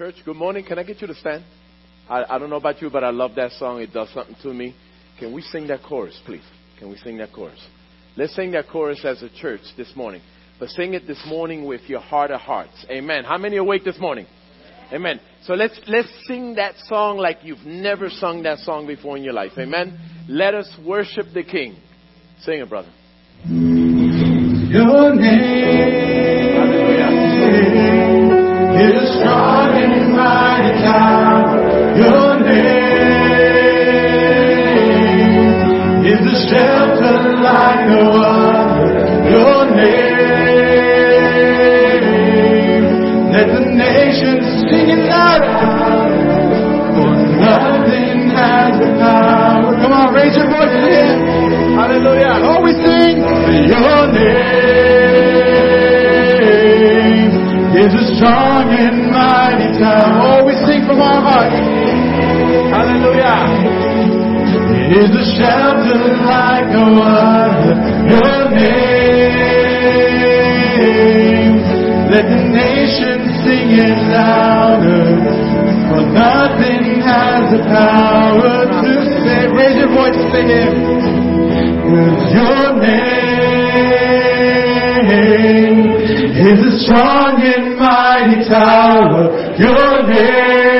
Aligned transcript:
Church, 0.00 0.14
good 0.24 0.36
morning. 0.36 0.64
Can 0.64 0.78
I 0.78 0.82
get 0.82 1.02
you 1.02 1.06
to 1.08 1.14
stand? 1.14 1.44
I, 2.08 2.24
I 2.24 2.38
don't 2.38 2.48
know 2.48 2.56
about 2.56 2.80
you, 2.80 2.88
but 2.88 3.04
I 3.04 3.10
love 3.10 3.34
that 3.34 3.52
song. 3.52 3.82
It 3.82 3.92
does 3.92 4.08
something 4.14 4.34
to 4.42 4.48
me. 4.48 4.74
Can 5.18 5.30
we 5.34 5.42
sing 5.42 5.66
that 5.66 5.82
chorus, 5.82 6.18
please? 6.24 6.40
Can 6.78 6.88
we 6.88 6.96
sing 6.96 7.18
that 7.18 7.34
chorus? 7.34 7.62
Let's 8.16 8.34
sing 8.34 8.52
that 8.52 8.66
chorus 8.70 9.04
as 9.04 9.22
a 9.22 9.28
church 9.28 9.60
this 9.76 9.94
morning. 9.94 10.22
But 10.58 10.70
sing 10.70 10.94
it 10.94 11.06
this 11.06 11.22
morning 11.26 11.66
with 11.66 11.82
your 11.82 12.00
heart 12.00 12.30
of 12.30 12.40
hearts. 12.40 12.86
Amen. 12.88 13.24
How 13.24 13.36
many 13.36 13.58
awake 13.58 13.84
this 13.84 13.98
morning? 14.00 14.24
Amen. 14.90 15.20
So 15.44 15.52
let's 15.52 15.78
let's 15.86 16.08
sing 16.26 16.54
that 16.54 16.76
song 16.86 17.18
like 17.18 17.40
you've 17.42 17.66
never 17.66 18.08
sung 18.08 18.42
that 18.44 18.60
song 18.60 18.86
before 18.86 19.18
in 19.18 19.22
your 19.22 19.34
life. 19.34 19.52
Amen. 19.58 20.00
Let 20.30 20.54
us 20.54 20.74
worship 20.82 21.26
the 21.34 21.42
King. 21.42 21.76
Sing 22.40 22.60
it, 22.60 22.70
brother. 22.70 22.88
Your 23.44 25.14
name 25.14 26.19
name 56.50 57.30
is 57.84 57.92
a 57.94 58.04
strong 58.16 58.68
and 58.74 59.10
mighty 59.10 59.68
tower. 59.78 60.42
Oh, 60.42 60.44
we 60.44 60.52
sing 60.66 60.86
from 60.86 61.00
our 61.00 61.20
hearts. 61.22 61.56
Hallelujah. 62.74 63.40
It 64.90 64.90
is 65.06 65.10
a 65.14 65.24
shelter 65.38 66.02
like 66.26 66.66
no 66.74 66.86
other. 67.02 67.74
Your 68.10 68.50
name. 68.50 69.10
Let 72.10 72.26
the 72.26 72.42
nations 72.50 73.30
sing 73.46 73.70
it 73.70 73.98
louder. 74.10 75.06
For 75.90 76.02
nothing 76.10 77.00
has 77.06 77.44
the 77.54 77.62
power 77.70 78.66
to 78.66 78.92
save. 79.24 79.50
Raise 79.54 79.76
your 79.78 79.90
voice 79.94 80.18
and 80.18 80.30
sing 80.34 80.48
it. 80.50 80.74
Cause 81.90 82.32
your 82.34 82.66
name 82.82 83.39
is 85.20 86.60
a 86.64 86.78
strong 86.84 87.40
and 87.42 87.78
mighty 87.78 88.38
tower. 88.48 89.22
Your 89.58 90.02
name 90.08 90.70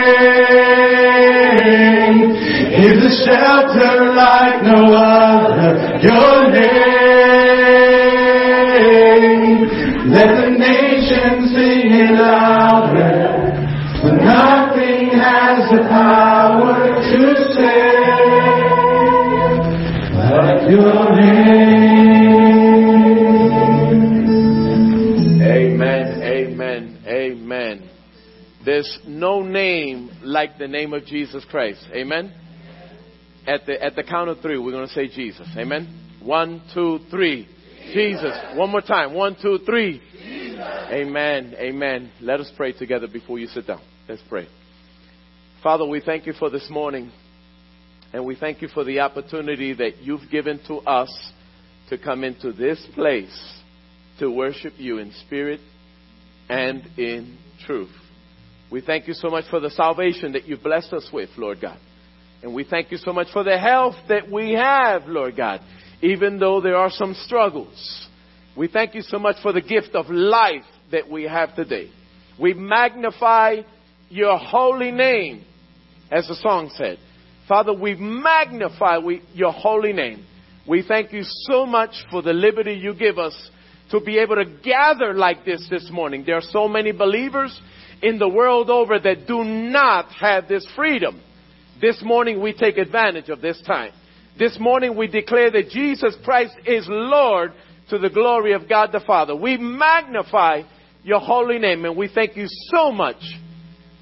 is 2.81 2.97
a 3.05 3.13
shelter 3.25 4.15
like 4.15 4.63
no 4.63 4.95
other. 4.95 5.73
Your 6.03 6.51
name, 6.51 6.81
let 10.11 10.31
the 10.41 10.51
nations 10.57 11.53
sing 11.53 11.93
it 11.93 12.13
louder. 12.13 13.29
For 14.01 14.13
nothing 14.13 15.11
has 15.19 15.71
the 15.71 15.81
power 15.89 16.30
like 30.41 30.57
the 30.57 30.67
name 30.67 30.95
of 30.95 31.05
Jesus 31.05 31.45
Christ. 31.51 31.85
Amen. 31.93 32.33
At 33.47 33.67
the 33.67 33.83
at 33.83 33.95
the 33.95 34.03
count 34.03 34.31
of 34.31 34.41
three, 34.41 34.59
we're 34.59 34.71
going 34.71 34.89
to 34.89 34.95
say 34.95 35.07
Jesus. 35.07 35.47
Amen. 35.55 36.17
One, 36.23 36.63
two, 36.73 37.01
three. 37.11 37.47
Jesus. 37.93 38.33
One 38.55 38.71
more 38.71 38.81
time. 38.81 39.13
One, 39.13 39.37
two, 39.41 39.59
three. 39.67 40.01
Jesus. 40.13 40.59
Amen. 40.91 41.55
Amen. 41.59 42.11
Let 42.23 42.41
us 42.41 42.51
pray 42.57 42.73
together 42.73 43.07
before 43.07 43.39
you 43.39 43.49
sit 43.49 43.67
down. 43.67 43.83
Let's 44.09 44.23
pray. 44.31 44.49
Father, 45.63 45.85
we 45.87 46.01
thank 46.01 46.25
you 46.27 46.33
for 46.33 46.49
this 46.49 46.69
morning. 46.71 47.13
And 48.15 48.25
we 48.25 48.35
thank 48.35 48.63
you 48.63 48.69
for 48.69 48.83
the 48.83 49.01
opportunity 49.01 49.75
that 49.75 49.99
you've 49.99 50.31
given 50.31 50.59
to 50.69 50.77
us 50.77 51.33
to 51.91 51.99
come 51.99 52.25
into 52.25 52.51
this 52.53 52.83
place 52.95 53.61
to 54.21 54.31
worship 54.31 54.73
you 54.79 54.97
in 55.01 55.13
spirit 55.27 55.61
and 56.49 56.83
in 56.97 57.37
truth. 57.67 58.00
We 58.71 58.81
thank 58.81 59.09
you 59.09 59.15
so 59.15 59.29
much 59.29 59.45
for 59.51 59.59
the 59.59 59.71
salvation 59.71 60.33
that 60.33 60.47
you've 60.47 60.63
blessed 60.63 60.93
us 60.93 61.09
with, 61.13 61.31
Lord 61.37 61.61
God. 61.61 61.79
And 62.43 62.55
we 62.55 62.65
thank 62.65 62.93
you 62.93 62.99
so 62.99 63.13
much 63.13 63.27
for 63.33 63.43
the 63.43 63.59
health 63.59 63.97
that 64.09 64.31
we 64.31 64.53
have, 64.53 65.07
Lord 65.07 65.37
God, 65.37 65.61
even 66.03 66.39
though 66.39 66.61
there 66.61 66.77
are 66.77 66.91
some 66.91 67.15
struggles. 67.15 68.09
We 68.57 68.69
thank 68.69 68.95
you 68.95 69.03
so 69.03 69.19
much 69.19 69.37
for 69.43 69.53
the 69.53 69.61
gift 69.61 69.95
of 69.95 70.09
life 70.09 70.65
that 70.93 71.11
we 71.11 71.25
have 71.25 71.55
today. 71.55 71.91
We 72.41 72.55
magnify 72.55 73.63
your 74.09 74.39
holy 74.39 74.91
name, 74.91 75.45
as 76.11 76.29
the 76.29 76.35
song 76.37 76.71
said. 76.77 76.99
Father, 77.49 77.75
we 77.75 77.97
magnify 77.97 78.99
we, 78.99 79.23
your 79.35 79.53
holy 79.53 79.93
name. 79.93 80.25
We 80.67 80.85
thank 80.87 81.13
you 81.13 81.23
so 81.25 81.67
much 81.67 81.91
for 82.11 82.23
the 82.23 82.33
liberty 82.33 82.75
you 82.75 82.95
give 82.95 83.19
us 83.19 83.35
to 83.91 84.01
be 84.01 84.19
able 84.19 84.37
to 84.37 84.45
gather 84.45 85.15
like 85.15 85.45
this 85.45 85.67
this 85.69 85.89
morning. 85.91 86.23
There 86.25 86.37
are 86.37 86.43
so 86.43 86.69
many 86.69 86.93
believers 86.93 87.61
in 88.03 88.19
the 88.19 88.29
world 88.29 88.71
over 88.71 88.99
that 88.99 89.27
do 89.27 89.45
not 89.45 90.11
have 90.13 90.49
this 90.49 90.67
freedom. 90.75 91.21
This 91.81 92.03
morning 92.03 92.43
we 92.43 92.53
take 92.53 92.79
advantage 92.79 93.29
of 93.29 93.41
this 93.41 93.61
time. 93.67 93.93
This 94.39 94.59
morning 94.59 94.97
we 94.97 95.07
declare 95.07 95.51
that 95.51 95.71
Jesus 95.71 96.17
Christ 96.25 96.55
is 96.67 96.87
Lord 96.89 97.53
to 97.91 97.99
the 97.99 98.11
glory 98.11 98.53
of 98.53 98.69
God 98.69 98.91
the 98.93 99.01
Father. 99.01 99.35
We 99.35 99.57
magnify 99.57 100.63
your 101.03 101.21
holy 101.21 101.59
name 101.59 101.85
and 101.85 101.97
we 101.97 102.09
thank 102.09 102.37
you 102.37 102.47
so 102.49 102.93
much 102.93 103.23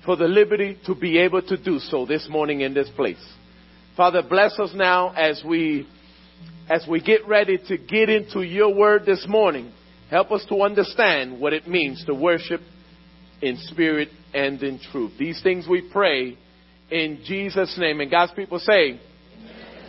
for 0.05 0.17
the 0.17 0.29
liberty 0.29 0.79
to 0.87 0.95
be 0.95 1.19
able 1.19 1.43
to 1.43 1.57
do 1.57 1.79
so 1.79 2.07
this 2.07 2.29
morning 2.31 2.61
in 2.61 2.75
this 2.75 2.89
place. 2.91 3.23
Father, 3.97 4.23
bless 4.23 4.59
us 4.59 4.71
now 4.75 5.11
as 5.11 5.43
we 5.45 5.89
as 6.71 6.87
we 6.89 7.01
get 7.01 7.27
ready 7.27 7.59
to 7.67 7.79
get 7.79 8.11
into 8.11 8.43
your 8.43 8.75
word 8.75 9.07
this 9.07 9.25
morning. 9.27 9.73
Help 10.11 10.31
us 10.31 10.45
to 10.49 10.63
understand 10.63 11.41
what 11.41 11.53
it 11.53 11.67
means 11.67 12.05
to 12.05 12.15
worship 12.15 12.61
in 13.41 13.57
spirit 13.57 14.09
and 14.35 14.63
in 14.63 14.79
truth. 14.79 15.13
These 15.19 15.43
things 15.43 15.67
we 15.69 15.83
pray 15.93 16.37
in 16.91 17.21
Jesus' 17.25 17.77
name. 17.79 18.01
And 18.01 18.11
God's 18.11 18.33
people 18.33 18.59
say, 18.59 19.01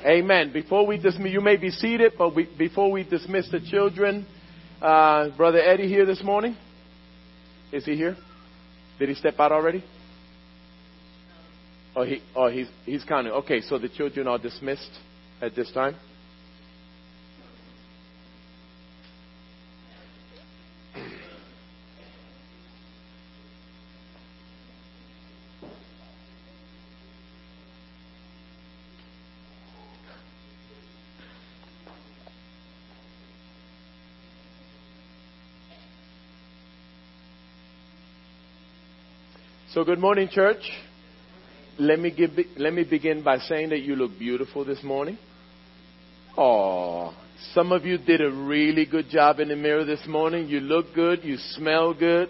Amen. 0.04 0.06
Amen. 0.06 0.54
Before 0.54 0.86
we 0.86 0.98
dismiss, 0.98 1.32
you 1.32 1.42
may 1.42 1.58
be 1.58 1.70
seated, 1.70 2.14
but 2.18 2.36
we, 2.36 2.48
before 2.58 2.92
we 2.92 3.04
dismiss 3.04 3.50
the 3.52 3.60
children, 3.60 4.26
uh, 4.82 5.36
Brother 5.36 5.60
Eddie 5.60 5.88
here 5.88 6.06
this 6.06 6.24
morning? 6.24 6.56
Is 7.72 7.86
he 7.86 7.96
here? 7.96 8.16
Did 8.98 9.10
he 9.10 9.16
step 9.16 9.40
out 9.40 9.52
already? 9.52 9.84
Oh, 11.96 12.04
he, 12.04 12.22
oh, 12.36 12.50
he's, 12.50 12.68
he's 12.86 13.04
counting. 13.04 13.32
Okay, 13.34 13.62
so 13.62 13.78
the 13.78 13.90
children 13.90 14.28
are 14.28 14.38
dismissed 14.38 14.92
at 15.42 15.56
this 15.56 15.72
time. 15.72 15.96
So, 39.80 39.86
good 39.86 40.00
morning, 40.00 40.28
church. 40.30 40.60
Let 41.78 42.00
me 42.00 42.12
give, 42.12 42.32
let 42.58 42.74
me 42.74 42.84
begin 42.84 43.24
by 43.24 43.38
saying 43.38 43.70
that 43.70 43.80
you 43.80 43.96
look 43.96 44.20
beautiful 44.20 44.66
this 44.66 44.84
morning. 44.84 45.18
Oh, 46.38 47.16
some 47.54 47.72
of 47.72 47.86
you 47.86 47.98
did 47.98 48.20
a 48.20 48.30
really 48.30 48.86
good 48.86 49.08
job 49.10 49.40
in 49.40 49.48
the 49.48 49.56
mirror 49.56 49.86
this 49.86 50.06
morning. 50.06 50.50
You 50.50 50.60
look 50.60 50.88
good. 50.94 51.24
You 51.24 51.38
smell 51.52 51.94
good. 51.94 52.28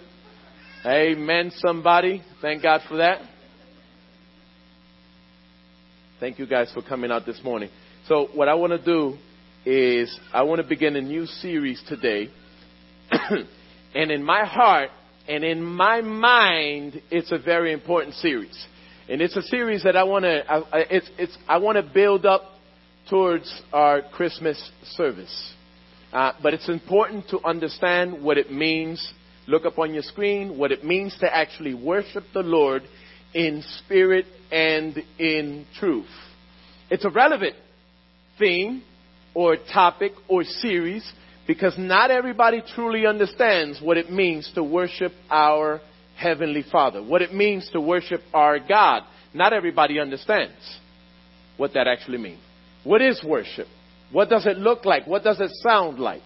Amen. 0.86 1.52
Somebody, 1.56 2.22
thank 2.40 2.62
God 2.62 2.82
for 2.88 2.98
that. 2.98 3.20
Thank 6.20 6.38
you 6.38 6.46
guys 6.46 6.70
for 6.72 6.84
coming 6.84 7.10
out 7.10 7.26
this 7.26 7.42
morning. 7.44 7.72
So, 8.08 8.28
what 8.36 8.48
I 8.48 8.54
want 8.54 8.74
to 8.74 8.86
do 8.86 9.18
is 9.66 10.16
I 10.32 10.44
want 10.44 10.62
to 10.62 10.68
begin 10.68 10.96
a 10.96 11.02
new 11.02 11.26
series 11.26 11.82
today. 11.90 12.30
and 13.96 14.12
in 14.12 14.24
my 14.24 14.46
heart, 14.46 14.92
and 15.30 15.44
in 15.44 15.64
my 15.64 16.02
mind, 16.02 17.02
it's 17.12 17.32
a 17.32 17.38
very 17.38 17.72
important 17.72 18.16
series. 18.16 18.66
And 19.08 19.22
it's 19.22 19.36
a 19.36 19.44
series 19.44 19.84
that 19.84 19.96
I 19.96 20.04
want 20.04 20.24
to, 20.24 20.44
it's, 20.90 21.10
it's, 21.18 21.38
I 21.48 21.58
want 21.58 21.76
to 21.78 21.84
build 21.84 22.26
up 22.26 22.44
towards 23.10 23.62
our 23.72 24.02
Christmas 24.02 24.72
service. 24.96 25.54
Uh, 26.12 26.34
but 26.42 26.56
it's 26.56 26.68
important 26.68 27.30
to 27.30 27.40
understand 27.46 28.24
what 28.24 28.40
it 28.40 28.52
means 28.52 29.14
look 29.48 29.66
up 29.66 29.80
on 29.80 29.94
your 29.94 30.04
screen 30.04 30.58
what 30.58 30.72
it 30.72 30.84
means 30.84 31.16
to 31.20 31.36
actually 31.36 31.74
worship 31.74 32.24
the 32.34 32.42
Lord 32.42 32.84
in 33.34 33.64
spirit 33.80 34.26
and 34.52 34.98
in 35.18 35.66
truth. 35.80 36.10
It's 36.90 37.06
a 37.06 37.10
relevant 37.10 37.56
theme 38.38 38.84
or 39.34 39.58
topic 39.58 40.14
or 40.28 40.44
series 40.44 41.12
because 41.50 41.74
not 41.80 42.12
everybody 42.12 42.62
truly 42.76 43.08
understands 43.08 43.82
what 43.82 43.98
it 43.98 44.12
means 44.12 44.52
to 44.54 44.64
worship 44.64 45.12
our 45.32 45.82
Heavenly 46.16 46.64
Father, 46.72 47.02
what 47.02 47.24
it 47.24 47.34
means 47.34 47.68
to 47.72 47.82
worship 47.82 48.22
our 48.36 48.60
God. 48.60 49.02
Not 49.34 49.52
everybody 49.52 50.00
understands 50.00 50.54
what 51.58 51.74
that 51.74 51.88
actually 51.88 52.20
means. 52.20 52.40
What 52.84 53.02
is 53.02 53.24
worship? 53.26 53.66
What 54.12 54.30
does 54.30 54.46
it 54.46 54.58
look 54.58 54.86
like? 54.86 55.08
What 55.08 55.24
does 55.24 55.40
it 55.40 55.50
sound 55.64 55.98
like? 55.98 56.22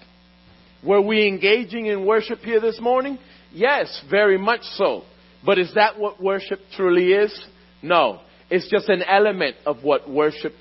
Were 0.85 0.99
we 0.99 1.25
engaging 1.25 1.85
in 1.85 2.05
worship 2.05 2.39
here 2.39 2.59
this 2.59 2.81
morning? 2.81 3.17
Yes, 3.53 4.03
very 4.09 4.37
much 4.37 4.63
so. 4.73 5.03
But 5.45 5.57
is 5.57 5.73
that 5.75 5.97
what 5.97 6.21
worship 6.21 6.59
truly 6.75 7.13
is? 7.13 7.45
No. 7.81 8.19
It's 8.49 8.69
just 8.69 8.89
an 8.89 9.01
element 9.03 9.55
of 9.65 9.83
what 9.83 10.09
worship 10.09 10.51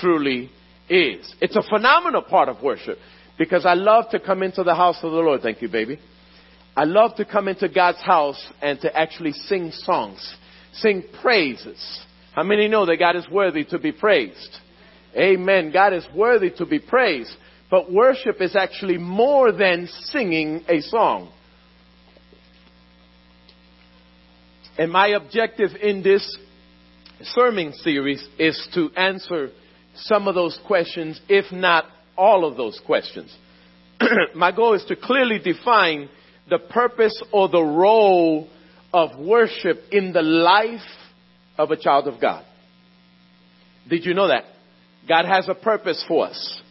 truly 0.00 0.48
is. 0.88 1.34
It's 1.40 1.56
a 1.56 1.62
phenomenal 1.68 2.22
part 2.22 2.48
of 2.48 2.62
worship 2.62 2.98
because 3.38 3.66
I 3.66 3.74
love 3.74 4.10
to 4.10 4.20
come 4.20 4.42
into 4.42 4.62
the 4.62 4.74
house 4.74 4.98
of 5.02 5.12
the 5.12 5.18
Lord. 5.18 5.42
Thank 5.42 5.62
you, 5.62 5.68
baby. 5.68 5.98
I 6.76 6.84
love 6.84 7.16
to 7.16 7.24
come 7.24 7.48
into 7.48 7.68
God's 7.68 8.02
house 8.02 8.44
and 8.60 8.80
to 8.80 8.94
actually 8.96 9.32
sing 9.32 9.70
songs, 9.72 10.36
sing 10.74 11.04
praises. 11.22 12.04
How 12.34 12.42
many 12.42 12.68
know 12.68 12.84
that 12.86 12.98
God 12.98 13.16
is 13.16 13.28
worthy 13.30 13.64
to 13.64 13.78
be 13.78 13.92
praised? 13.92 14.58
Amen. 15.16 15.72
God 15.72 15.94
is 15.94 16.06
worthy 16.14 16.50
to 16.50 16.66
be 16.66 16.78
praised. 16.78 17.34
But 17.70 17.90
worship 17.90 18.40
is 18.40 18.54
actually 18.54 18.98
more 18.98 19.52
than 19.52 19.88
singing 20.04 20.64
a 20.68 20.80
song. 20.82 21.32
And 24.78 24.92
my 24.92 25.08
objective 25.08 25.70
in 25.80 26.02
this 26.02 26.36
sermon 27.22 27.72
series 27.72 28.26
is 28.38 28.68
to 28.74 28.90
answer 28.94 29.50
some 29.94 30.28
of 30.28 30.34
those 30.34 30.58
questions, 30.66 31.18
if 31.28 31.50
not 31.50 31.86
all 32.16 32.44
of 32.44 32.56
those 32.56 32.80
questions. 32.84 33.34
my 34.34 34.52
goal 34.52 34.74
is 34.74 34.84
to 34.86 34.96
clearly 34.96 35.38
define 35.38 36.08
the 36.48 36.58
purpose 36.58 37.22
or 37.32 37.48
the 37.48 37.62
role 37.62 38.48
of 38.92 39.18
worship 39.18 39.82
in 39.90 40.12
the 40.12 40.22
life 40.22 40.80
of 41.58 41.70
a 41.70 41.76
child 41.76 42.08
of 42.08 42.20
God. 42.20 42.44
Did 43.88 44.04
you 44.04 44.14
know 44.14 44.28
that? 44.28 44.44
God 45.08 45.24
has 45.26 45.48
a 45.48 45.54
purpose 45.54 46.04
for 46.08 46.26
us. 46.26 46.62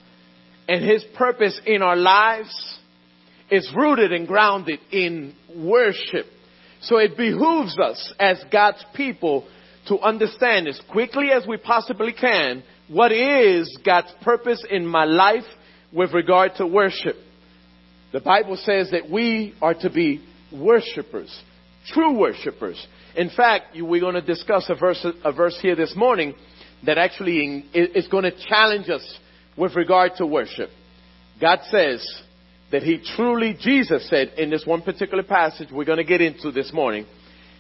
And 0.68 0.84
His 0.84 1.04
purpose 1.16 1.60
in 1.66 1.82
our 1.82 1.96
lives 1.96 2.80
is 3.52 3.72
rooted 3.76 4.12
and 4.12 4.28
grounded 4.28 4.80
in 4.92 5.36
worship. 5.56 6.26
So 6.82 6.98
it 6.98 7.16
behooves 7.16 7.78
us 7.80 8.14
as 8.20 8.44
God's 8.52 8.84
people 8.96 9.48
to 9.88 10.00
understand 10.00 10.68
as 10.68 10.80
quickly 10.92 11.30
as 11.32 11.46
we 11.48 11.58
possibly 11.58 12.14
can 12.14 12.64
what 12.88 13.12
is 13.12 13.78
God's 13.84 14.14
purpose 14.24 14.64
in 14.70 14.86
my 14.86 15.06
life 15.06 15.44
with 15.92 16.14
regard 16.14 16.52
to 16.58 16.68
worship. 16.68 17.16
The 18.12 18.20
Bible 18.20 18.58
says 18.58 18.92
that 18.92 19.10
we 19.10 19.56
are 19.62 19.74
to 19.74 19.90
be 19.90 20.24
worshipers, 20.52 21.34
true 21.88 22.18
worshipers. 22.18 22.86
In 23.16 23.30
fact, 23.30 23.76
we're 23.76 24.02
going 24.02 24.16
to 24.16 24.22
discuss 24.22 24.70
a 24.70 24.76
verse, 24.76 25.06
a 25.24 25.32
verse 25.32 25.58
here 25.62 25.76
this 25.76 25.96
morning 25.96 26.36
that 26.86 26.98
actually 26.98 27.66
is 27.74 28.08
going 28.08 28.24
to 28.24 28.48
challenge 28.48 28.90
us 28.90 29.18
with 29.58 29.76
regard 29.76 30.14
to 30.18 30.26
worship. 30.26 30.70
God 31.42 31.60
says 31.72 32.06
that 32.72 32.84
He 32.84 33.02
truly, 33.16 33.56
Jesus 33.60 34.08
said 34.10 34.34
in 34.38 34.50
this 34.50 34.66
one 34.66 34.82
particular 34.82 35.24
passage 35.24 35.70
we're 35.72 35.86
going 35.86 35.98
to 35.98 36.04
get 36.04 36.22
into 36.22 36.52
this 36.52 36.72
morning, 36.74 37.06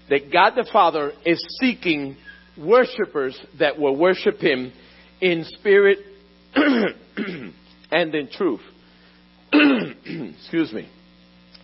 that 0.10 0.32
God 0.32 0.54
the 0.56 0.70
Father 0.72 1.14
is 1.26 1.44
seeking 1.60 2.18
worshipers 2.58 3.38
that 3.60 3.80
will 3.80 3.98
worship 3.98 4.40
Him 4.40 4.72
in 5.22 5.46
spirit 5.46 6.00
and 6.56 8.16
in 8.16 8.30
truth. 8.30 8.62
Excuse 9.54 10.74
me. 10.74 10.90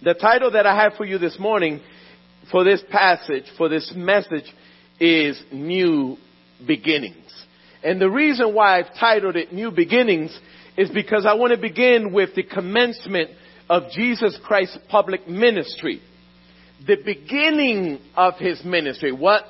The 0.03 0.13
title 0.13 0.51
that 0.51 0.65
I 0.65 0.75
have 0.75 0.93
for 0.93 1.05
you 1.05 1.17
this 1.17 1.37
morning 1.39 1.81
for 2.49 2.63
this 2.63 2.81
passage, 2.89 3.45
for 3.57 3.69
this 3.69 3.93
message, 3.95 4.51
is 4.99 5.41
New 5.51 6.17
Beginnings. 6.65 7.31
And 7.83 7.99
the 7.99 8.09
reason 8.09 8.53
why 8.53 8.79
I've 8.79 8.93
titled 8.99 9.35
it 9.35 9.53
New 9.53 9.71
Beginnings 9.71 10.37
is 10.77 10.89
because 10.89 11.25
I 11.25 11.33
want 11.33 11.53
to 11.53 11.59
begin 11.59 12.13
with 12.13 12.35
the 12.35 12.43
commencement 12.43 13.31
of 13.69 13.91
Jesus 13.91 14.37
Christ's 14.43 14.79
public 14.89 15.27
ministry. 15.27 16.01
The 16.85 16.97
beginning 17.03 17.99
of 18.15 18.35
his 18.35 18.63
ministry. 18.63 19.11
What 19.11 19.43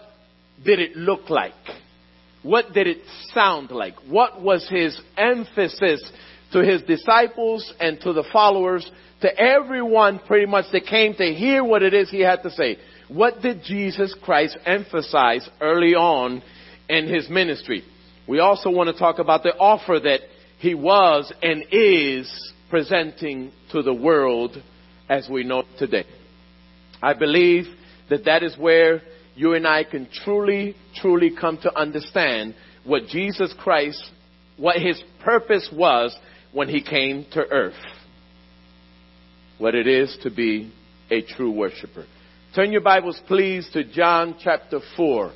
did 0.64 0.80
it 0.80 0.96
look 0.96 1.30
like? 1.30 1.54
What 2.44 2.74
did 2.74 2.88
it 2.88 3.00
sound 3.34 3.72
like? 3.72 3.96
What 4.08 4.42
was 4.42 4.68
his 4.70 5.00
emphasis 5.18 6.12
to 6.54 6.60
his 6.60 6.82
disciples 6.84 7.74
and 7.80 8.00
to 8.02 8.14
the 8.14 8.26
followers, 8.34 8.90
to 9.22 9.40
everyone 9.40 10.20
pretty 10.20 10.48
much 10.48 10.66
that 10.72 10.86
came 10.86 11.14
to 11.16 11.34
hear 11.34 11.64
what 11.64 11.84
it 11.84 11.94
is 11.94 12.10
he 12.10 12.22
had 12.22 12.42
to 12.44 12.50
say? 12.52 12.78
What 13.08 13.42
did 13.42 13.64
Jesus 13.64 14.16
Christ 14.24 14.58
emphasize 14.66 15.48
early 15.60 15.94
on 15.94 16.42
in 16.90 17.08
his 17.08 17.30
ministry? 17.30 17.84
We 18.28 18.40
also 18.40 18.70
want 18.72 18.88
to 18.88 18.98
talk 18.98 19.20
about 19.20 19.44
the 19.44 19.56
offer 19.58 20.00
that 20.00 20.22
he 20.58 20.74
was 20.74 21.32
and 21.42 21.64
is 21.72 22.54
presenting 22.70 23.52
to 23.72 23.82
the 23.82 23.94
world 23.94 24.58
as 25.10 25.28
we 25.30 25.44
know 25.44 25.60
it 25.60 25.66
today. 25.78 26.06
I 27.02 27.14
believe 27.14 27.66
that 28.10 28.26
that 28.26 28.44
is 28.44 28.58
where 28.58 29.02
you 29.36 29.54
and 29.54 29.68
I 29.68 29.84
can 29.84 30.08
truly, 30.24 30.76
truly 30.96 31.32
come 31.40 31.58
to 31.64 31.78
understand 31.78 32.56
what 32.84 33.08
Jesus 33.08 33.54
Christ, 33.60 34.04
what 34.58 34.78
his 34.78 35.02
purpose 35.24 35.70
was 35.74 36.16
when 36.52 36.68
he 36.68 36.84
came 36.84 37.26
to 37.34 37.40
earth. 37.40 37.74
What 39.58 39.76
it 39.76 39.88
is 39.88 40.18
to 40.24 40.32
be 40.32 40.74
a 41.10 41.22
true 41.22 41.52
worshiper. 41.52 42.06
Turn 42.56 42.72
your 42.72 42.82
Bibles, 42.82 43.20
please, 43.28 43.70
to 43.74 43.84
John 43.84 44.36
chapter 44.44 44.80
4. 44.98 45.34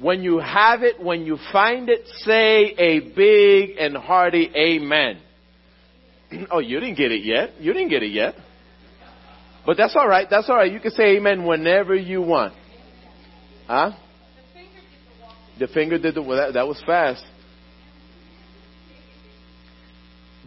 When 0.00 0.22
you 0.22 0.38
have 0.38 0.82
it, 0.82 1.02
when 1.02 1.22
you 1.24 1.38
find 1.52 1.88
it, 1.88 2.06
say 2.18 2.74
a 2.76 3.00
big 3.14 3.76
and 3.78 3.96
hearty 3.96 4.50
amen. 4.54 5.20
oh, 6.50 6.58
you 6.58 6.78
didn't 6.80 6.96
get 6.96 7.10
it 7.10 7.24
yet. 7.24 7.60
You 7.60 7.72
didn't 7.72 7.90
get 7.90 8.02
it 8.02 8.12
yet. 8.12 8.34
But 9.66 9.76
that's 9.76 9.96
all 9.96 10.08
right. 10.08 10.26
That's 10.28 10.48
all 10.50 10.56
right. 10.56 10.70
You 10.70 10.80
can 10.80 10.90
say 10.90 11.16
amen 11.16 11.46
whenever 11.46 11.94
you 11.94 12.20
want. 12.20 12.54
Huh? 13.66 13.92
The 15.58 15.68
finger 15.68 15.98
did 15.98 16.14
the 16.14 16.22
well, 16.22 16.36
that, 16.38 16.54
that 16.54 16.66
was 16.66 16.82
fast. 16.84 17.24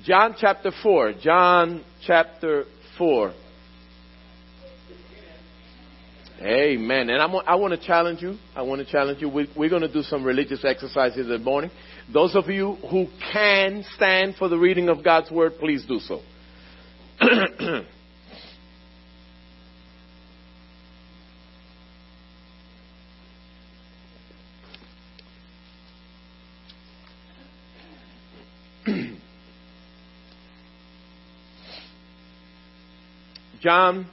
John 0.03 0.35
chapter 0.39 0.71
4. 0.83 1.13
John 1.21 1.83
chapter 2.05 2.65
4. 2.97 3.33
Amen. 6.39 7.09
And 7.09 7.19
I'm, 7.19 7.35
I 7.47 7.55
want 7.55 7.79
to 7.79 7.85
challenge 7.85 8.21
you. 8.21 8.37
I 8.55 8.61
want 8.61 8.85
to 8.85 8.91
challenge 8.91 9.21
you. 9.21 9.29
We, 9.29 9.49
we're 9.57 9.69
going 9.69 9.81
to 9.81 9.91
do 9.91 10.03
some 10.03 10.23
religious 10.23 10.63
exercises 10.63 11.27
this 11.27 11.41
morning. 11.41 11.71
Those 12.13 12.35
of 12.35 12.47
you 12.47 12.75
who 12.91 13.07
can 13.33 13.83
stand 13.95 14.35
for 14.35 14.47
the 14.47 14.57
reading 14.57 14.87
of 14.89 15.03
God's 15.03 15.31
word, 15.31 15.53
please 15.59 15.83
do 15.87 15.99
so. 15.99 16.21
John 33.67 34.07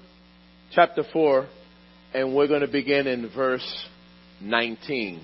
chapter 0.73 1.04
4 1.12 1.46
and 2.12 2.34
we're 2.34 2.49
going 2.49 2.62
to 2.62 2.66
begin 2.66 3.06
in 3.06 3.30
verse 3.32 3.87
19. 4.40 5.23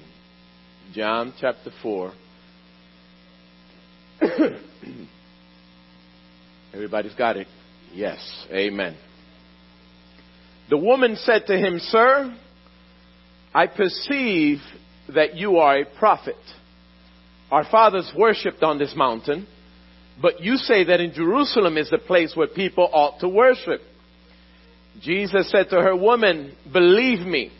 John 0.94 1.34
chapter 1.40 1.72
4. 1.82 2.12
Everybody's 6.72 7.16
got 7.16 7.38
it? 7.38 7.48
Yes. 7.92 8.20
Amen. 8.52 8.96
The 10.68 10.78
woman 10.78 11.16
said 11.16 11.46
to 11.48 11.58
him, 11.58 11.80
Sir, 11.80 12.32
I 13.52 13.66
perceive 13.66 14.58
that 15.12 15.34
you 15.34 15.56
are 15.56 15.80
a 15.80 15.84
prophet. 15.98 16.38
Our 17.50 17.64
fathers 17.68 18.12
worshipped 18.16 18.62
on 18.62 18.78
this 18.78 18.94
mountain, 18.94 19.48
but 20.22 20.40
you 20.40 20.54
say 20.54 20.84
that 20.84 21.00
in 21.00 21.14
Jerusalem 21.14 21.76
is 21.76 21.90
the 21.90 21.98
place 21.98 22.36
where 22.36 22.46
people 22.46 22.88
ought 22.92 23.18
to 23.22 23.28
worship. 23.28 23.80
Jesus 25.00 25.50
said 25.50 25.70
to 25.70 25.76
her, 25.76 25.96
Woman, 25.96 26.56
believe 26.72 27.26
me, 27.26 27.50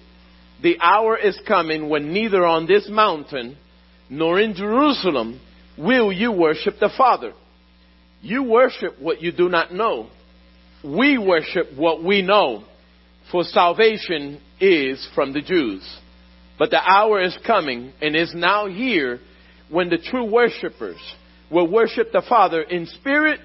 the 0.62 0.78
hour 0.80 1.16
is 1.16 1.38
coming 1.46 1.88
when 1.88 2.12
neither 2.12 2.44
on 2.44 2.66
this 2.66 2.88
mountain 2.90 3.56
nor 4.10 4.40
in 4.40 4.54
Jerusalem 4.54 5.40
will 5.78 6.12
you 6.12 6.32
worship 6.32 6.74
the 6.80 6.90
Father. 6.96 7.32
You 8.20 8.42
worship 8.42 9.00
what 9.00 9.22
you 9.22 9.32
do 9.32 9.48
not 9.48 9.72
know. 9.72 10.10
We 10.84 11.16
worship 11.16 11.68
what 11.76 12.02
we 12.02 12.22
know, 12.22 12.64
for 13.30 13.44
salvation 13.44 14.40
is 14.60 15.06
from 15.14 15.32
the 15.32 15.40
Jews. 15.40 15.82
But 16.58 16.70
the 16.70 16.80
hour 16.80 17.22
is 17.22 17.36
coming 17.46 17.92
and 18.02 18.14
is 18.14 18.34
now 18.34 18.66
here 18.66 19.20
when 19.70 19.88
the 19.88 19.98
true 19.98 20.30
worshipers 20.30 20.98
will 21.50 21.70
worship 21.70 22.12
the 22.12 22.22
Father 22.28 22.60
in 22.60 22.86
spirit 22.86 23.40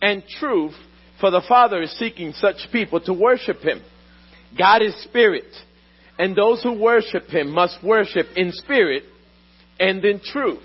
and 0.00 0.22
truth, 0.38 0.74
for 1.20 1.30
the 1.30 1.42
Father 1.48 1.82
is 1.82 1.96
seeking 1.98 2.32
such 2.32 2.56
people 2.72 3.00
to 3.00 3.12
worship 3.12 3.60
Him. 3.60 3.82
God 4.56 4.82
is 4.82 4.94
spirit, 5.04 5.52
and 6.18 6.34
those 6.34 6.62
who 6.62 6.80
worship 6.80 7.28
Him 7.28 7.50
must 7.50 7.82
worship 7.82 8.26
in 8.36 8.52
spirit 8.52 9.04
and 9.78 10.04
in 10.04 10.20
truth. 10.20 10.62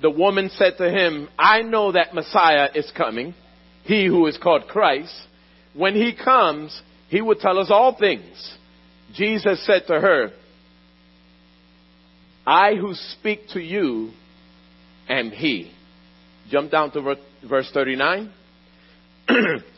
The 0.00 0.10
woman 0.10 0.50
said 0.50 0.76
to 0.78 0.88
him, 0.88 1.28
I 1.38 1.62
know 1.62 1.92
that 1.92 2.14
Messiah 2.14 2.68
is 2.74 2.90
coming, 2.96 3.34
he 3.84 4.06
who 4.06 4.26
is 4.26 4.38
called 4.40 4.68
Christ. 4.68 5.14
When 5.74 5.94
he 5.94 6.14
comes, 6.14 6.80
he 7.08 7.20
will 7.20 7.34
tell 7.36 7.58
us 7.58 7.68
all 7.70 7.96
things. 7.98 8.56
Jesus 9.14 9.64
said 9.66 9.82
to 9.88 9.94
her, 9.94 10.30
I 12.46 12.74
who 12.74 12.94
speak 12.94 13.48
to 13.52 13.60
you 13.60 14.12
am 15.08 15.30
he. 15.30 15.72
Jump 16.50 16.70
down 16.70 16.90
to 16.92 17.16
verse 17.46 17.70
39. 17.72 18.32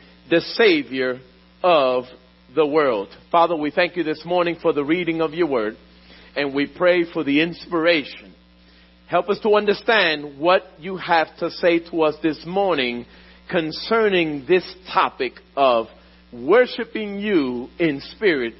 the 0.31 0.41
Savior 0.41 1.19
of 1.61 2.05
the 2.55 2.65
world. 2.65 3.09
Father, 3.31 3.55
we 3.55 3.69
thank 3.69 3.95
you 3.95 4.03
this 4.03 4.23
morning 4.25 4.57
for 4.59 4.73
the 4.73 4.83
reading 4.83 5.21
of 5.21 5.35
your 5.35 5.47
word, 5.47 5.77
and 6.35 6.55
we 6.55 6.65
pray 6.65 7.05
for 7.13 7.23
the 7.23 7.41
inspiration 7.41 8.33
Help 9.11 9.27
us 9.27 9.41
to 9.41 9.55
understand 9.55 10.39
what 10.39 10.61
you 10.79 10.95
have 10.95 11.27
to 11.39 11.51
say 11.51 11.79
to 11.79 12.03
us 12.03 12.15
this 12.23 12.41
morning 12.45 13.05
concerning 13.49 14.45
this 14.47 14.63
topic 14.93 15.33
of 15.53 15.87
worshiping 16.31 17.19
you 17.19 17.67
in 17.77 17.99
spirit 18.15 18.53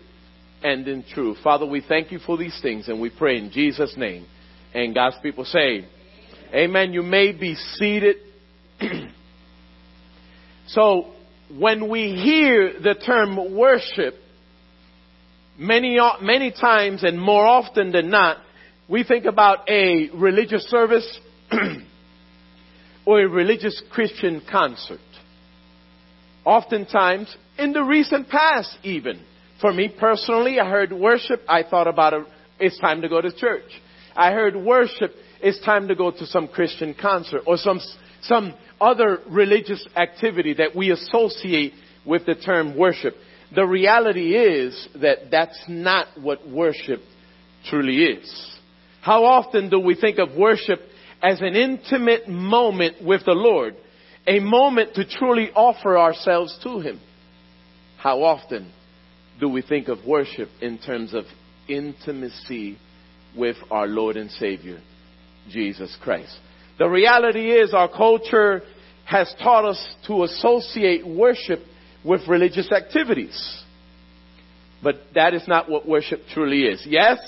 and 0.61 0.85
in 0.89 1.05
truth. 1.05 1.37
Father, 1.41 1.65
we 1.65 1.81
thank 1.87 2.11
you 2.11 2.19
for 2.19 2.37
these 2.37 2.59
things 2.61 2.89
and 2.89 2.99
we 2.99 3.09
pray 3.09 3.37
in 3.37 3.49
Jesus' 3.49 3.93
name. 3.95 4.27
And 4.73 4.93
God's 4.93 5.15
people 5.23 5.45
say, 5.45 5.87
Amen. 6.53 6.91
You 6.91 7.01
may 7.01 7.31
be 7.31 7.55
seated. 7.55 8.17
so, 10.67 11.13
when 11.59 11.89
we 11.89 12.13
hear 12.15 12.73
the 12.81 12.95
term 12.95 13.55
worship, 13.55 14.15
many, 15.57 15.97
many 16.21 16.51
times 16.51 17.03
and 17.03 17.19
more 17.19 17.45
often 17.45 17.91
than 17.91 18.09
not, 18.09 18.37
we 18.87 19.03
think 19.03 19.25
about 19.25 19.69
a 19.69 20.09
religious 20.13 20.63
service 20.65 21.19
or 23.05 23.21
a 23.21 23.27
religious 23.27 23.81
Christian 23.91 24.41
concert. 24.49 24.99
Oftentimes, 26.45 27.35
in 27.57 27.73
the 27.73 27.83
recent 27.83 28.29
past 28.29 28.75
even, 28.83 29.21
for 29.59 29.71
me 29.71 29.93
personally, 29.97 30.59
I 30.59 30.67
heard 30.67 30.91
worship, 30.91 31.41
I 31.47 31.63
thought 31.63 31.87
about 31.87 32.13
it, 32.13 32.25
it's 32.59 32.79
time 32.79 33.01
to 33.01 33.09
go 33.09 33.21
to 33.21 33.31
church. 33.31 33.69
I 34.15 34.31
heard 34.31 34.55
worship, 34.55 35.11
it's 35.41 35.63
time 35.63 35.87
to 35.87 35.95
go 35.95 36.11
to 36.11 36.25
some 36.25 36.47
Christian 36.47 36.95
concert 36.99 37.43
or 37.45 37.57
some, 37.57 37.79
some 38.23 38.53
other 38.81 39.19
religious 39.29 39.85
activity 39.95 40.55
that 40.55 40.75
we 40.75 40.91
associate 40.91 41.73
with 42.05 42.25
the 42.25 42.35
term 42.35 42.77
worship. 42.77 43.13
The 43.53 43.65
reality 43.65 44.35
is 44.35 44.87
that 45.01 45.29
that's 45.29 45.61
not 45.67 46.07
what 46.19 46.47
worship 46.47 47.01
truly 47.69 48.03
is. 48.03 48.59
How 49.01 49.25
often 49.25 49.69
do 49.69 49.79
we 49.79 49.95
think 49.95 50.19
of 50.19 50.35
worship 50.35 50.79
as 51.21 51.41
an 51.41 51.55
intimate 51.55 52.27
moment 52.27 53.03
with 53.03 53.25
the 53.25 53.33
Lord? 53.33 53.75
A 54.27 54.39
moment 54.39 54.93
to 54.95 55.05
truly 55.05 55.49
offer 55.55 55.97
ourselves 55.97 56.57
to 56.63 56.79
Him. 56.79 56.99
How 57.97 58.23
often 58.23 58.71
do 59.39 59.49
we 59.49 59.61
think 59.61 59.87
of 59.87 60.05
worship 60.05 60.49
in 60.61 60.77
terms 60.77 61.13
of 61.13 61.25
intimacy 61.67 62.77
with 63.35 63.57
our 63.69 63.87
Lord 63.87 64.17
and 64.17 64.29
Savior, 64.31 64.79
Jesus 65.49 65.95
Christ? 66.01 66.37
The 66.81 66.89
reality 66.89 67.51
is 67.51 67.75
our 67.75 67.87
culture 67.87 68.63
has 69.05 69.31
taught 69.37 69.65
us 69.65 69.95
to 70.07 70.23
associate 70.23 71.05
worship 71.05 71.59
with 72.03 72.27
religious 72.27 72.71
activities. 72.71 73.63
But 74.81 74.95
that 75.13 75.35
is 75.35 75.47
not 75.47 75.69
what 75.69 75.87
worship 75.87 76.21
truly 76.33 76.63
is. 76.63 76.83
Yes, 76.89 77.19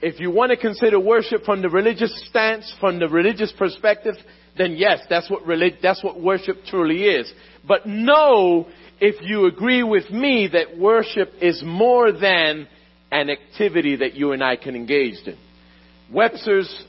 if 0.00 0.20
you 0.20 0.30
want 0.30 0.52
to 0.52 0.56
consider 0.56 0.98
worship 0.98 1.44
from 1.44 1.60
the 1.60 1.68
religious 1.68 2.18
stance, 2.30 2.74
from 2.80 2.98
the 2.98 3.10
religious 3.10 3.52
perspective, 3.58 4.14
then 4.56 4.72
yes, 4.72 5.00
that's 5.10 5.28
what 5.30 5.46
relig- 5.46 5.82
that's 5.82 6.02
what 6.02 6.18
worship 6.18 6.56
truly 6.66 7.04
is. 7.04 7.30
But 7.68 7.86
no, 7.86 8.68
if 9.02 9.16
you 9.20 9.44
agree 9.44 9.82
with 9.82 10.10
me 10.10 10.48
that 10.50 10.78
worship 10.78 11.30
is 11.42 11.62
more 11.62 12.10
than 12.10 12.68
an 13.12 13.28
activity 13.28 13.96
that 13.96 14.14
you 14.14 14.32
and 14.32 14.42
I 14.42 14.56
can 14.56 14.74
engage 14.74 15.16
in. 15.26 15.36
Webster's 16.10 16.86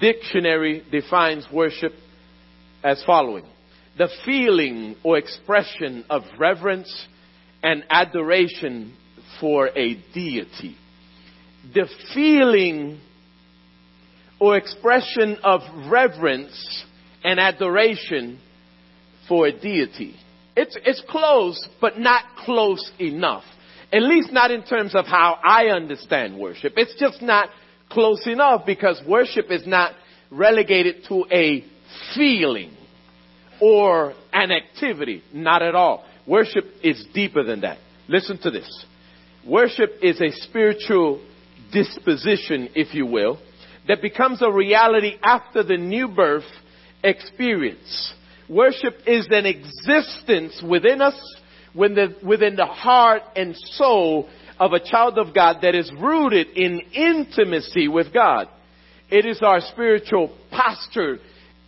dictionary 0.00 0.84
defines 0.90 1.46
worship 1.52 1.92
as 2.82 3.02
following. 3.04 3.44
The 3.96 4.08
feeling 4.24 4.96
or 5.02 5.18
expression 5.18 6.04
of 6.08 6.22
reverence 6.38 7.06
and 7.62 7.84
adoration 7.90 8.96
for 9.40 9.68
a 9.68 9.94
deity 10.14 10.76
the 11.74 11.88
feeling 12.14 13.00
or 14.40 14.56
expression 14.56 15.38
of 15.42 15.60
reverence 15.90 16.84
and 17.24 17.40
adoration 17.40 18.38
for 19.28 19.46
a 19.46 19.52
deity. 19.52 20.14
It's, 20.56 20.76
it's 20.84 21.02
close, 21.08 21.68
but 21.80 21.98
not 21.98 22.24
close 22.44 22.90
enough. 22.98 23.44
At 23.92 24.02
least 24.02 24.32
not 24.32 24.50
in 24.50 24.62
terms 24.64 24.94
of 24.94 25.06
how 25.06 25.38
I 25.42 25.66
understand 25.66 26.38
worship. 26.38 26.74
It's 26.76 26.94
just 26.98 27.22
not 27.22 27.48
close 27.90 28.26
enough 28.26 28.66
because 28.66 29.00
worship 29.06 29.50
is 29.50 29.66
not 29.66 29.92
relegated 30.30 31.04
to 31.08 31.24
a 31.30 31.64
feeling 32.14 32.76
or 33.60 34.14
an 34.32 34.50
activity. 34.50 35.22
Not 35.32 35.62
at 35.62 35.74
all. 35.74 36.04
Worship 36.26 36.64
is 36.82 37.04
deeper 37.14 37.42
than 37.42 37.62
that. 37.62 37.78
Listen 38.08 38.38
to 38.42 38.50
this. 38.50 38.86
Worship 39.46 39.90
is 40.02 40.20
a 40.20 40.30
spiritual 40.30 41.24
disposition, 41.72 42.68
if 42.74 42.94
you 42.94 43.06
will, 43.06 43.38
that 43.86 44.02
becomes 44.02 44.42
a 44.42 44.50
reality 44.50 45.16
after 45.22 45.62
the 45.62 45.76
new 45.76 46.08
birth 46.08 46.44
experience. 47.02 48.14
Worship 48.48 48.94
is 49.06 49.26
an 49.30 49.46
existence 49.46 50.62
within 50.66 51.00
us, 51.00 51.14
within 51.74 51.94
the, 51.94 52.26
within 52.26 52.56
the 52.56 52.66
heart 52.66 53.22
and 53.36 53.54
soul 53.56 54.28
of 54.58 54.72
a 54.72 54.80
child 54.80 55.18
of 55.18 55.34
God 55.34 55.58
that 55.62 55.74
is 55.74 55.90
rooted 55.98 56.48
in 56.56 56.80
intimacy 56.92 57.88
with 57.88 58.12
God. 58.12 58.48
It 59.10 59.24
is 59.24 59.40
our 59.42 59.60
spiritual 59.60 60.36
posture, 60.50 61.18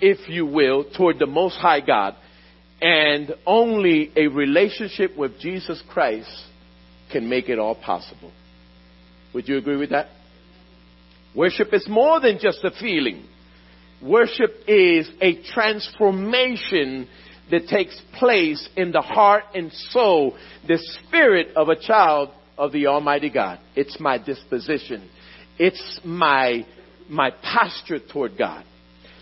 if 0.01 0.29
you 0.29 0.45
will, 0.47 0.85
toward 0.97 1.19
the 1.19 1.27
Most 1.27 1.57
High 1.57 1.81
God. 1.81 2.17
And 2.83 3.35
only 3.47 4.11
a 4.17 4.27
relationship 4.27 5.17
with 5.17 5.39
Jesus 5.39 5.83
Christ 5.91 6.31
can 7.13 7.29
make 7.29 7.49
it 7.49 7.59
all 7.59 7.75
possible. 7.75 8.33
Would 9.35 9.49
you 9.49 9.59
agree 9.59 9.77
with 9.77 9.91
that? 9.91 10.09
Worship 11.35 11.73
is 11.73 11.87
more 11.89 12.21
than 12.21 12.39
just 12.41 12.65
a 12.65 12.71
feeling. 12.71 13.25
Worship 14.03 14.51
is 14.67 15.11
a 15.21 15.43
transformation 15.53 17.07
that 17.51 17.69
takes 17.69 18.01
place 18.19 18.67
in 18.77 18.93
the 18.93 19.01
heart 19.01 19.45
and 19.55 19.73
soul, 19.73 20.37
the 20.67 20.79
spirit 20.79 21.49
of 21.57 21.69
a 21.69 21.77
child 21.77 22.31
of 22.61 22.73
the 22.73 22.89
Almighty 22.89 23.31
God. 23.31 23.59
It's 23.75 23.99
my 23.99 24.19
disposition. 24.19 25.09
It's 25.59 26.01
my, 26.05 26.67
my 27.09 27.31
posture 27.31 27.99
toward 27.99 28.37
God. 28.37 28.67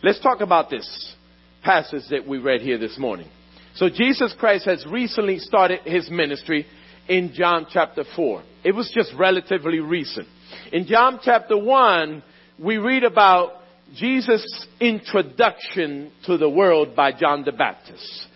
Let's 0.03 0.21
talk 0.21 0.41
about 0.41 0.71
this 0.71 1.15
passage 1.63 2.03
that 2.11 2.27
we 2.27 2.39
read 2.39 2.63
here 2.63 2.79
this 2.79 2.99
morning. 2.99 3.29
So 3.77 3.89
Jesus 3.89 4.35
Christ 4.37 4.65
has 4.65 4.85
recently 4.91 5.39
started 5.39 5.83
his 5.85 6.11
ministry 6.11 6.67
in 7.09 7.33
John 7.33 7.69
chapter 7.73 8.03
4. 8.17 8.43
It 8.65 8.73
was 8.73 8.91
just 8.93 9.13
relatively 9.17 9.79
recent. 9.79 10.27
In 10.73 10.87
John 10.87 11.21
chapter 11.23 11.57
1, 11.57 12.25
we 12.59 12.79
read 12.79 13.05
about 13.05 13.53
Jesus' 13.95 14.67
introduction 14.81 16.11
to 16.27 16.39
the 16.39 16.51
world 16.51 16.97
by 16.97 17.13
John 17.13 17.45
the 17.45 17.53
Baptist. 17.53 18.27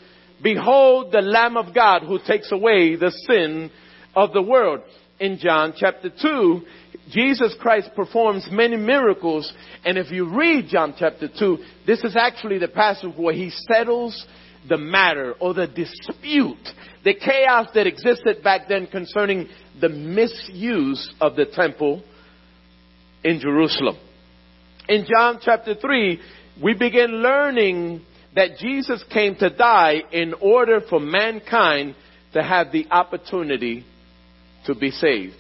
Behold 0.41 1.11
the 1.11 1.23
Lamb 1.23 1.57
of 1.57 1.75
God 1.75 2.03
who 2.03 2.21
takes 2.25 2.53
away 2.53 2.95
the 2.95 3.11
sin 3.27 3.71
of 4.15 4.33
the 4.33 4.43
world. 4.43 4.81
In 5.21 5.39
John 5.39 5.75
chapter 5.77 6.11
2, 6.11 6.63
Jesus 7.11 7.55
Christ 7.61 7.91
performs 7.95 8.49
many 8.51 8.77
miracles, 8.77 9.53
and 9.85 9.99
if 9.99 10.11
you 10.11 10.37
read 10.37 10.69
John 10.69 10.95
chapter 10.99 11.29
2, 11.29 11.59
this 11.87 12.03
is 12.05 12.17
actually 12.17 12.59
the 12.59 12.69
passage 12.69 13.13
where 13.17 13.35
he 13.35 13.51
settles 13.51 14.27
the 14.69 14.79
matter 14.79 15.35
or 15.41 15.55
the 15.55 15.67
dispute, 15.67 16.69
the 17.05 17.15
chaos 17.15 17.69
that 17.75 17.87
existed 17.87 18.43
back 18.43 18.63
then 18.69 18.87
concerning 18.87 19.49
the 19.81 19.89
misuse 19.89 21.13
of 21.21 21.37
the 21.37 21.47
temple 21.47 22.03
in 23.25 23.41
Jerusalem. 23.41 23.97
In 24.89 25.07
John 25.09 25.39
chapter 25.43 25.75
3, 25.75 26.21
we 26.63 26.75
begin 26.75 27.23
learning 27.23 28.03
that 28.35 28.59
Jesus 28.59 29.05
came 29.13 29.37
to 29.37 29.51
die 29.51 30.03
in 30.13 30.35
order 30.35 30.81
for 30.89 31.01
mankind 31.01 31.95
to 32.33 32.43
have 32.43 32.73
the 32.73 32.87
opportunity 32.91 33.85
to 34.67 34.75
be 34.75 34.91
saved. 34.91 35.37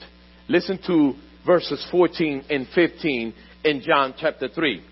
Listen 0.49 0.79
to 0.87 1.15
verses 1.47 1.87
14 1.91 2.45
and 2.51 2.67
15 2.75 3.35
in 3.65 3.81
John 3.81 4.15
chapter 4.19 4.49
3. 4.49 4.83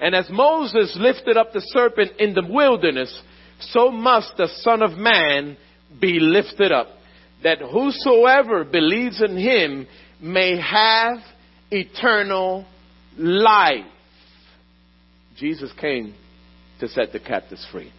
And 0.00 0.14
as 0.14 0.28
Moses 0.30 0.96
lifted 0.98 1.36
up 1.36 1.52
the 1.52 1.60
serpent 1.60 2.12
in 2.18 2.34
the 2.34 2.46
wilderness, 2.48 3.22
so 3.60 3.90
must 3.90 4.36
the 4.36 4.48
Son 4.62 4.82
of 4.82 4.92
Man 4.92 5.56
be 6.00 6.18
lifted 6.20 6.72
up, 6.72 6.88
that 7.42 7.58
whosoever 7.58 8.64
believes 8.64 9.22
in 9.22 9.36
him 9.36 9.86
may 10.20 10.58
have 10.58 11.18
eternal 11.70 12.66
life. 13.18 13.84
Jesus 15.36 15.70
came 15.78 16.14
to 16.80 16.88
set 16.88 17.12
the 17.12 17.20
captives 17.20 17.66
free. 17.72 17.92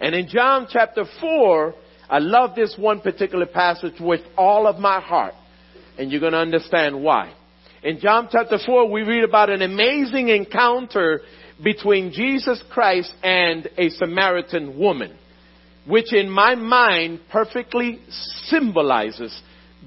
And 0.00 0.14
in 0.14 0.28
John 0.28 0.66
chapter 0.70 1.04
4, 1.20 1.74
I 2.08 2.18
love 2.18 2.54
this 2.54 2.74
one 2.78 3.00
particular 3.00 3.46
passage 3.46 3.94
with 4.00 4.20
all 4.36 4.66
of 4.66 4.78
my 4.78 5.00
heart. 5.00 5.34
And 5.98 6.10
you're 6.10 6.20
going 6.20 6.32
to 6.32 6.38
understand 6.38 7.02
why. 7.02 7.32
In 7.82 8.00
John 8.00 8.28
chapter 8.30 8.58
4, 8.64 8.90
we 8.90 9.02
read 9.02 9.24
about 9.24 9.50
an 9.50 9.62
amazing 9.62 10.28
encounter 10.28 11.20
between 11.62 12.12
Jesus 12.12 12.62
Christ 12.70 13.12
and 13.22 13.68
a 13.78 13.90
Samaritan 13.90 14.78
woman, 14.78 15.16
which 15.86 16.12
in 16.12 16.28
my 16.30 16.54
mind 16.54 17.20
perfectly 17.30 18.00
symbolizes 18.46 19.38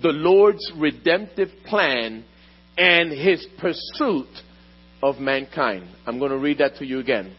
the 0.02 0.10
Lord's 0.10 0.72
redemptive 0.78 1.50
plan 1.66 2.24
and 2.78 3.12
his 3.12 3.46
pursuit 3.60 4.30
of 5.02 5.18
mankind. 5.20 5.88
I'm 6.06 6.20
going 6.20 6.32
to 6.32 6.38
read 6.38 6.60
that 6.60 6.76
to 6.76 6.86
you 6.86 7.00
again 7.00 7.36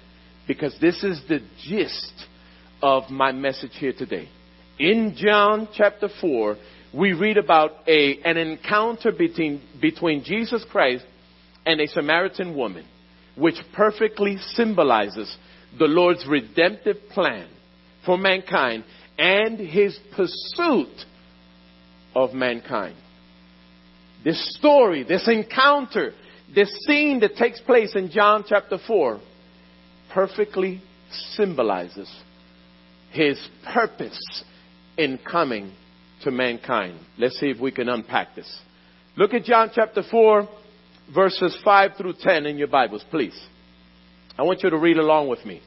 because 0.46 0.76
this 0.80 1.04
is 1.04 1.20
the 1.28 1.40
gist 1.64 2.12
of 2.82 3.10
my 3.10 3.32
message 3.32 3.72
here 3.74 3.92
today. 3.96 4.28
In 4.78 5.16
John 5.16 5.68
chapter 5.74 6.08
4, 6.20 6.56
we 6.94 7.12
read 7.12 7.36
about 7.36 7.72
a, 7.88 8.20
an 8.24 8.36
encounter 8.36 9.10
between, 9.10 9.60
between 9.80 10.22
Jesus 10.22 10.64
Christ 10.70 11.04
and 11.66 11.80
a 11.80 11.88
Samaritan 11.88 12.54
woman, 12.56 12.86
which 13.36 13.56
perfectly 13.74 14.36
symbolizes 14.54 15.36
the 15.78 15.86
Lord's 15.86 16.24
redemptive 16.26 16.96
plan 17.12 17.48
for 18.06 18.16
mankind 18.16 18.84
and 19.18 19.58
his 19.58 19.98
pursuit 20.14 21.04
of 22.14 22.32
mankind. 22.32 22.96
This 24.24 24.56
story, 24.56 25.02
this 25.02 25.26
encounter, 25.28 26.12
this 26.54 26.70
scene 26.86 27.18
that 27.20 27.34
takes 27.34 27.60
place 27.60 27.96
in 27.96 28.10
John 28.10 28.44
chapter 28.48 28.78
4 28.86 29.20
perfectly 30.14 30.80
symbolizes 31.34 32.08
his 33.10 33.38
purpose 33.72 34.44
in 34.98 35.18
coming 35.18 35.72
to 36.22 36.30
mankind. 36.30 36.98
Let's 37.16 37.38
see 37.38 37.48
if 37.48 37.60
we 37.60 37.70
can 37.70 37.88
unpack 37.88 38.34
this. 38.34 38.52
Look 39.16 39.32
at 39.32 39.44
John 39.44 39.70
chapter 39.74 40.02
4, 40.08 40.48
verses 41.14 41.56
5 41.64 41.92
through 41.96 42.14
10 42.20 42.46
in 42.46 42.58
your 42.58 42.68
Bibles, 42.68 43.04
please. 43.10 43.38
I 44.36 44.42
want 44.42 44.62
you 44.62 44.70
to 44.70 44.76
read 44.76 44.98
along 44.98 45.28
with 45.28 45.44
me. 45.44 45.62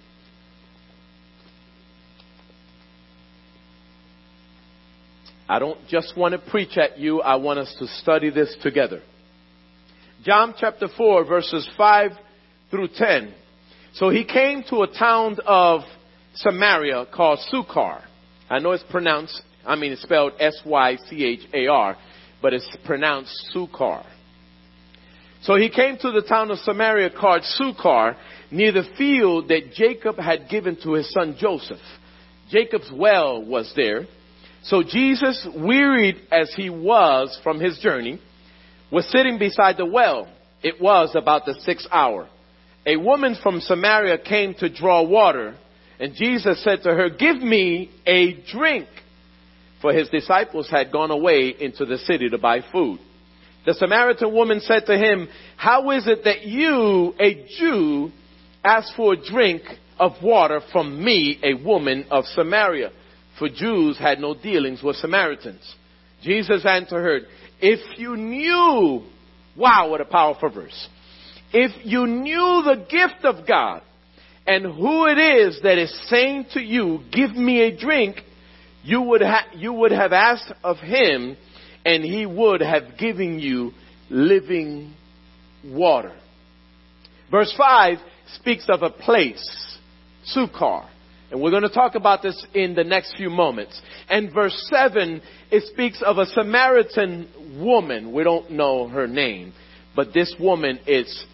I 5.50 5.60
don't 5.60 5.86
just 5.90 6.16
want 6.16 6.32
to 6.34 6.50
preach 6.50 6.78
at 6.78 6.98
you, 6.98 7.22
I 7.22 7.36
want 7.36 7.60
us 7.60 7.76
to 7.80 7.88
study 7.88 8.30
this 8.30 8.56
together. 8.62 9.02
John 10.24 10.54
chapter 10.58 10.88
4, 10.96 11.26
verses 11.26 11.70
5 11.78 12.12
through 12.70 12.90
10. 12.96 13.34
So 13.96 14.10
he 14.10 14.24
came 14.24 14.64
to 14.70 14.84
a 14.84 14.88
town 14.88 15.38
of 15.46 15.82
Samaria 16.36 17.08
called 17.14 17.40
Sychar. 17.50 18.02
I 18.52 18.60
know 18.60 18.72
it's 18.72 18.84
pronounced, 18.92 19.42
I 19.66 19.78
mean, 19.78 19.94
it's 19.94 20.02
spelled 20.02 20.34
S-Y-C-H-A-R, 20.38 21.98
but 22.42 22.54
it's 22.54 22.78
pronounced 22.84 23.50
Sukar. 23.56 24.06
So 25.44 25.56
he 25.56 25.70
came 25.70 25.98
to 26.00 26.12
the 26.12 26.22
town 26.22 26.52
of 26.52 26.58
Samaria 26.60 27.12
called 27.12 27.44
Sukar, 27.58 28.18
near 28.52 28.74
the 28.74 28.84
field 28.98 29.48
that 29.48 29.72
Jacob 29.74 30.18
had 30.18 30.50
given 30.50 30.76
to 30.84 30.96
his 30.96 31.10
son 31.14 31.38
Joseph. 31.40 31.80
Jacob's 32.50 32.92
well 32.94 33.42
was 33.42 33.72
there. 33.78 34.06
So 34.64 34.84
Jesus, 34.84 35.48
wearied 35.56 36.18
as 36.30 36.54
he 36.54 36.70
was 36.70 37.40
from 37.44 37.62
his 37.62 37.80
journey, 37.80 38.20
was 38.92 39.10
sitting 39.10 39.40
beside 39.40 39.78
the 39.78 39.86
well. 39.86 40.28
It 40.62 40.82
was 40.82 41.16
about 41.16 41.46
the 41.46 41.56
sixth 41.62 41.88
hour. 41.90 42.28
A 42.86 42.98
woman 42.98 43.38
from 43.42 43.62
Samaria 43.62 44.18
came 44.18 44.56
to 44.56 44.68
draw 44.68 45.04
water, 45.04 45.56
and 46.02 46.16
Jesus 46.16 46.64
said 46.64 46.82
to 46.84 46.90
her, 46.90 47.10
Give 47.10 47.38
me 47.38 47.92
a 48.08 48.34
drink. 48.52 48.88
For 49.82 49.94
his 49.94 50.10
disciples 50.10 50.68
had 50.70 50.92
gone 50.92 51.12
away 51.12 51.54
into 51.60 51.86
the 51.86 52.00
city 52.00 52.28
to 52.30 52.40
buy 52.40 52.62
food. 52.72 53.00
The 53.68 53.76
Samaritan 53.76 54.34
woman 54.34 54.60
said 54.62 54.88
to 54.88 54.98
him, 54.98 55.28
How 55.58 55.92
is 55.92 56.08
it 56.08 56.24
that 56.24 56.46
you, 56.46 57.14
a 57.20 57.46
Jew, 57.58 58.12
ask 58.64 58.96
for 58.96 59.14
a 59.14 59.24
drink 59.24 59.62
of 60.00 60.14
water 60.24 60.62
from 60.72 61.04
me, 61.04 61.40
a 61.44 61.54
woman 61.64 62.08
of 62.10 62.26
Samaria? 62.26 62.90
For 63.38 63.48
Jews 63.48 63.98
had 64.00 64.20
no 64.20 64.34
dealings 64.34 64.82
with 64.82 64.96
Samaritans. 64.96 65.76
Jesus 66.24 66.66
answered 66.66 67.02
her, 67.02 67.20
if 67.62 68.00
you 68.00 68.18
knew, 68.18 69.04
wow, 69.56 69.90
what 69.90 70.02
a 70.02 70.06
powerful 70.06 70.50
verse. 70.50 70.88
If 71.54 71.72
you 71.86 72.08
knew 72.08 72.64
the 72.66 72.86
gift 72.90 73.24
of 73.24 73.48
God 73.48 73.84
and 74.48 74.66
who 74.66 75.06
it 75.06 75.18
is 75.18 75.60
that 75.64 75.78
is 75.78 75.94
saying 76.10 76.48
to 76.54 76.62
you, 76.62 77.00
give 77.12 77.36
me 77.36 77.62
a 77.62 77.78
drink, 77.78 78.18
you 78.84 79.02
would, 79.02 79.22
ha- 79.22 79.48
you 79.56 79.74
would 79.74 79.92
have 79.92 80.12
asked 80.12 80.52
of 80.64 80.78
him 80.78 81.38
and 81.86 82.04
he 82.04 82.26
would 82.26 82.62
have 82.62 82.98
given 82.98 83.40
you 83.40 83.72
living 84.10 84.94
water. 85.66 86.14
Verse 87.30 87.54
5 87.58 87.98
speaks 88.36 88.68
of 88.70 88.82
a 88.82 88.90
place, 88.90 89.80
Sychar. 90.26 90.88
And 91.32 91.42
we're 91.42 91.52
going 91.52 91.64
to 91.64 91.70
talk 91.70 91.96
about 91.96 92.22
this 92.22 92.46
in 92.54 92.76
the 92.76 92.84
next 92.84 93.16
few 93.16 93.30
moments. 93.30 93.82
And 94.10 94.34
verse 94.34 94.70
7, 94.70 95.22
it 95.50 95.64
speaks 95.72 96.02
of 96.06 96.18
a 96.18 96.26
Samaritan 96.26 97.30
woman. 97.58 98.12
We 98.12 98.26
don't 98.26 98.52
know 98.52 98.90
her 98.90 99.08
name. 99.08 99.54
But 99.96 100.14
this 100.14 100.36
woman 100.40 100.80
is 100.86 101.26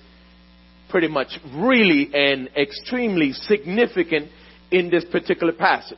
pretty 0.90 1.08
much 1.08 1.38
really 1.54 2.10
and 2.14 2.50
extremely 2.56 3.34
significant 3.34 4.30
in 4.72 4.90
this 4.90 5.06
particular 5.06 5.54
passage. 5.54 5.98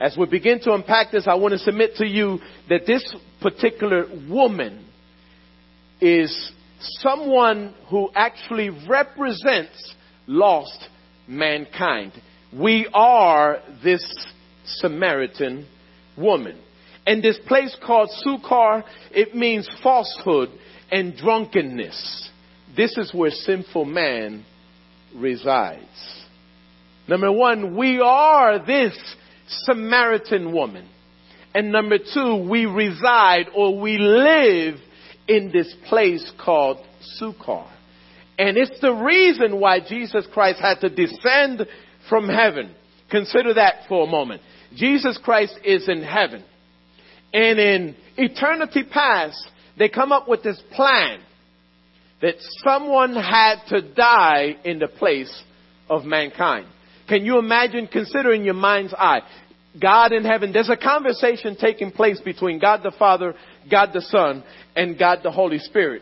As 0.00 0.16
we 0.16 0.26
begin 0.26 0.60
to 0.60 0.72
unpack 0.72 1.12
this, 1.12 1.26
I 1.26 1.34
want 1.34 1.52
to 1.52 1.58
submit 1.58 1.96
to 1.96 2.06
you 2.06 2.40
that 2.68 2.86
this 2.86 3.14
particular 3.40 4.06
woman 4.28 4.84
is 6.00 6.52
someone 7.00 7.74
who 7.88 8.10
actually 8.14 8.70
represents 8.88 9.94
lost 10.26 10.88
mankind 11.28 12.12
we 12.58 12.88
are 12.94 13.60
this 13.82 14.04
Samaritan 14.64 15.66
woman. 16.16 16.58
And 17.06 17.22
this 17.22 17.38
place 17.46 17.76
called 17.84 18.10
Sychar, 18.10 18.84
it 19.10 19.34
means 19.34 19.68
falsehood 19.82 20.50
and 20.90 21.16
drunkenness. 21.16 22.30
This 22.76 22.96
is 22.96 23.12
where 23.14 23.30
sinful 23.30 23.84
man 23.84 24.44
resides. 25.14 26.24
Number 27.06 27.30
one, 27.30 27.76
we 27.76 28.00
are 28.00 28.64
this 28.64 28.96
Samaritan 29.46 30.52
woman. 30.52 30.88
And 31.54 31.70
number 31.70 31.98
two, 31.98 32.46
we 32.48 32.66
reside 32.66 33.46
or 33.54 33.78
we 33.78 33.98
live 33.98 34.76
in 35.28 35.50
this 35.52 35.72
place 35.88 36.32
called 36.42 36.78
Sychar. 37.00 37.66
And 38.38 38.56
it's 38.56 38.80
the 38.80 38.92
reason 38.92 39.60
why 39.60 39.78
Jesus 39.80 40.26
Christ 40.32 40.60
had 40.60 40.80
to 40.80 40.88
descend 40.88 41.66
from 42.08 42.28
heaven. 42.28 42.74
Consider 43.10 43.54
that 43.54 43.86
for 43.88 44.06
a 44.06 44.10
moment. 44.10 44.42
Jesus 44.74 45.18
Christ 45.22 45.56
is 45.64 45.88
in 45.88 46.02
heaven. 46.02 46.42
And 47.32 47.58
in 47.58 47.96
eternity 48.16 48.82
past, 48.82 49.40
they 49.78 49.88
come 49.88 50.10
up 50.10 50.28
with 50.28 50.42
this 50.42 50.60
plan 50.72 51.20
that 52.24 52.36
someone 52.64 53.14
had 53.14 53.56
to 53.68 53.82
die 53.82 54.56
in 54.64 54.78
the 54.78 54.88
place 54.88 55.42
of 55.90 56.06
mankind. 56.06 56.66
Can 57.06 57.26
you 57.26 57.38
imagine, 57.38 57.86
consider 57.86 58.32
in 58.32 58.44
your 58.44 58.54
mind's 58.54 58.94
eye, 58.94 59.20
God 59.78 60.12
in 60.12 60.24
heaven, 60.24 60.50
there's 60.50 60.70
a 60.70 60.76
conversation 60.76 61.54
taking 61.54 61.90
place 61.90 62.18
between 62.22 62.58
God 62.58 62.80
the 62.82 62.94
Father, 62.98 63.34
God 63.70 63.90
the 63.92 64.00
Son, 64.00 64.42
and 64.74 64.98
God 64.98 65.18
the 65.22 65.30
Holy 65.30 65.58
Spirit. 65.58 66.00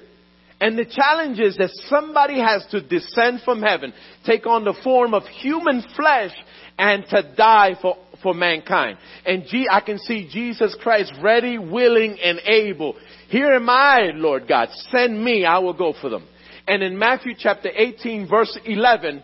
And 0.60 0.78
the 0.78 0.84
challenge 0.84 1.40
is 1.40 1.56
that 1.56 1.70
somebody 1.88 2.38
has 2.38 2.64
to 2.70 2.80
descend 2.80 3.40
from 3.44 3.60
heaven, 3.60 3.92
take 4.24 4.46
on 4.46 4.62
the 4.62 4.78
form 4.84 5.14
of 5.14 5.24
human 5.24 5.82
flesh, 5.96 6.30
and 6.78 7.04
to 7.06 7.34
die 7.36 7.74
for, 7.82 7.96
for 8.22 8.34
mankind. 8.34 8.98
And 9.26 9.44
G, 9.46 9.66
I 9.70 9.80
can 9.80 9.98
see 9.98 10.28
Jesus 10.30 10.76
Christ 10.82 11.12
ready, 11.22 11.58
willing, 11.58 12.18
and 12.22 12.38
able. 12.44 12.96
Here 13.28 13.52
am 13.52 13.68
I, 13.68 14.10
Lord 14.14 14.48
God. 14.48 14.68
Send 14.90 15.22
me, 15.22 15.44
I 15.44 15.58
will 15.58 15.74
go 15.74 15.94
for 16.00 16.08
them. 16.08 16.26
And 16.66 16.82
in 16.82 16.98
Matthew 16.98 17.34
chapter 17.36 17.70
18 17.74 18.28
verse 18.28 18.56
11, 18.64 19.22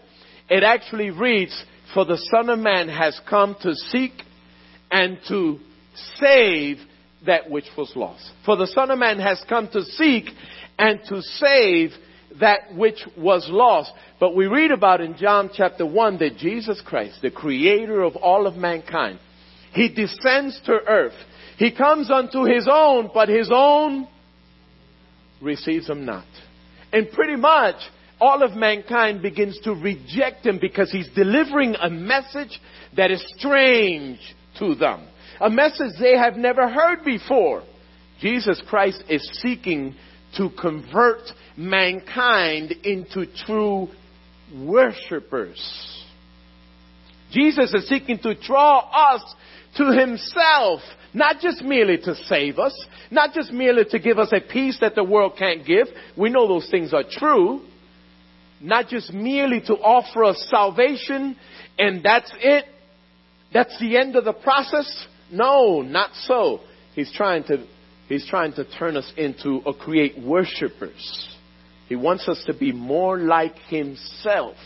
it 0.51 0.63
actually 0.63 1.11
reads, 1.11 1.65
For 1.95 2.05
the 2.05 2.19
Son 2.31 2.49
of 2.49 2.59
Man 2.59 2.89
has 2.89 3.19
come 3.29 3.57
to 3.63 3.75
seek 3.75 4.13
and 4.91 5.19
to 5.29 5.59
save 6.17 6.79
that 7.27 7.51
which 7.51 7.67
was 7.77 7.93
lost. 7.95 8.31
For 8.45 8.57
the 8.57 8.67
Son 8.67 8.91
of 8.91 8.99
Man 8.99 9.19
has 9.21 9.43
come 9.49 9.69
to 9.73 9.83
seek 9.83 10.27
and 10.79 11.01
to 11.09 11.21
save 11.23 11.91
that 12.41 12.75
which 12.75 13.05
was 13.17 13.47
lost. 13.51 13.93
But 14.21 14.35
we 14.35 14.47
read 14.47 14.71
about 14.71 15.01
in 15.01 15.17
John 15.17 15.51
chapter 15.53 15.87
1 15.87 16.19
that 16.19 16.37
Jesus 16.37 16.81
Christ, 16.85 17.21
the 17.23 17.31
creator 17.31 18.03
of 18.03 18.17
all 18.17 18.47
of 18.47 18.57
mankind, 18.57 19.19
he 19.73 19.89
descends 19.89 20.61
to 20.67 20.73
earth. 20.87 21.15
He 21.57 21.75
comes 21.75 22.11
unto 22.11 22.45
his 22.45 22.69
own, 22.71 23.11
but 23.13 23.29
his 23.29 23.51
own 23.53 24.09
receives 25.41 25.89
him 25.89 26.05
not. 26.05 26.27
And 26.93 27.11
pretty 27.11 27.37
much 27.37 27.77
all 28.21 28.43
of 28.43 28.53
mankind 28.53 29.23
begins 29.23 29.59
to 29.65 29.73
reject 29.73 30.47
him 30.47 30.59
because 30.61 30.91
he's 30.91 31.09
delivering 31.15 31.77
a 31.81 31.91
message 31.91 32.61
that 32.97 33.11
is 33.11 33.25
strange 33.37 34.19
to 34.59 34.75
them. 34.75 35.07
A 35.41 35.51
message 35.51 35.93
they 36.01 36.17
have 36.17 36.37
never 36.37 36.69
heard 36.69 37.05
before. 37.05 37.63
Jesus 38.21 38.61
Christ 38.69 39.05
is 39.09 39.29
seeking 39.41 39.95
to 40.37 40.51
convert 40.61 41.23
mankind 41.57 42.73
into 42.85 43.27
true 43.47 43.89
worshippers. 44.55 46.05
Jesus 47.31 47.75
is 47.75 47.89
seeking 47.89 48.19
to 48.21 48.35
draw 48.35 48.79
us 48.79 49.35
to 49.77 49.93
himself, 49.93 50.81
not 51.13 51.41
just 51.41 51.63
merely 51.63 51.99
to 51.99 52.15
save 52.15 52.59
us, 52.59 52.75
not 53.11 53.33
just 53.33 53.53
merely 53.53 53.85
to 53.91 53.99
give 53.99 54.19
us 54.19 54.33
a 54.33 54.41
peace 54.41 54.79
that 54.81 54.95
the 54.95 55.05
world 55.05 55.35
can't 55.39 55.67
give. 55.67 55.87
We 56.17 56.31
know 56.31 56.49
those 56.49 56.69
things 56.71 56.93
are 56.93 57.05
true. 57.09 57.63
Not 58.61 58.89
just 58.89 59.13
merely 59.13 59.61
to 59.63 59.75
offer 59.75 60.25
us 60.25 60.47
salvation 60.51 61.37
and 61.79 62.03
that's 62.03 62.33
it. 62.39 62.65
That's 63.53 63.79
the 63.79 63.97
end 63.97 64.17
of 64.17 64.25
the 64.25 64.33
process. 64.33 65.07
No, 65.31 65.81
not 65.83 66.11
so. 66.15 66.61
He's 66.95 67.13
trying 67.13 67.45
to, 67.45 67.67
he's 68.09 68.27
trying 68.27 68.53
to 68.55 68.65
turn 68.79 68.97
us 68.97 69.11
into 69.17 69.61
or 69.65 69.75
create 69.75 70.19
worshippers. 70.19 71.37
He 71.89 71.97
wants 71.97 72.29
us 72.29 72.43
to 72.47 72.55
be 72.55 72.73
more 72.73 73.19
like 73.19 73.57
himself. 73.69 74.57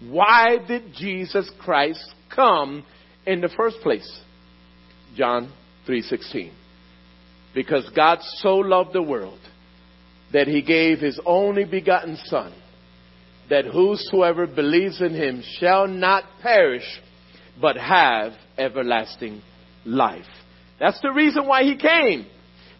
Why 0.00 0.58
did 0.66 0.94
Jesus 0.94 1.50
Christ 1.60 2.04
come 2.34 2.84
in 3.26 3.40
the 3.40 3.48
first 3.48 3.80
place? 3.82 4.20
John 5.16 5.52
3:16. 5.86 6.50
Because 7.54 7.88
God 7.90 8.20
so 8.22 8.56
loved 8.56 8.92
the 8.92 9.02
world 9.02 9.38
that 10.32 10.48
he 10.48 10.62
gave 10.62 11.00
his 11.00 11.20
only 11.26 11.64
begotten 11.64 12.16
son 12.24 12.52
that 13.50 13.66
whosoever 13.66 14.46
believes 14.46 15.00
in 15.02 15.14
him 15.14 15.42
shall 15.58 15.86
not 15.86 16.24
perish 16.40 17.00
but 17.60 17.76
have 17.76 18.32
everlasting 18.56 19.42
life. 19.84 20.24
That's 20.80 21.00
the 21.02 21.12
reason 21.12 21.46
why 21.46 21.64
he 21.64 21.76
came. 21.76 22.26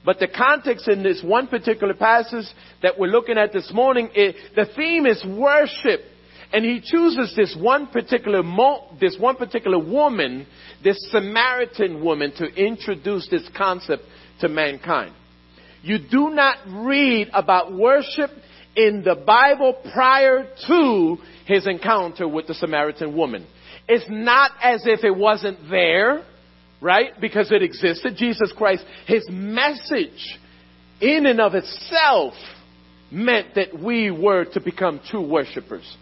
But 0.05 0.19
the 0.19 0.29
context 0.29 0.89
in 0.89 1.03
this 1.03 1.23
one 1.23 1.47
particular 1.47 1.95
passage 1.95 2.47
that 2.83 2.99
we're 2.99 3.07
looking 3.07 3.39
at 3.39 3.53
this 3.53 3.71
morning, 3.73 4.09
the 4.15 4.67
theme 4.75 5.07
is 5.07 5.25
worship. 5.25 6.01
And 6.53 6.65
he 6.65 6.81
chooses 6.85 7.35
this 7.35 7.57
one 7.59 7.87
particular 7.87 8.43
mo- 8.43 8.95
this 9.01 9.17
one 9.19 9.37
particular 9.37 9.79
woman, 9.79 10.47
this 10.85 10.99
Samaritan 11.11 12.05
woman, 12.05 12.33
to 12.37 12.45
introduce 12.45 13.27
this 13.31 13.49
concept 13.57 14.03
to 14.41 14.49
mankind. 14.49 15.15
You 15.83 15.99
do 15.99 16.31
not 16.31 16.59
read 16.69 17.31
about 17.33 17.73
worship 17.73 18.31
in 18.77 19.03
the 19.03 19.15
Bible 19.15 19.75
prior 19.95 20.47
to 20.67 21.17
his 21.47 21.67
encounter 21.67 22.29
with 22.29 22.47
the 22.49 22.55
Samaritan 22.55 23.17
woman. 23.17 23.47
It's 23.89 24.07
not 24.09 24.53
as 24.63 24.83
if 24.85 25.05
it 25.05 25.17
wasn't 25.17 25.71
there 25.71 26.23
right? 26.83 27.19
Because 27.21 27.51
it 27.53 27.63
existed. 27.63 28.17
Jesus 28.17 28.53
Christ, 28.55 28.85
his 29.07 29.25
message 29.31 30.39
in 31.01 31.25
and 31.27 31.41
of 31.41 31.55
itself 31.55 32.35
meant 33.11 33.55
that 33.55 33.79
we 33.79 34.11
were 34.11 34.45
to 34.47 34.61
become 34.61 35.01
true 35.09 35.27
worshipers. 35.27 35.97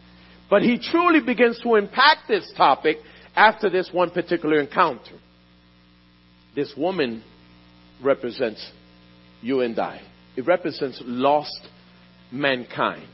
But 0.48 0.62
he 0.62 0.78
truly 0.78 1.20
begins 1.20 1.60
to 1.62 1.76
impact 1.76 2.26
this 2.26 2.50
topic 2.56 2.96
after 3.36 3.70
this 3.70 3.90
one 3.92 4.10
particular 4.10 4.58
encounter. 4.58 5.18
This 6.56 6.72
woman 6.76 7.22
represents 8.02 8.68
you 9.42 9.60
and 9.60 9.78
I. 9.78 10.00
It 10.36 10.46
represents 10.46 11.00
lost 11.04 11.60
mankind. 12.32 13.06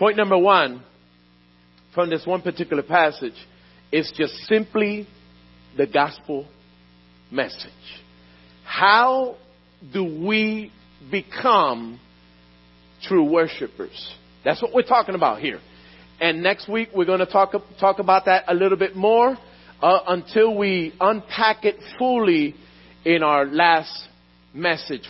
Point 0.00 0.16
number 0.16 0.38
one 0.38 0.82
from 1.94 2.08
this 2.08 2.24
one 2.24 2.40
particular 2.40 2.82
passage 2.82 3.34
is 3.92 4.10
just 4.16 4.32
simply 4.46 5.06
the 5.76 5.86
gospel 5.86 6.46
message. 7.30 7.70
How 8.64 9.36
do 9.92 10.02
we 10.24 10.72
become 11.10 12.00
true 13.02 13.30
worshipers? 13.30 14.14
That's 14.42 14.62
what 14.62 14.72
we're 14.72 14.84
talking 14.84 15.14
about 15.14 15.42
here. 15.42 15.60
And 16.18 16.42
next 16.42 16.66
week 16.66 16.88
we're 16.94 17.04
going 17.04 17.18
to 17.18 17.26
talk, 17.26 17.52
talk 17.78 17.98
about 17.98 18.24
that 18.24 18.44
a 18.48 18.54
little 18.54 18.78
bit 18.78 18.96
more 18.96 19.36
uh, 19.82 19.98
until 20.06 20.56
we 20.56 20.94
unpack 20.98 21.66
it 21.66 21.76
fully 21.98 22.54
in 23.04 23.22
our 23.22 23.44
last 23.44 24.08
message 24.54 25.06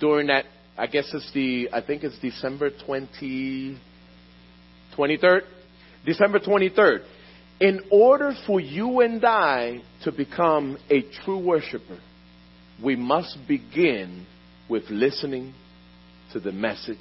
during 0.00 0.28
that, 0.28 0.46
I 0.78 0.86
guess 0.86 1.10
it's 1.12 1.30
the, 1.34 1.68
I 1.74 1.82
think 1.82 2.04
it's 2.04 2.18
December 2.20 2.70
20, 2.86 3.78
23rd? 4.96 5.42
December 6.04 6.38
23rd. 6.38 7.04
In 7.60 7.80
order 7.90 8.32
for 8.46 8.60
you 8.60 9.00
and 9.00 9.24
I 9.24 9.82
to 10.02 10.12
become 10.12 10.76
a 10.90 11.02
true 11.24 11.38
worshiper, 11.38 11.98
we 12.82 12.96
must 12.96 13.38
begin 13.46 14.26
with 14.68 14.84
listening 14.90 15.54
to 16.32 16.40
the 16.40 16.52
message 16.52 16.98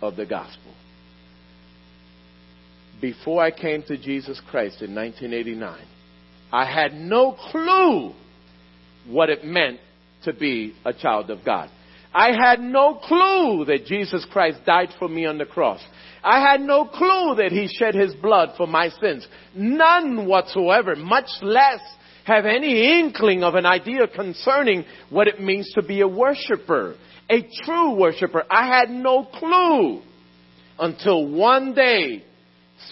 of 0.00 0.16
the 0.16 0.26
gospel. 0.26 0.72
Before 3.00 3.42
I 3.42 3.50
came 3.50 3.82
to 3.84 3.96
Jesus 3.96 4.40
Christ 4.50 4.82
in 4.82 4.94
1989, 4.94 5.78
I 6.52 6.64
had 6.64 6.94
no 6.94 7.32
clue 7.32 8.12
what 9.06 9.30
it 9.30 9.44
meant 9.44 9.80
to 10.24 10.32
be 10.32 10.74
a 10.84 10.92
child 10.92 11.30
of 11.30 11.44
God. 11.44 11.70
I 12.12 12.32
had 12.32 12.60
no 12.60 12.94
clue 12.94 13.64
that 13.66 13.86
Jesus 13.86 14.26
Christ 14.30 14.60
died 14.66 14.88
for 14.98 15.08
me 15.08 15.26
on 15.26 15.38
the 15.38 15.44
cross. 15.44 15.80
I 16.22 16.40
had 16.40 16.60
no 16.60 16.84
clue 16.84 17.36
that 17.36 17.52
he 17.52 17.68
shed 17.68 17.94
his 17.94 18.14
blood 18.14 18.50
for 18.56 18.66
my 18.66 18.90
sins. 19.00 19.26
None 19.54 20.26
whatsoever, 20.26 20.96
much 20.96 21.30
less 21.40 21.80
have 22.24 22.46
any 22.46 23.00
inkling 23.00 23.42
of 23.42 23.54
an 23.54 23.64
idea 23.64 24.06
concerning 24.08 24.84
what 25.08 25.28
it 25.28 25.40
means 25.40 25.72
to 25.74 25.82
be 25.82 26.00
a 26.00 26.08
worshiper, 26.08 26.96
a 27.30 27.42
true 27.64 27.94
worshiper. 27.94 28.44
I 28.50 28.66
had 28.66 28.90
no 28.90 29.24
clue 29.24 30.02
until 30.78 31.26
one 31.26 31.74
day 31.74 32.24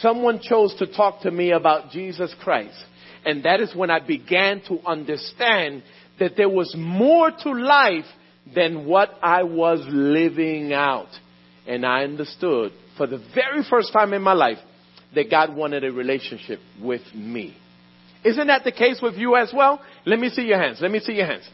someone 0.01 0.41
chose 0.41 0.75
to 0.77 0.87
talk 0.87 1.23
to 1.23 1.31
me 1.31 1.51
about 1.51 1.91
Jesus 1.91 2.35
Christ. 2.43 2.77
And 3.25 3.45
that 3.45 3.61
is 3.61 3.75
when 3.75 3.91
I 3.91 3.99
began 3.99 4.63
to 4.69 4.79
understand 4.87 5.83
that 6.19 6.37
there 6.37 6.49
was 6.49 6.75
more 6.77 7.31
to 7.31 7.53
life 7.53 8.05
than 8.55 8.87
what 8.87 9.11
I 9.23 9.43
was 9.43 9.85
living 9.89 10.73
out. 10.73 11.09
And 11.67 11.85
I 11.85 12.05
understood 12.05 12.73
for 12.97 13.07
the 13.07 13.23
very 13.35 13.63
first 13.69 13.93
time 13.93 14.13
in 14.13 14.23
my 14.23 14.33
life 14.33 14.59
that 15.15 15.31
God 15.31 15.55
wanted 15.55 15.85
a 15.85 15.93
relationship 15.93 16.61
with 16.81 17.03
me. 17.15 17.57
Isn't 18.25 18.49
that 18.49 18.65
the 18.65 18.73
case 18.73 19.01
with 19.03 19.15
you 19.15 19.37
as 19.37 19.53
well? 19.55 19.81
Let 20.05 20.19
me 20.19 20.29
see 20.29 20.43
your 20.43 20.59
hands. 20.59 20.79
Let 20.81 20.91
me 20.91 21.01
see 21.01 21.15
your 21.15 21.27
hands. 21.27 21.49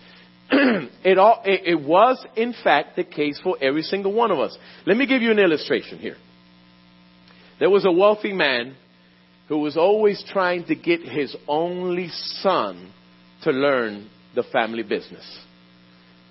it, 0.50 1.18
all, 1.18 1.42
it, 1.44 1.62
it 1.66 1.80
was, 1.80 2.24
in 2.36 2.54
fact, 2.64 2.96
the 2.96 3.04
case 3.04 3.40
for 3.42 3.56
every 3.60 3.82
single 3.82 4.12
one 4.12 4.30
of 4.30 4.38
us. 4.38 4.56
Let 4.86 4.96
me 4.96 5.06
give 5.06 5.22
you 5.22 5.30
an 5.30 5.38
illustration 5.38 5.98
here. 5.98 6.16
There 7.60 7.70
was 7.70 7.84
a 7.84 7.92
wealthy 7.92 8.32
man 8.32 8.76
who 9.48 9.58
was 9.58 9.76
always 9.76 10.24
trying 10.32 10.64
to 10.66 10.74
get 10.74 11.02
his 11.02 11.36
only 11.46 12.08
son 12.08 12.92
to 13.42 13.50
learn 13.50 14.08
the 14.34 14.42
family 14.42 14.82
business. 14.82 15.24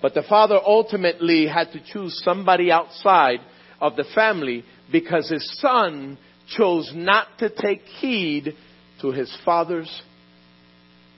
But 0.02 0.14
the 0.14 0.22
father 0.22 0.58
ultimately 0.64 1.46
had 1.46 1.72
to 1.72 1.80
choose 1.84 2.20
somebody 2.24 2.70
outside 2.70 3.40
of 3.80 3.96
the 3.96 4.04
family 4.14 4.64
because 4.92 5.28
his 5.30 5.58
son 5.60 6.18
chose 6.56 6.90
not 6.94 7.28
to 7.38 7.48
take 7.48 7.82
heed 7.82 8.54
to 9.00 9.12
his 9.12 9.34
father's 9.44 10.02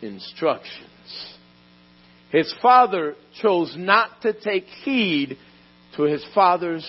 instructions. 0.02 1.36
His 2.30 2.52
father 2.60 3.14
chose 3.40 3.74
not 3.76 4.22
to 4.22 4.32
take 4.32 4.66
heed 4.84 5.36
to 5.96 6.02
his 6.04 6.24
father's 6.34 6.88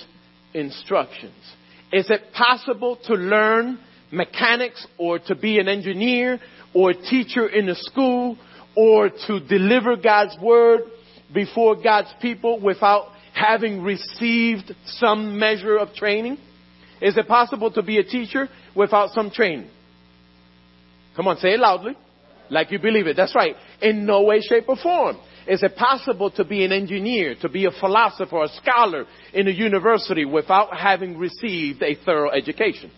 instructions. 0.54 1.34
Is 1.92 2.10
it 2.10 2.34
possible 2.34 2.98
to 3.06 3.14
learn 3.14 3.80
mechanics 4.12 4.86
or 4.98 5.20
to 5.20 5.36
be 5.36 5.60
an 5.60 5.68
engineer 5.68 6.40
or 6.74 6.92
a 6.92 6.96
teacher 6.96 7.48
in 7.48 7.70
a 7.70 7.76
school 7.76 8.38
or 8.76 9.10
to 9.10 9.40
deliver 9.48 9.96
God's 9.96 10.36
word 10.42 10.82
before 11.34 11.76
God's 11.82 12.14
people 12.22 12.60
without 12.60 13.10
having 13.34 13.82
received 13.82 14.74
some 14.86 15.38
measure 15.38 15.78
of 15.78 15.94
training? 15.94 16.38
Is 17.02 17.18
it 17.18 17.28
possible 17.28 17.72
to 17.72 17.84
be 17.84 17.98
a 18.00 18.04
teacher 18.04 18.48
without 18.76 19.12
some 19.12 19.30
training? 19.30 19.70
Come 21.16 21.28
on, 21.28 21.38
say 21.38 21.54
it 21.54 21.60
loudly. 21.60 21.96
Like 22.50 22.72
you 22.72 22.80
believe 22.80 23.08
it. 23.08 23.18
That's 23.18 23.36
right. 23.36 23.56
In 23.82 24.06
no 24.06 24.24
way, 24.24 24.42
shape, 24.42 24.66
or 24.68 24.78
form. 24.78 25.18
Is 25.48 25.64
it 25.64 25.76
possible 25.76 26.30
to 26.32 26.44
be 26.44 26.66
an 26.66 26.72
engineer, 26.72 27.36
to 27.42 27.50
be 27.50 27.66
a 27.66 27.72
philosopher, 27.72 28.44
a 28.44 28.50
scholar 28.50 29.06
in 29.34 29.48
a 29.48 29.52
university 29.52 30.26
without 30.26 30.76
having 30.76 31.18
received 31.18 31.82
a 31.84 31.96
thorough 32.06 32.32
education? 32.32 32.92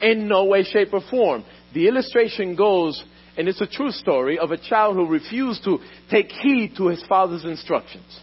In 0.00 0.28
no 0.28 0.44
way, 0.44 0.62
shape, 0.62 0.92
or 0.92 1.02
form. 1.10 1.44
The 1.74 1.88
illustration 1.88 2.56
goes, 2.56 3.02
and 3.40 3.48
it's 3.48 3.62
a 3.62 3.66
true 3.66 3.90
story, 3.90 4.38
of 4.38 4.50
a 4.50 4.58
child 4.58 4.96
who 4.96 5.06
refused 5.06 5.64
to 5.64 5.78
take 6.10 6.30
heed 6.30 6.74
to 6.76 6.88
his 6.88 7.02
father's 7.08 7.46
instructions. 7.46 8.20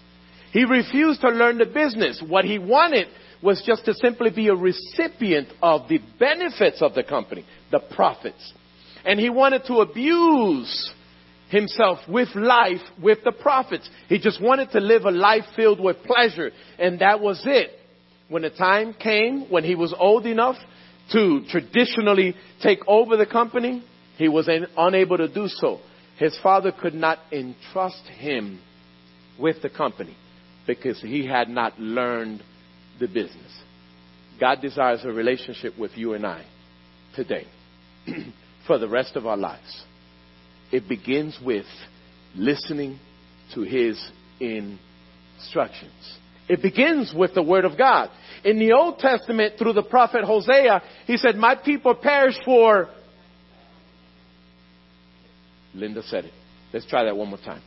He 0.53 0.63
refused 0.63 1.21
to 1.21 1.29
learn 1.29 1.57
the 1.57 1.65
business. 1.65 2.23
What 2.25 2.45
he 2.45 2.59
wanted 2.59 3.07
was 3.41 3.63
just 3.65 3.85
to 3.85 3.95
simply 3.95 4.29
be 4.29 4.49
a 4.49 4.55
recipient 4.55 5.47
of 5.59 5.89
the 5.89 5.99
benefits 6.19 6.83
of 6.83 6.93
the 6.93 7.03
company, 7.03 7.45
the 7.71 7.79
profits. 7.95 8.53
And 9.05 9.19
he 9.19 9.31
wanted 9.31 9.63
to 9.65 9.77
abuse 9.77 10.93
himself 11.49 11.97
with 12.07 12.29
life, 12.35 12.81
with 13.01 13.17
the 13.23 13.31
profits. 13.31 13.89
He 14.09 14.19
just 14.19 14.39
wanted 14.39 14.69
to 14.73 14.79
live 14.79 15.05
a 15.05 15.11
life 15.11 15.45
filled 15.55 15.79
with 15.79 15.97
pleasure, 16.03 16.51
and 16.77 16.99
that 16.99 17.21
was 17.21 17.41
it. 17.43 17.71
When 18.29 18.43
the 18.43 18.51
time 18.51 18.93
came, 18.93 19.49
when 19.49 19.63
he 19.63 19.73
was 19.73 19.95
old 19.97 20.27
enough 20.27 20.57
to 21.13 21.43
traditionally 21.49 22.35
take 22.61 22.79
over 22.87 23.17
the 23.17 23.25
company, 23.25 23.83
he 24.17 24.27
was 24.27 24.49
unable 24.77 25.17
to 25.17 25.27
do 25.27 25.47
so. 25.47 25.79
His 26.17 26.37
father 26.41 26.71
could 26.71 26.95
not 26.95 27.19
entrust 27.31 28.03
him 28.07 28.59
with 29.39 29.61
the 29.61 29.69
company 29.69 30.15
because 30.65 30.99
he 30.99 31.25
had 31.25 31.49
not 31.49 31.79
learned 31.79 32.43
the 32.99 33.07
business. 33.07 33.51
God 34.39 34.61
desires 34.61 35.01
a 35.03 35.09
relationship 35.09 35.77
with 35.77 35.91
you 35.95 36.13
and 36.13 36.25
I 36.25 36.45
today 37.15 37.47
for 38.67 38.77
the 38.77 38.87
rest 38.87 39.15
of 39.15 39.25
our 39.25 39.37
lives. 39.37 39.83
It 40.71 40.87
begins 40.87 41.37
with 41.43 41.65
listening 42.35 42.99
to 43.53 43.61
His 43.61 44.03
instructions. 44.39 46.17
It 46.49 46.61
begins 46.61 47.13
with 47.15 47.33
the 47.33 47.43
Word 47.43 47.65
of 47.65 47.77
God. 47.77 48.09
In 48.43 48.59
the 48.59 48.73
Old 48.73 48.99
Testament, 48.99 49.55
through 49.57 49.73
the 49.73 49.83
prophet 49.83 50.23
Hosea, 50.23 50.81
he 51.05 51.17
said, 51.17 51.35
My 51.35 51.55
people 51.55 51.95
perish 51.95 52.35
for. 52.45 52.89
Linda 55.77 56.03
said 56.03 56.25
it. 56.25 56.33
Let's 56.73 56.85
try 56.85 57.03
that 57.05 57.15
one 57.15 57.29
more 57.29 57.37
time. 57.37 57.61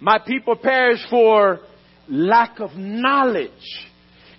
My 0.00 0.18
people 0.18 0.56
perish 0.56 1.00
for 1.10 1.60
lack 2.08 2.60
of 2.60 2.70
knowledge. 2.74 3.50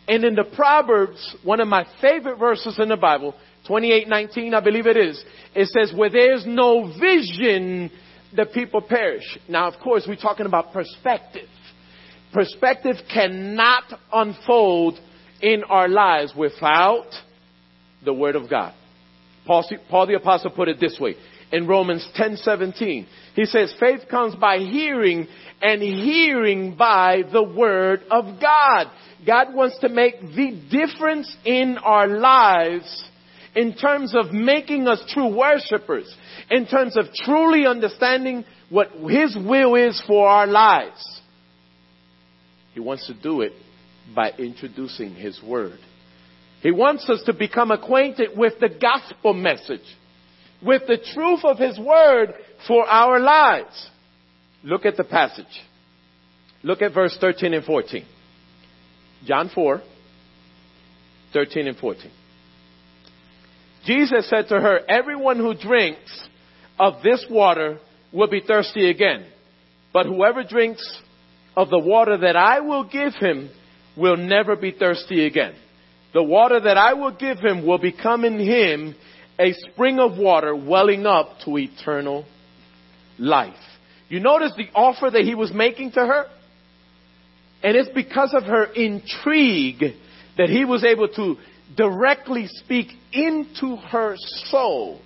And 0.08 0.26
in 0.26 0.36
the 0.36 0.44
Proverbs, 0.44 1.36
one 1.44 1.62
of 1.62 1.68
my 1.68 1.86
favorite 2.02 2.38
verses 2.38 2.78
in 2.80 2.90
the 2.90 2.98
Bible, 2.98 3.36
28:19, 3.68 4.54
I 4.54 4.60
believe 4.60 4.88
it 4.88 4.98
is, 4.98 5.24
it 5.56 5.68
says, 5.68 5.94
"Where 5.94 6.10
there's 6.10 6.46
no 6.46 6.92
vision, 7.00 7.90
the 8.34 8.46
people 8.46 8.82
perish." 8.82 9.38
Now, 9.48 9.68
of 9.68 9.80
course, 9.80 10.06
we're 10.08 10.16
talking 10.16 10.46
about 10.46 10.74
perspective. 10.74 11.48
Perspective 12.34 12.98
cannot 13.08 13.84
unfold 14.12 15.00
in 15.42 15.64
our 15.64 15.88
lives 15.88 16.36
without 16.36 17.08
the 18.04 18.14
Word 18.14 18.36
of 18.36 18.50
God. 18.50 18.74
Paul, 19.46 19.64
Paul 19.90 20.08
the 20.08 20.16
Apostle 20.16 20.52
put 20.52 20.68
it 20.68 20.80
this 20.80 21.00
way 21.00 21.16
in 21.54 21.68
Romans 21.68 22.06
10:17. 22.16 23.06
He 23.36 23.46
says, 23.46 23.72
"Faith 23.74 24.10
comes 24.10 24.36
by 24.36 24.58
hearing, 24.58 25.28
and 25.62 25.82
hearing 25.82 26.72
by 26.72 27.22
the 27.32 27.44
Word 27.44 28.04
of 28.12 28.40
God." 28.40 28.90
God 29.24 29.54
wants 29.54 29.78
to 29.80 29.90
make 29.90 30.34
the 30.34 30.52
difference 30.70 31.34
in 31.46 31.78
our 31.78 32.08
lives 32.08 33.06
in 33.56 33.74
terms 33.74 34.16
of 34.16 34.34
making 34.34 34.88
us 34.88 35.02
true 35.10 35.28
worshipers, 35.28 36.14
in 36.50 36.66
terms 36.66 36.98
of 36.98 37.14
truly 37.14 37.68
understanding 37.68 38.44
what 38.70 38.92
His 39.08 39.38
will 39.38 39.76
is 39.76 40.02
for 40.02 40.28
our 40.28 40.48
lives. 40.48 41.22
He 42.74 42.80
wants 42.80 43.06
to 43.06 43.14
do 43.14 43.42
it 43.42 43.54
by 44.16 44.32
introducing 44.40 45.14
His 45.14 45.42
Word. 45.44 45.78
He 46.64 46.72
wants 46.72 47.08
us 47.10 47.22
to 47.24 47.34
become 47.34 47.70
acquainted 47.70 48.36
with 48.36 48.60
the 48.60 48.70
gospel 48.70 49.34
message, 49.34 49.86
with 50.66 50.84
the 50.88 50.98
truth 51.14 51.44
of 51.44 51.58
His 51.58 51.78
Word 51.78 52.34
for 52.68 52.88
our 52.88 53.20
lives. 53.20 53.90
Look 54.64 54.86
at 54.86 54.98
the 54.98 55.04
passage. 55.04 55.46
Look 56.64 56.82
at 56.82 56.94
verse 56.94 57.18
13 57.20 57.54
and 57.54 57.66
14. 57.66 58.06
John 59.26 59.50
4, 59.54 59.82
13 61.34 61.68
and 61.68 61.78
14. 61.78 62.12
Jesus 63.86 64.30
said 64.30 64.48
to 64.50 64.60
her, 64.60 64.80
Everyone 64.88 65.38
who 65.38 65.54
drinks 65.54 66.28
of 66.80 67.04
this 67.04 67.26
water 67.30 67.80
will 68.14 68.30
be 68.30 68.42
thirsty 68.42 68.90
again. 68.90 69.26
But 69.92 70.06
whoever 70.06 70.44
drinks 70.44 71.02
of 71.56 71.70
the 71.70 71.80
water 71.80 72.18
that 72.18 72.36
I 72.36 72.62
will 72.62 72.86
give 72.86 73.14
him 73.16 73.50
will 73.98 74.18
never 74.18 74.56
be 74.56 74.72
thirsty 74.72 75.26
again. 75.26 75.54
The 76.14 76.24
water 76.24 76.60
that 76.60 76.78
I 76.78 76.94
will 76.94 77.12
give 77.12 77.40
him 77.40 77.66
will 77.66 77.78
become 77.78 78.24
in 78.24 78.40
him 78.40 78.96
a 79.40 79.54
spring 79.54 80.00
of 80.00 80.18
water 80.18 80.56
welling 80.56 81.06
up 81.06 81.40
to 81.46 81.58
eternal 81.58 82.26
life. 83.18 83.54
You 84.10 84.20
notice 84.20 84.54
the 84.56 84.68
offer 84.76 85.10
that 85.10 85.24
he 85.24 85.36
was 85.36 85.52
making 85.54 85.92
to 85.94 86.00
her? 86.02 86.26
And 87.64 87.78
it's 87.78 87.90
because 87.94 88.34
of 88.34 88.44
her 88.44 88.66
intrigue 88.66 89.84
that 90.38 90.50
he 90.50 90.66
was 90.66 90.84
able 90.84 91.08
to 91.10 91.38
directly 91.76 92.48
speak 92.48 92.88
into 93.12 93.78
her 93.78 94.16
soul. 94.50 95.00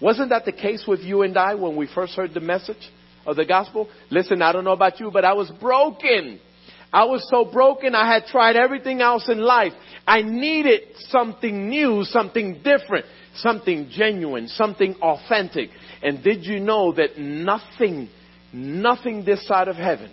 Wasn't 0.00 0.30
that 0.30 0.44
the 0.44 0.52
case 0.52 0.84
with 0.86 1.00
you 1.00 1.22
and 1.22 1.36
I 1.36 1.54
when 1.54 1.76
we 1.76 1.88
first 1.92 2.14
heard 2.14 2.34
the 2.34 2.40
message 2.40 2.90
of 3.26 3.36
the 3.36 3.44
gospel? 3.44 3.88
Listen, 4.10 4.42
I 4.42 4.52
don't 4.52 4.64
know 4.64 4.72
about 4.72 5.00
you, 5.00 5.10
but 5.10 5.24
I 5.24 5.34
was 5.34 5.50
broken. 5.60 6.40
I 6.92 7.06
was 7.06 7.26
so 7.28 7.44
broken, 7.44 7.96
I 7.96 8.12
had 8.12 8.26
tried 8.26 8.54
everything 8.54 9.00
else 9.00 9.28
in 9.28 9.38
life. 9.38 9.72
I 10.06 10.22
needed 10.22 10.82
something 11.08 11.68
new, 11.68 12.04
something 12.04 12.62
different, 12.62 13.06
something 13.36 13.88
genuine, 13.90 14.48
something 14.48 14.94
authentic. 15.02 15.70
And 16.02 16.22
did 16.22 16.44
you 16.44 16.60
know 16.60 16.92
that 16.92 17.18
nothing, 17.18 18.08
nothing 18.52 19.24
this 19.24 19.46
side 19.46 19.68
of 19.68 19.76
heaven 19.76 20.10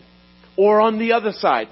or 0.58 0.82
on 0.82 1.00
the 1.00 1.14
other 1.14 1.32
side 1.32 1.68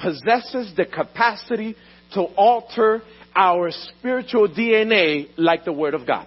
possesses 0.00 0.72
the 0.76 0.86
capacity 0.86 1.76
to 2.14 2.22
alter 2.22 3.02
our 3.34 3.70
spiritual 3.70 4.48
DNA 4.48 5.28
like 5.36 5.64
the 5.64 5.72
Word 5.72 5.94
of 5.94 6.06
God. 6.06 6.26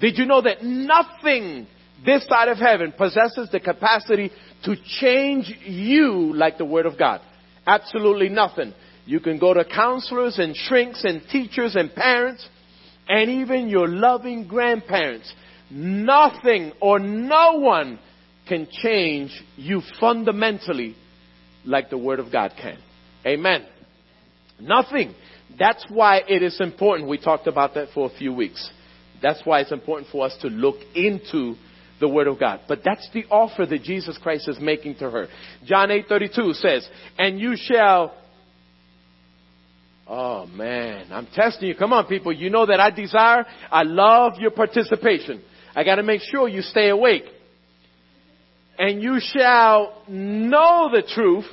Did 0.00 0.18
you 0.18 0.26
know 0.26 0.42
that 0.42 0.62
nothing 0.62 1.66
this 2.04 2.26
side 2.26 2.48
of 2.48 2.58
heaven 2.58 2.92
possesses 2.96 3.48
the 3.52 3.60
capacity 3.60 4.30
to 4.64 4.74
change 5.00 5.52
you 5.64 6.32
like 6.34 6.58
the 6.58 6.64
Word 6.64 6.86
of 6.86 6.98
God? 6.98 7.20
Absolutely 7.66 8.28
nothing. 8.28 8.74
You 9.06 9.20
can 9.20 9.38
go 9.38 9.54
to 9.54 9.64
counselors 9.64 10.38
and 10.38 10.56
shrinks 10.56 11.04
and 11.04 11.22
teachers 11.30 11.76
and 11.76 11.94
parents 11.94 12.48
and 13.08 13.30
even 13.30 13.68
your 13.68 13.88
loving 13.88 14.46
grandparents. 14.46 15.32
Nothing 15.70 16.72
or 16.80 16.98
no 16.98 17.54
one 17.58 17.98
can 18.48 18.68
change 18.70 19.30
you 19.56 19.82
fundamentally 20.00 20.94
like 21.64 21.90
the 21.90 21.98
Word 21.98 22.20
of 22.20 22.30
God 22.30 22.52
can. 22.60 22.78
Amen. 23.26 23.64
Nothing. 24.60 25.14
That's 25.58 25.84
why 25.88 26.22
it 26.28 26.42
is 26.42 26.60
important. 26.60 27.08
We 27.08 27.18
talked 27.18 27.46
about 27.46 27.74
that 27.74 27.88
for 27.94 28.10
a 28.10 28.18
few 28.18 28.32
weeks. 28.32 28.70
That's 29.22 29.40
why 29.44 29.60
it's 29.60 29.72
important 29.72 30.10
for 30.10 30.26
us 30.26 30.36
to 30.42 30.48
look 30.48 30.76
into 30.94 31.54
the 32.00 32.08
Word 32.08 32.26
of 32.26 32.38
God. 32.38 32.60
But 32.68 32.80
that's 32.84 33.08
the 33.14 33.24
offer 33.30 33.64
that 33.64 33.82
Jesus 33.82 34.18
Christ 34.18 34.48
is 34.48 34.58
making 34.60 34.96
to 34.96 35.10
her. 35.10 35.28
John 35.64 35.90
8:32 35.90 36.52
says, 36.54 36.88
"And 37.18 37.40
you 37.40 37.56
shall 37.56 38.14
Oh 40.06 40.46
man, 40.46 41.06
I'm 41.10 41.26
testing 41.34 41.68
you. 41.68 41.74
Come 41.74 41.92
on 41.92 42.06
people, 42.06 42.32
you 42.32 42.50
know 42.50 42.66
that 42.66 42.80
I 42.80 42.90
desire, 42.90 43.46
I 43.70 43.84
love 43.84 44.34
your 44.38 44.50
participation. 44.50 45.42
I 45.74 45.82
got 45.82 45.96
to 45.96 46.02
make 46.02 46.20
sure 46.20 46.48
you 46.48 46.62
stay 46.62 46.90
awake. 46.90 47.24
And 48.78 49.02
you 49.02 49.18
shall 49.20 50.02
know 50.08 50.90
the 50.92 51.02
truth, 51.14 51.46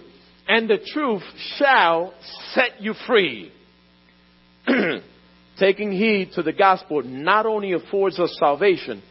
and 0.47 0.69
the 0.69 0.79
truth 0.93 1.23
shall 1.57 2.13
set 2.53 2.81
you 2.81 2.93
free. 3.07 3.51
Taking 5.59 5.91
heed 5.91 6.31
to 6.35 6.43
the 6.43 6.53
gospel 6.53 7.03
not 7.03 7.45
only 7.45 7.73
affords 7.73 8.19
us 8.19 8.35
salvation, 8.39 9.01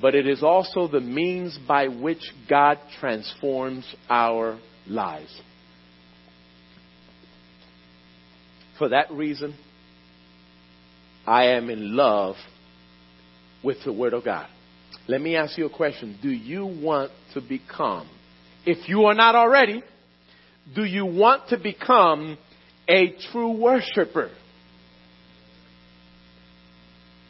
but 0.00 0.14
it 0.14 0.26
is 0.26 0.42
also 0.42 0.88
the 0.88 1.00
means 1.00 1.58
by 1.66 1.88
which 1.88 2.22
God 2.48 2.78
transforms 3.00 3.84
our 4.08 4.58
lives. 4.86 5.40
For 8.78 8.88
that 8.90 9.10
reason, 9.10 9.54
I 11.26 11.46
am 11.48 11.68
in 11.68 11.96
love 11.96 12.36
with 13.62 13.78
the 13.84 13.92
Word 13.92 14.14
of 14.14 14.24
God. 14.24 14.46
Let 15.08 15.20
me 15.20 15.36
ask 15.36 15.58
you 15.58 15.66
a 15.66 15.70
question. 15.70 16.16
Do 16.22 16.30
you 16.30 16.64
want 16.64 17.10
to 17.34 17.40
become, 17.40 18.08
if 18.64 18.88
you 18.88 19.06
are 19.06 19.14
not 19.14 19.34
already, 19.34 19.82
do 20.74 20.84
you 20.84 21.04
want 21.06 21.48
to 21.48 21.58
become 21.58 22.38
a 22.86 23.14
true 23.32 23.50
worshiper? 23.58 24.30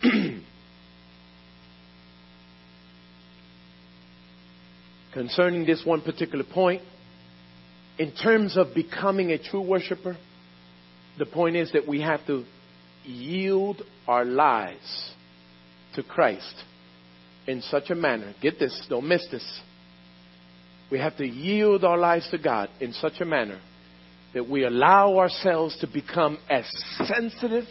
Concerning 5.15 5.65
this 5.65 5.83
one 5.85 6.03
particular 6.03 6.45
point, 6.45 6.83
in 7.99 8.13
terms 8.13 8.57
of 8.57 8.75
becoming 8.75 9.33
a 9.33 9.39
true 9.39 9.63
worshiper, 9.63 10.17
the 11.19 11.27
point 11.27 11.57
is 11.57 11.73
that 11.73 11.87
we 11.87 12.01
have 12.01 12.27
to 12.27 12.45
yield 13.05 13.83
our 14.07 14.25
lives 14.25 15.13
to 15.95 16.03
Christ 16.03 16.55
in 17.47 17.63
such 17.63 17.91
a 17.91 17.95
manner. 17.95 18.35
Get 18.41 18.59
this, 18.59 18.87
don't 18.89 19.09
miss 19.09 19.27
this. 19.31 19.61
We 20.91 20.99
have 20.99 21.17
to 21.19 21.27
yield 21.27 21.85
our 21.85 21.99
lives 21.99 22.29
to 22.31 22.39
God 22.39 22.71
in 22.81 22.93
such 22.93 23.21
a 23.21 23.25
manner 23.25 23.61
that 24.35 24.49
we 24.49 24.65
allow 24.65 25.19
ourselves 25.19 25.79
to 25.81 25.87
become 25.87 26.39
as 26.49 26.65
sensitive 27.07 27.65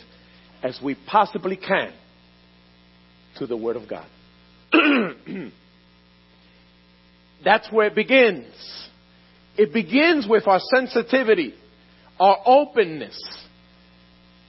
as 0.63 0.79
we 0.83 0.95
possibly 1.07 1.55
can 1.55 1.93
to 3.37 3.45
the 3.45 3.57
Word 3.57 3.75
of 3.75 3.87
God. 3.87 4.07
That's 7.43 7.71
where 7.71 7.87
it 7.87 7.95
begins. 7.95 8.53
It 9.55 9.73
begins 9.73 10.27
with 10.27 10.47
our 10.47 10.59
sensitivity, 10.75 11.53
our 12.19 12.37
openness, 12.45 13.19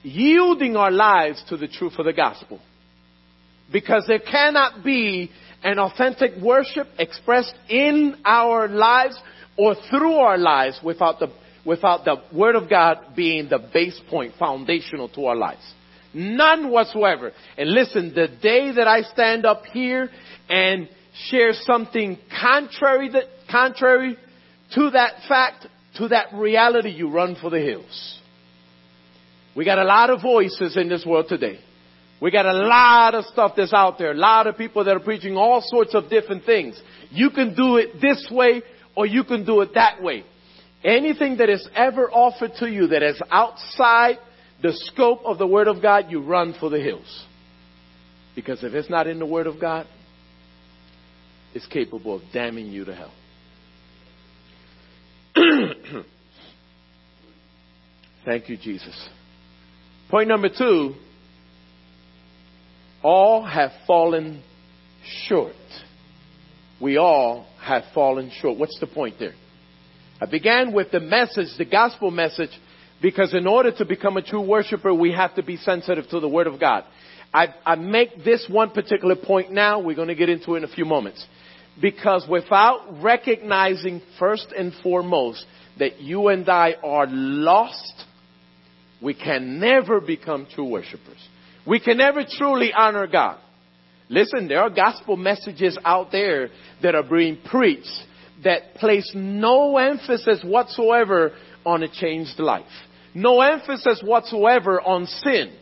yielding 0.03 0.75
our 0.75 0.91
lives 0.91 1.43
to 1.49 1.57
the 1.57 1.67
truth 1.67 1.93
of 1.97 2.05
the 2.05 2.13
gospel. 2.13 2.59
Because 3.71 4.05
there 4.07 4.19
cannot 4.19 4.83
be 4.83 5.29
an 5.63 5.77
authentic 5.77 6.31
worship 6.41 6.87
expressed 6.97 7.53
in 7.67 8.15
our 8.25 8.67
lives 8.67 9.19
or 9.57 9.75
through 9.89 10.15
our 10.15 10.37
lives 10.37 10.79
without 10.83 11.19
the, 11.19 11.27
without 11.65 12.05
the 12.05 12.15
Word 12.33 12.55
of 12.55 12.69
God 12.69 12.97
being 13.15 13.49
the 13.49 13.59
base 13.59 13.99
point, 14.09 14.33
foundational 14.39 15.09
to 15.09 15.25
our 15.25 15.35
lives. 15.35 15.73
None 16.13 16.71
whatsoever. 16.71 17.33
And 17.57 17.71
listen, 17.71 18.13
the 18.15 18.27
day 18.41 18.71
that 18.71 18.87
I 18.87 19.01
stand 19.01 19.45
up 19.45 19.65
here 19.65 20.09
and 20.49 20.89
share 21.27 21.51
something 21.53 22.17
contrary 22.41 23.09
that, 23.09 23.25
contrary 23.51 24.17
to 24.75 24.89
that 24.91 25.15
fact, 25.27 25.67
to 25.97 26.07
that 26.09 26.27
reality, 26.33 26.89
you 26.89 27.09
run 27.09 27.35
for 27.39 27.49
the 27.49 27.59
hills. 27.59 28.19
We 29.55 29.65
got 29.65 29.79
a 29.79 29.83
lot 29.83 30.09
of 30.09 30.21
voices 30.21 30.77
in 30.77 30.89
this 30.89 31.05
world 31.05 31.27
today. 31.27 31.59
We 32.21 32.31
got 32.31 32.45
a 32.45 32.53
lot 32.53 33.15
of 33.15 33.25
stuff 33.25 33.53
that's 33.55 33.73
out 33.73 33.97
there. 33.97 34.11
A 34.11 34.15
lot 34.15 34.47
of 34.47 34.57
people 34.57 34.83
that 34.83 34.95
are 34.95 34.99
preaching 34.99 35.37
all 35.37 35.61
sorts 35.61 35.95
of 35.95 36.09
different 36.09 36.45
things. 36.45 36.79
You 37.11 37.29
can 37.29 37.55
do 37.55 37.77
it 37.77 38.01
this 38.01 38.27
way 38.29 38.61
or 38.95 39.05
you 39.05 39.23
can 39.23 39.45
do 39.45 39.61
it 39.61 39.73
that 39.75 40.01
way. 40.03 40.23
Anything 40.83 41.37
that 41.37 41.49
is 41.49 41.67
ever 41.75 42.09
offered 42.11 42.51
to 42.59 42.69
you 42.69 42.87
that 42.87 43.03
is 43.03 43.21
outside 43.31 44.17
the 44.61 44.73
scope 44.73 45.21
of 45.25 45.37
the 45.37 45.47
Word 45.47 45.67
of 45.67 45.81
God, 45.81 46.05
you 46.09 46.21
run 46.21 46.53
for 46.59 46.69
the 46.69 46.79
hills. 46.79 47.25
Because 48.35 48.63
if 48.63 48.73
it's 48.73 48.89
not 48.89 49.07
in 49.07 49.19
the 49.19 49.25
Word 49.25 49.47
of 49.47 49.59
God, 49.59 49.87
it's 51.53 51.67
capable 51.67 52.15
of 52.15 52.21
damning 52.31 52.67
you 52.67 52.85
to 52.85 52.95
hell. 52.95 53.11
Thank 58.25 58.49
you, 58.49 58.57
Jesus. 58.57 59.09
Point 60.09 60.27
number 60.27 60.49
two 60.49 60.95
all 63.01 63.45
have 63.45 63.71
fallen 63.87 64.43
short. 65.27 65.53
We 66.81 66.97
all 66.97 67.47
have 67.61 67.83
fallen 67.93 68.31
short. 68.41 68.57
What's 68.57 68.79
the 68.79 68.87
point 68.87 69.15
there? 69.19 69.35
I 70.21 70.25
began 70.25 70.73
with 70.73 70.91
the 70.91 70.99
message, 70.99 71.47
the 71.57 71.65
gospel 71.65 72.11
message, 72.11 72.49
because 73.01 73.33
in 73.33 73.47
order 73.47 73.71
to 73.71 73.85
become 73.85 74.17
a 74.17 74.21
true 74.21 74.41
worshiper, 74.41 74.93
we 74.93 75.13
have 75.13 75.35
to 75.35 75.43
be 75.43 75.55
sensitive 75.57 76.09
to 76.09 76.19
the 76.19 76.27
Word 76.27 76.47
of 76.47 76.59
God. 76.59 76.83
I, 77.33 77.53
I 77.65 77.75
make 77.75 78.23
this 78.25 78.45
one 78.49 78.71
particular 78.71 79.15
point 79.15 79.51
now. 79.51 79.79
We're 79.79 79.95
going 79.95 80.07
to 80.09 80.15
get 80.15 80.29
into 80.29 80.55
it 80.55 80.57
in 80.57 80.63
a 80.63 80.67
few 80.67 80.85
moments. 80.85 81.25
Because 81.81 82.25
without 82.29 83.01
recognizing 83.01 84.01
first 84.17 84.51
and 84.55 84.73
foremost 84.83 85.45
that 85.77 86.01
you 86.01 86.27
and 86.27 86.47
I 86.49 86.75
are 86.83 87.07
lost, 87.07 88.05
we 89.01 89.13
can 89.13 89.59
never 89.59 90.01
become 90.01 90.47
true 90.53 90.65
worshipers. 90.65 91.17
We 91.65 91.79
can 91.79 91.97
never 91.97 92.23
truly 92.29 92.73
honor 92.73 93.07
God. 93.07 93.39
Listen, 94.09 94.47
there 94.47 94.61
are 94.61 94.69
gospel 94.69 95.15
messages 95.15 95.77
out 95.85 96.11
there 96.11 96.49
that 96.81 96.95
are 96.95 97.03
being 97.03 97.37
preached 97.45 97.87
that 98.43 98.75
place 98.75 99.09
no 99.13 99.77
emphasis 99.77 100.41
whatsoever 100.43 101.33
on 101.65 101.83
a 101.83 101.87
changed 101.87 102.39
life. 102.39 102.65
No 103.13 103.41
emphasis 103.41 104.01
whatsoever 104.03 104.81
on 104.81 105.05
sin. 105.05 105.53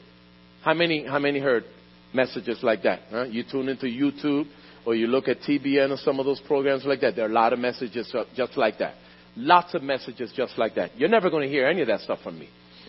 How 0.63 0.73
many, 0.73 1.06
how 1.06 1.19
many 1.19 1.39
heard 1.39 1.65
messages 2.13 2.60
like 2.62 2.84
that? 2.84 3.01
Huh? 3.10 3.23
You 3.23 3.43
tune 3.49 3.69
into 3.69 3.86
YouTube 3.86 4.47
or 4.88 4.95
you 4.95 5.08
look 5.08 5.28
at 5.28 5.41
TBN 5.41 5.91
or 5.91 5.97
some 5.97 6.17
of 6.17 6.26
those 6.26 6.39
programs 6.47 6.86
like 6.86 7.02
that. 7.02 7.17
There 7.17 7.26
are 7.26 7.30
a 7.30 7.34
lot 7.34 7.52
of 7.52 7.60
messages 7.60 8.15
just 8.38 8.56
like 8.56 8.78
that. 8.78 8.95
Lots 9.36 9.73
of 9.73 9.84
messages 9.84 10.32
just 10.34 10.58
like 10.58 10.76
that. 10.76 10.97
You're 10.97 11.10
never 11.10 11.30
going 11.30 11.43
to 11.43 11.50
hear 11.50 11.67
any 11.67 11.82
of 11.82 11.88
that 11.88 12.00
stuff 12.00 12.19
from 12.23 12.39
me. 12.39 12.47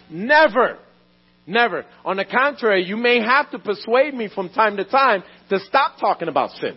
Never. 0.08 0.78
Never. 1.44 1.84
On 2.04 2.16
the 2.16 2.24
contrary, 2.24 2.84
you 2.84 2.96
may 2.96 3.20
have 3.20 3.50
to 3.50 3.58
persuade 3.58 4.14
me 4.14 4.30
from 4.32 4.48
time 4.48 4.76
to 4.76 4.84
time 4.84 5.24
to 5.50 5.58
stop 5.58 5.98
talking 5.98 6.28
about 6.28 6.52
sin. 6.52 6.76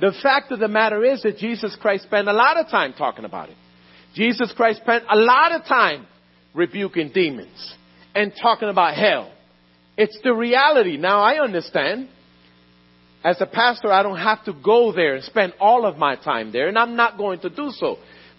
The 0.00 0.12
fact 0.20 0.50
of 0.50 0.58
the 0.58 0.66
matter 0.66 1.04
is 1.04 1.22
that 1.22 1.38
Jesus 1.38 1.76
Christ 1.80 2.02
spent 2.02 2.26
a 2.26 2.32
lot 2.32 2.56
of 2.56 2.68
time 2.68 2.94
talking 2.98 3.24
about 3.24 3.50
it. 3.50 3.56
Jesus 4.16 4.52
Christ 4.56 4.80
spent 4.80 5.04
a 5.08 5.16
lot 5.16 5.52
of 5.52 5.66
time 5.66 6.08
rebuking 6.52 7.12
demons 7.14 7.76
and 8.12 8.32
talking 8.42 8.68
about 8.68 8.96
hell. 8.96 9.30
It's 9.96 10.18
the 10.24 10.34
reality. 10.34 10.96
Now 10.96 11.20
I 11.20 11.40
understand. 11.40 12.08
As 13.24 13.40
a 13.40 13.46
pastor, 13.46 13.90
I 13.90 14.02
don't 14.02 14.18
have 14.18 14.44
to 14.44 14.52
go 14.52 14.92
there 14.92 15.14
and 15.14 15.24
spend 15.24 15.54
all 15.58 15.86
of 15.86 15.96
my 15.96 16.14
time 16.14 16.52
there, 16.52 16.68
and 16.68 16.78
I'm 16.78 16.94
not 16.94 17.16
going 17.16 17.40
to 17.40 17.48
do 17.48 17.70
so. 17.70 17.96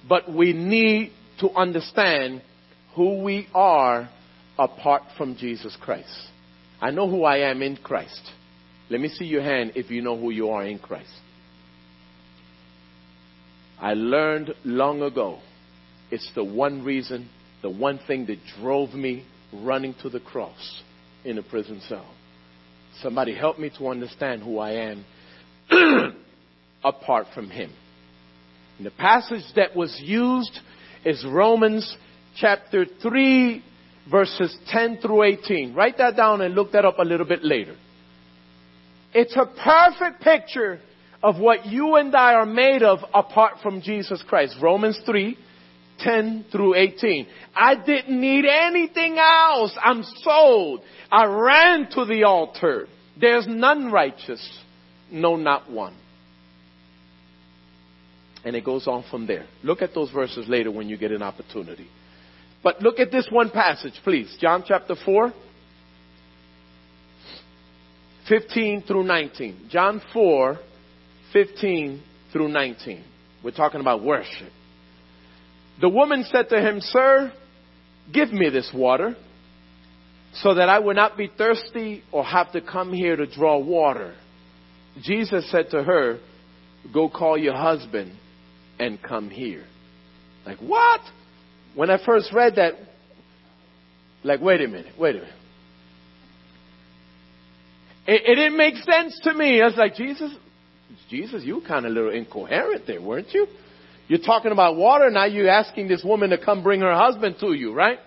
But 0.08 0.32
we 0.32 0.54
need 0.54 1.12
to 1.40 1.50
understand 1.50 2.44
who 2.96 3.24
we 3.24 3.48
are 3.56 4.08
apart 4.60 5.02
from 5.18 5.36
Jesus 5.36 5.76
Christ. 5.82 6.16
I 6.80 6.92
know 6.92 7.10
who 7.10 7.24
I 7.24 7.50
am 7.50 7.64
in 7.64 7.78
Christ. 7.78 8.22
Let 8.90 9.02
me 9.02 9.10
see 9.10 9.26
your 9.26 9.42
hand 9.42 9.72
if 9.76 9.90
you 9.90 10.04
know 10.04 10.18
who 10.18 10.30
you 10.30 10.50
are 10.50 10.64
in 10.64 10.78
Christ. 10.78 11.10
I 13.80 13.94
learned 13.96 14.54
long 14.64 15.02
ago 15.02 15.40
it's 16.12 16.30
the 16.36 16.44
one 16.44 16.84
reason, 16.84 17.30
the 17.64 17.70
one 17.70 18.00
thing 18.06 18.28
that 18.28 18.38
drove 18.62 18.94
me 18.94 19.26
running 19.52 19.96
to 20.04 20.10
the 20.10 20.20
cross 20.20 20.84
in 21.24 21.40
a 21.40 21.44
prison 21.44 21.82
cell. 21.90 22.15
Somebody 23.02 23.36
help 23.36 23.60
me 23.60 23.72
to 23.78 23.88
understand 23.88 24.44
who 24.44 24.60
I 24.60 24.72
am 24.72 25.06
apart 26.84 27.28
from 27.34 27.50
Him. 27.50 27.72
And 28.78 28.86
the 28.86 28.92
passage 28.92 29.44
that 29.56 29.76
was 29.76 30.00
used 30.04 30.60
is 31.04 31.26
Romans 31.28 31.96
chapter 32.36 32.86
3, 33.02 33.64
verses 34.10 34.56
10 34.68 35.00
through 35.02 35.24
18. 35.24 35.74
Write 35.74 35.98
that 35.98 36.16
down 36.16 36.42
and 36.42 36.56
look 36.56 36.72
that 36.74 36.86
up 36.86 37.00
a 37.00 37.04
little 37.04 37.26
bit 37.26 37.44
later. 37.44 37.76
It's 39.14 39.36
a 39.36 39.46
perfect 39.46 40.22
picture 40.22 40.80
of 41.24 41.40
what 41.40 41.66
you 41.66 41.96
and 41.96 42.14
I 42.16 42.34
are 42.34 42.46
made 42.46 42.84
of 42.84 43.00
apart 43.14 43.56
from 43.64 43.82
Jesus 43.82 44.24
Christ. 44.28 44.58
Romans 44.62 45.00
3, 45.06 45.38
10 46.00 46.46
through 46.52 46.76
18. 46.76 47.28
I 47.56 47.76
didn't 47.76 48.20
need 48.20 48.46
anything 48.46 49.18
else. 49.18 49.78
I'm 49.82 50.04
sold. 50.04 50.82
I 51.12 51.26
ran 51.26 51.90
to 51.92 52.06
the 52.06 52.24
altar. 52.24 52.88
There's 53.20 53.46
none 53.48 53.92
righteous. 53.92 54.60
No, 55.12 55.36
not 55.36 55.70
one. 55.70 55.96
And 58.44 58.56
it 58.56 58.64
goes 58.64 58.88
on 58.88 59.04
from 59.10 59.26
there. 59.26 59.46
Look 59.64 59.82
at 59.82 59.94
those 59.94 60.12
verses 60.12 60.48
later 60.48 60.72
when 60.72 60.88
you 60.90 60.98
get 60.98 61.12
an 61.12 61.24
opportunity. 61.24 61.88
But 62.64 62.82
look 62.82 63.00
at 63.00 63.12
this 63.12 63.28
one 63.30 63.50
passage, 63.50 63.94
please. 64.04 64.36
John 64.40 64.64
chapter 64.68 64.96
4, 65.06 65.34
15 68.28 68.84
through 68.88 69.04
19. 69.04 69.68
John 69.70 70.02
4, 70.14 70.60
15 71.32 72.04
through 72.32 72.48
19. 72.50 73.04
We're 73.44 73.52
talking 73.52 73.82
about 73.82 74.04
worship. 74.04 74.52
The 75.82 75.90
woman 75.90 76.26
said 76.32 76.50
to 76.50 76.60
him, 76.60 76.80
Sir, 76.80 77.34
give 78.14 78.32
me 78.32 78.50
this 78.50 78.72
water 78.74 79.16
so 80.36 80.54
that 80.56 80.70
I 80.70 80.80
will 80.80 80.94
not 80.94 81.18
be 81.18 81.30
thirsty 81.38 82.04
or 82.12 82.24
have 82.24 82.52
to 82.54 82.62
come 82.62 82.94
here 82.94 83.16
to 83.16 83.26
draw 83.26 83.58
water. 83.58 84.16
Jesus 85.02 85.50
said 85.52 85.70
to 85.72 85.84
her, 85.84 86.20
Go 86.94 87.10
call 87.10 87.38
your 87.38 87.56
husband 87.56 88.18
and 88.80 89.02
come 89.02 89.30
here. 89.30 89.66
Like, 90.46 90.60
what? 90.60 91.02
When 91.74 91.90
I 91.90 92.04
first 92.06 92.32
read 92.32 92.56
that, 92.56 92.74
like, 94.24 94.40
wait 94.42 94.62
a 94.62 94.68
minute, 94.68 94.94
wait 94.98 95.16
a 95.16 95.20
minute. 95.20 95.36
It, 98.08 98.22
it 98.26 98.36
didn't 98.36 98.58
make 98.58 98.76
sense 98.76 99.20
to 99.24 99.34
me. 99.34 99.62
I 99.62 99.66
was 99.66 99.76
like, 99.78 99.96
Jesus, 99.96 100.32
Jesus, 101.10 101.44
you 101.44 101.56
were 101.56 101.68
kind 101.68 101.86
of 101.86 101.92
a 101.92 101.96
little 101.96 102.12
incoherent 102.12 102.86
there, 102.86 103.02
weren't 103.02 103.34
you? 103.34 103.48
You're 104.08 104.20
talking 104.20 104.52
about 104.52 104.76
water, 104.76 105.10
now 105.10 105.26
you're 105.26 105.50
asking 105.50 105.88
this 105.88 106.04
woman 106.04 106.30
to 106.30 106.38
come 106.38 106.64
bring 106.64 106.82
her 106.82 106.94
husband 106.94 107.38
to 107.40 107.54
you, 107.54 107.74
right? 107.74 108.00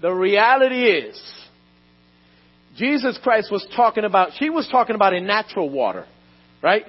The 0.00 0.12
reality 0.12 0.84
is, 0.84 1.20
Jesus 2.76 3.18
Christ 3.22 3.50
was 3.50 3.66
talking 3.76 4.04
about, 4.04 4.30
she 4.38 4.50
was 4.50 4.68
talking 4.70 4.94
about 4.94 5.14
a 5.14 5.20
natural 5.20 5.70
water, 5.70 6.06
right? 6.62 6.84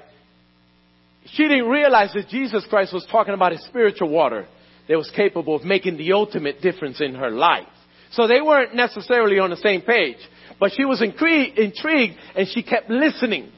She 1.25 1.43
didn't 1.43 1.67
realize 1.69 2.11
that 2.13 2.27
Jesus 2.29 2.65
Christ 2.69 2.93
was 2.93 3.05
talking 3.11 3.33
about 3.33 3.51
a 3.53 3.59
spiritual 3.59 4.09
water 4.09 4.47
that 4.87 4.97
was 4.97 5.11
capable 5.15 5.55
of 5.55 5.63
making 5.63 5.97
the 5.97 6.13
ultimate 6.13 6.61
difference 6.61 7.01
in 7.01 7.15
her 7.15 7.31
life. 7.31 7.67
So 8.11 8.27
they 8.27 8.41
weren't 8.41 8.75
necessarily 8.75 9.39
on 9.39 9.49
the 9.49 9.57
same 9.57 9.81
page, 9.81 10.17
but 10.59 10.71
she 10.75 10.85
was 10.85 11.01
intrigued 11.01 11.57
and 11.57 12.47
she 12.47 12.63
kept 12.63 12.89
listening. 12.89 13.51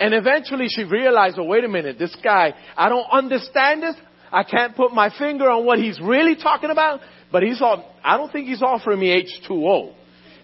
And 0.00 0.14
eventually 0.14 0.68
she 0.68 0.84
realized, 0.84 1.36
oh, 1.38 1.44
wait 1.44 1.64
a 1.64 1.68
minute, 1.68 1.98
this 1.98 2.16
guy, 2.24 2.54
I 2.76 2.88
don't 2.88 3.06
understand 3.12 3.82
this. 3.82 3.94
I 4.32 4.44
can't 4.44 4.74
put 4.74 4.92
my 4.92 5.10
finger 5.18 5.50
on 5.50 5.66
what 5.66 5.78
he's 5.78 6.00
really 6.00 6.36
talking 6.36 6.70
about, 6.70 7.00
but 7.30 7.42
he's 7.42 7.60
all, 7.60 7.84
I 8.02 8.16
don't 8.16 8.32
think 8.32 8.48
he's 8.48 8.62
offering 8.62 8.98
me 8.98 9.22
H2O. 9.48 9.94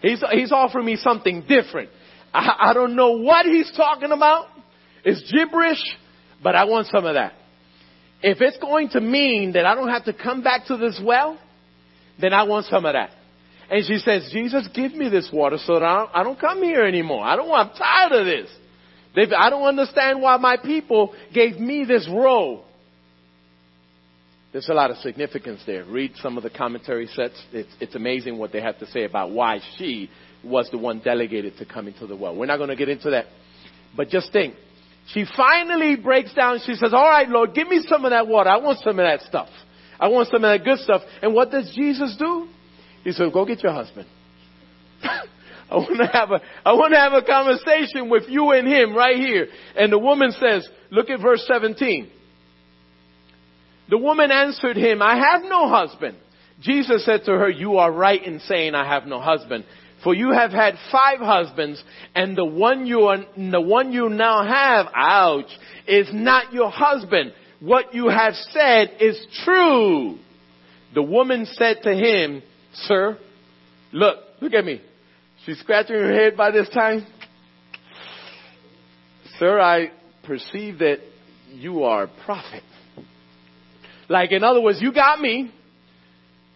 He's, 0.02 0.22
he's 0.30 0.52
offering 0.52 0.84
me 0.84 0.96
something 0.96 1.44
different. 1.48 1.90
I, 2.32 2.70
I 2.70 2.74
don't 2.74 2.94
know 2.94 3.12
what 3.12 3.46
he's 3.46 3.72
talking 3.74 4.12
about. 4.12 4.46
It's 5.04 5.32
gibberish, 5.32 5.82
but 6.42 6.54
I 6.54 6.64
want 6.64 6.88
some 6.88 7.06
of 7.06 7.14
that. 7.14 7.32
If 8.22 8.40
it's 8.40 8.58
going 8.58 8.90
to 8.90 9.00
mean 9.00 9.52
that 9.52 9.64
I 9.64 9.74
don't 9.74 9.88
have 9.88 10.04
to 10.04 10.12
come 10.12 10.42
back 10.42 10.66
to 10.66 10.76
this 10.76 11.00
well, 11.02 11.38
then 12.20 12.32
I 12.32 12.42
want 12.42 12.66
some 12.66 12.84
of 12.84 12.92
that. 12.92 13.10
And 13.70 13.84
she 13.86 13.98
says, 13.98 14.28
Jesus, 14.32 14.68
give 14.74 14.94
me 14.94 15.08
this 15.08 15.30
water 15.32 15.58
so 15.64 15.74
that 15.74 15.82
I 15.82 15.96
don't, 15.98 16.10
I 16.14 16.22
don't 16.24 16.40
come 16.40 16.62
here 16.62 16.84
anymore. 16.84 17.24
I 17.24 17.36
don't 17.36 17.48
want, 17.48 17.70
I'm 17.70 17.76
tired 17.76 18.20
of 18.20 18.26
this. 18.26 18.50
They've, 19.14 19.32
I 19.36 19.50
don't 19.50 19.64
understand 19.64 20.20
why 20.20 20.36
my 20.36 20.56
people 20.56 21.14
gave 21.32 21.58
me 21.58 21.84
this 21.86 22.08
role. 22.10 22.64
There's 24.58 24.70
a 24.70 24.74
lot 24.74 24.90
of 24.90 24.96
significance 24.96 25.60
there. 25.66 25.84
Read 25.84 26.14
some 26.16 26.36
of 26.36 26.42
the 26.42 26.50
commentary 26.50 27.06
sets. 27.06 27.40
It's, 27.52 27.70
it's 27.78 27.94
amazing 27.94 28.38
what 28.38 28.50
they 28.50 28.60
have 28.60 28.76
to 28.80 28.86
say 28.86 29.04
about 29.04 29.30
why 29.30 29.60
she 29.76 30.10
was 30.42 30.68
the 30.72 30.78
one 30.78 30.98
delegated 30.98 31.56
to 31.58 31.64
come 31.64 31.86
into 31.86 32.08
the 32.08 32.16
well. 32.16 32.34
We're 32.34 32.46
not 32.46 32.56
going 32.56 32.70
to 32.70 32.74
get 32.74 32.88
into 32.88 33.10
that. 33.10 33.26
But 33.96 34.08
just 34.08 34.32
think. 34.32 34.56
She 35.12 35.24
finally 35.36 35.94
breaks 35.94 36.34
down. 36.34 36.58
She 36.66 36.74
says, 36.74 36.92
all 36.92 37.08
right, 37.08 37.28
Lord, 37.28 37.54
give 37.54 37.68
me 37.68 37.84
some 37.88 38.04
of 38.04 38.10
that 38.10 38.26
water. 38.26 38.50
I 38.50 38.56
want 38.56 38.80
some 38.80 38.98
of 38.98 39.04
that 39.04 39.20
stuff. 39.28 39.48
I 40.00 40.08
want 40.08 40.26
some 40.26 40.42
of 40.42 40.50
that 40.50 40.64
good 40.64 40.80
stuff. 40.80 41.02
And 41.22 41.34
what 41.34 41.52
does 41.52 41.72
Jesus 41.72 42.16
do? 42.18 42.48
He 43.04 43.12
says, 43.12 43.30
go 43.32 43.46
get 43.46 43.62
your 43.62 43.72
husband. 43.72 44.08
I 45.04 45.76
want 45.76 45.98
to 45.98 46.06
have 46.08 46.32
a, 46.32 46.40
I 46.66 46.72
want 46.72 46.94
to 46.94 46.98
have 46.98 47.12
a 47.12 47.22
conversation 47.22 48.10
with 48.10 48.24
you 48.28 48.50
and 48.50 48.66
him 48.66 48.96
right 48.96 49.18
here. 49.18 49.46
And 49.76 49.92
the 49.92 50.00
woman 50.00 50.32
says, 50.32 50.68
look 50.90 51.10
at 51.10 51.20
verse 51.20 51.44
17. 51.46 52.10
The 53.88 53.98
woman 53.98 54.30
answered 54.30 54.76
him, 54.76 55.00
I 55.00 55.16
have 55.16 55.42
no 55.42 55.68
husband. 55.68 56.16
Jesus 56.60 57.04
said 57.04 57.24
to 57.24 57.32
her, 57.32 57.48
you 57.48 57.78
are 57.78 57.90
right 57.90 58.22
in 58.22 58.40
saying 58.40 58.74
I 58.74 58.86
have 58.86 59.06
no 59.06 59.20
husband. 59.20 59.64
For 60.04 60.14
you 60.14 60.32
have 60.32 60.50
had 60.50 60.74
five 60.92 61.18
husbands 61.18 61.82
and 62.14 62.36
the 62.36 62.44
one 62.44 62.86
you 62.86 63.02
are, 63.02 63.18
the 63.36 63.60
one 63.60 63.92
you 63.92 64.08
now 64.08 64.44
have, 64.46 64.86
ouch, 64.94 65.50
is 65.86 66.08
not 66.12 66.52
your 66.52 66.70
husband. 66.70 67.32
What 67.60 67.94
you 67.94 68.08
have 68.08 68.34
said 68.52 68.92
is 69.00 69.18
true. 69.44 70.18
The 70.94 71.02
woman 71.02 71.46
said 71.46 71.78
to 71.82 71.92
him, 71.92 72.42
sir, 72.72 73.18
look, 73.92 74.18
look 74.40 74.54
at 74.54 74.64
me. 74.64 74.80
She's 75.44 75.58
scratching 75.60 75.96
her 75.96 76.12
head 76.12 76.36
by 76.36 76.50
this 76.50 76.68
time. 76.68 77.06
Sir, 79.38 79.60
I 79.60 79.90
perceive 80.24 80.78
that 80.78 80.98
you 81.52 81.84
are 81.84 82.04
a 82.04 82.24
prophet. 82.24 82.62
Like, 84.08 84.32
in 84.32 84.42
other 84.42 84.60
words, 84.60 84.78
you 84.80 84.92
got 84.92 85.20
me. 85.20 85.52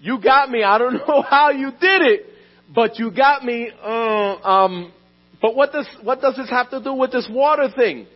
You 0.00 0.20
got 0.20 0.50
me. 0.50 0.62
I 0.62 0.78
don't 0.78 0.94
know 1.09 1.22
how 1.22 1.50
you 1.50 1.70
did 1.70 2.03
it, 2.03 2.26
but 2.74 2.98
you 2.98 3.11
got 3.11 3.44
me. 3.44 3.70
Uh, 3.82 3.88
um, 3.88 4.92
but 5.40 5.55
what 5.55 5.72
does 5.72 5.88
what 6.03 6.20
does 6.20 6.36
this 6.36 6.48
have 6.50 6.70
to 6.70 6.82
do 6.82 6.94
with 6.94 7.12
this 7.12 7.28
water 7.30 7.68
thing? 7.74 8.07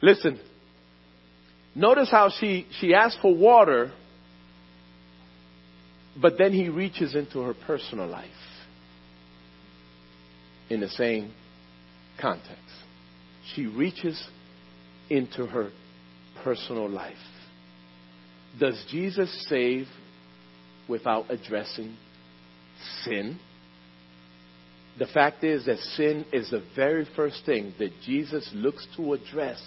Listen. 0.00 0.40
Notice 1.74 2.10
how 2.10 2.30
she 2.40 2.66
she 2.80 2.94
asked 2.94 3.18
for 3.22 3.34
water, 3.34 3.92
but 6.20 6.38
then 6.38 6.52
he 6.52 6.68
reaches 6.68 7.14
into 7.14 7.40
her 7.40 7.54
personal 7.54 8.08
life 8.08 8.26
in 10.70 10.80
the 10.80 10.88
same 10.88 11.32
context. 12.20 12.58
She 13.54 13.66
reaches 13.66 14.20
into 15.08 15.46
her 15.46 15.70
personal 16.42 16.88
life. 16.88 17.16
Does 18.58 18.82
Jesus 18.90 19.46
save 19.48 19.86
without 20.88 21.26
addressing 21.30 21.96
sin? 23.04 23.38
The 24.98 25.06
fact 25.06 25.44
is 25.44 25.66
that 25.66 25.78
sin 25.78 26.24
is 26.32 26.50
the 26.50 26.64
very 26.74 27.06
first 27.14 27.42
thing 27.46 27.72
that 27.78 27.90
Jesus 28.04 28.50
looks 28.52 28.86
to 28.96 29.12
address 29.12 29.62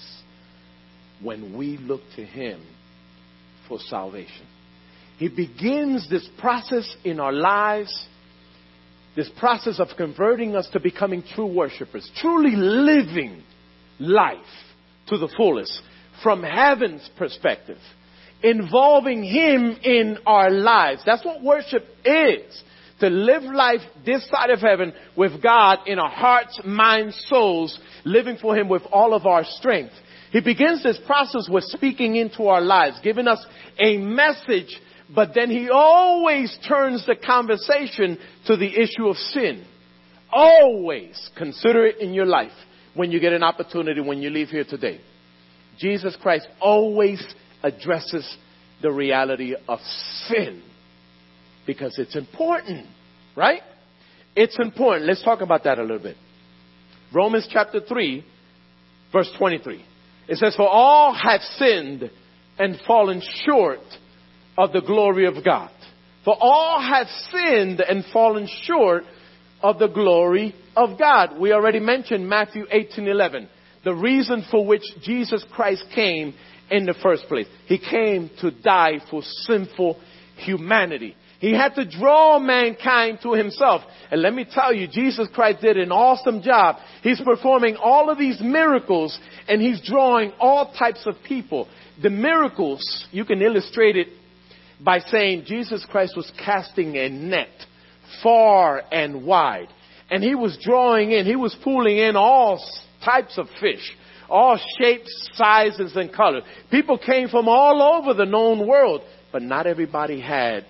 when 1.22 1.58
we 1.58 1.78
look 1.78 2.02
to 2.18 2.26
Him 2.26 2.62
for 3.70 3.80
salvation. 3.80 4.46
He 5.18 5.30
begins 5.30 6.10
this 6.10 6.28
process 6.40 6.94
in 7.06 7.20
our 7.20 7.32
lives, 7.32 8.08
this 9.16 9.30
process 9.38 9.80
of 9.80 9.90
converting 9.96 10.56
us 10.56 10.68
to 10.74 10.80
becoming 10.80 11.24
true 11.24 11.46
worshipers, 11.46 12.10
truly 12.18 12.56
living 12.56 13.44
life 14.00 14.38
to 15.08 15.18
the 15.18 15.30
fullest 15.38 15.80
from 16.24 16.44
heaven's 16.44 17.08
perspective 17.18 17.78
involving 18.44 19.24
Him 19.24 19.78
in 19.84 20.18
our 20.26 20.50
lives. 20.50 21.02
That's 21.06 21.26
what 21.26 21.44
worship 21.44 21.86
is. 22.06 22.64
To 23.00 23.10
live 23.10 23.44
life 23.44 23.82
this 24.06 24.30
side 24.30 24.52
of 24.52 24.60
heaven 24.60 24.94
with 25.18 25.42
God 25.42 25.80
in 25.88 25.98
our 25.98 26.10
hearts, 26.10 26.60
minds, 26.64 27.20
souls, 27.28 27.80
living 28.06 28.38
for 28.40 28.56
Him 28.56 28.70
with 28.70 28.84
all 28.92 29.14
of 29.16 29.26
our 29.26 29.44
strength. 29.44 29.94
He 30.32 30.40
begins 30.40 30.84
this 30.84 31.00
process 31.06 31.50
with 31.50 31.64
speaking 31.66 32.16
into 32.16 32.44
our 32.44 32.62
lives, 32.62 33.00
giving 33.04 33.28
us 33.28 33.44
a 33.80 33.98
message, 33.98 34.80
but 35.14 35.32
then 35.34 35.50
He 35.50 35.70
always 35.70 36.58
turns 36.68 37.06
the 37.06 37.16
conversation 37.16 38.18
to 38.46 38.56
the 38.56 38.70
issue 38.80 39.08
of 39.08 39.18
sin. 39.18 39.66
Always 40.32 41.30
consider 41.36 41.86
it 41.86 42.00
in 42.00 42.14
your 42.14 42.28
life 42.28 42.54
when 42.94 43.12
you 43.12 43.20
get 43.20 43.34
an 43.34 43.44
opportunity 43.44 44.00
when 44.00 44.22
you 44.22 44.30
leave 44.30 44.50
here 44.50 44.64
today. 44.64 45.02
Jesus 45.78 46.16
Christ 46.22 46.48
always 46.62 47.22
addresses 47.64 48.38
the 48.82 48.92
reality 48.92 49.56
of 49.68 49.80
sin 50.28 50.62
because 51.66 51.98
it's 51.98 52.16
important, 52.16 52.88
right? 53.36 53.62
It's 54.36 54.58
important. 54.60 55.06
Let's 55.06 55.24
talk 55.24 55.42
about 55.42 55.64
that 55.66 55.78
a 55.78 55.82
little 55.82 56.00
bit. 56.00 56.18
Romans 57.14 57.48
chapter 57.52 57.82
3, 57.82 58.26
verse 59.12 59.30
23. 59.38 59.86
It 60.28 60.38
says, 60.38 60.56
For 60.56 60.68
all 60.68 61.14
have 61.14 61.42
sinned 61.58 62.10
and 62.58 62.80
fallen 62.88 63.22
short 63.46 63.80
of 64.58 64.72
the 64.72 64.82
glory 64.82 65.26
of 65.26 65.44
God. 65.44 65.72
For 66.24 66.36
all 66.40 66.80
have 66.80 67.08
sinned 67.32 67.82
and 67.82 68.06
fallen 68.14 68.48
short 68.64 69.04
of 69.62 69.80
the 69.80 69.88
glory 69.88 70.56
of 70.76 70.98
God. 70.98 71.38
We 71.40 71.52
already 71.52 71.80
mentioned 71.80 72.28
Matthew 72.28 72.66
18, 72.70 73.08
11. 73.08 73.50
The 73.84 73.94
reason 73.94 74.46
for 74.52 74.66
which 74.66 74.84
Jesus 75.02 75.44
Christ 75.52 75.84
came 75.94 76.36
in 76.72 76.86
the 76.86 76.96
first 77.04 77.26
place. 77.28 77.48
He 77.68 77.78
came 77.78 78.32
to 78.40 78.50
die 78.50 79.00
for 79.12 79.22
sinful 79.22 80.00
humanity. 80.38 81.16
He 81.40 81.54
had 81.54 81.76
to 81.76 81.86
draw 81.86 82.40
mankind 82.40 83.20
to 83.24 83.34
himself. 83.34 83.82
And 84.10 84.22
let 84.22 84.34
me 84.34 84.46
tell 84.50 84.74
you, 84.74 84.88
Jesus 84.88 85.28
Christ 85.34 85.62
did 85.62 85.76
an 85.76 85.92
awesome 85.92 86.42
job. 86.42 86.78
He's 87.02 87.20
performing 87.20 87.76
all 87.76 88.10
of 88.10 88.18
these 88.18 88.40
miracles 88.40 89.18
and 89.48 89.62
he's 89.62 89.82
drawing 89.84 90.34
all 90.40 90.74
types 90.78 91.06
of 91.06 91.16
people. 91.28 91.68
The 92.02 92.12
miracles, 92.12 93.08
you 93.12 93.26
can 93.26 93.42
illustrate 93.42 93.98
it 93.98 94.08
by 94.80 95.00
saying 95.00 95.46
Jesus 95.46 95.86
Christ 95.90 96.14
was 96.16 96.32
casting 96.44 96.96
a 96.96 97.10
net 97.10 97.50
far 98.24 98.84
and 98.92 99.26
wide. 99.26 99.68
And 100.12 100.24
he 100.24 100.36
was 100.36 100.60
drawing 100.62 101.12
in, 101.12 101.26
he 101.26 101.36
was 101.36 101.56
pulling 101.64 101.98
in 101.98 102.16
all 102.16 102.64
types 103.04 103.38
of 103.38 103.48
fish 103.60 103.96
all 104.32 104.60
shapes, 104.80 105.30
sizes, 105.34 105.96
and 105.96 106.12
colors. 106.14 106.44
People 106.72 106.98
came 106.98 107.28
from 107.28 107.48
all 107.48 108.00
over 108.00 108.14
the 108.14 108.26
known 108.26 108.68
world 108.68 109.02
but 109.32 109.42
not 109.42 109.68
everybody 109.68 110.20
had 110.20 110.66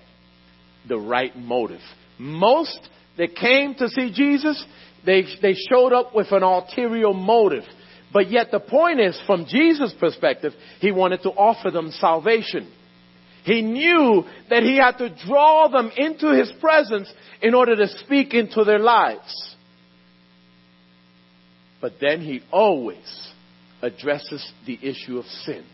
the 0.88 0.98
right 0.98 1.36
motive. 1.36 1.80
Most 2.18 2.88
that 3.18 3.34
came 3.34 3.74
to 3.74 3.88
see 3.88 4.12
Jesus, 4.12 4.64
they, 5.04 5.24
they 5.40 5.54
showed 5.54 5.92
up 5.92 6.14
with 6.14 6.30
an 6.32 6.42
ulterior 6.42 7.12
motive. 7.12 7.64
But 8.12 8.30
yet 8.30 8.50
the 8.50 8.60
point 8.60 9.00
is, 9.00 9.20
from 9.26 9.46
Jesus' 9.46 9.94
perspective, 9.98 10.52
he 10.80 10.92
wanted 10.92 11.22
to 11.22 11.30
offer 11.30 11.70
them 11.70 11.90
salvation. 11.92 12.70
He 13.44 13.62
knew 13.62 14.24
that 14.50 14.62
he 14.62 14.76
had 14.76 14.98
to 14.98 15.14
draw 15.26 15.68
them 15.68 15.90
into 15.96 16.32
his 16.32 16.52
presence 16.60 17.12
in 17.40 17.54
order 17.54 17.74
to 17.74 17.88
speak 17.98 18.34
into 18.34 18.64
their 18.64 18.78
lives. 18.78 19.56
But 21.80 21.94
then 22.00 22.20
he 22.20 22.42
always 22.52 23.32
addresses 23.82 24.52
the 24.66 24.78
issue 24.80 25.18
of 25.18 25.24
sin. 25.44 25.64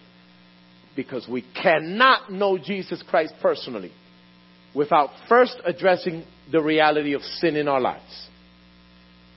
Because 0.96 1.28
we 1.28 1.44
cannot 1.62 2.32
know 2.32 2.58
Jesus 2.58 3.02
Christ 3.08 3.34
personally 3.40 3.92
without 4.74 5.10
first 5.28 5.56
addressing 5.64 6.24
the 6.50 6.62
reality 6.62 7.14
of 7.14 7.22
sin 7.22 7.56
in 7.56 7.68
our 7.68 7.80
lives. 7.80 8.28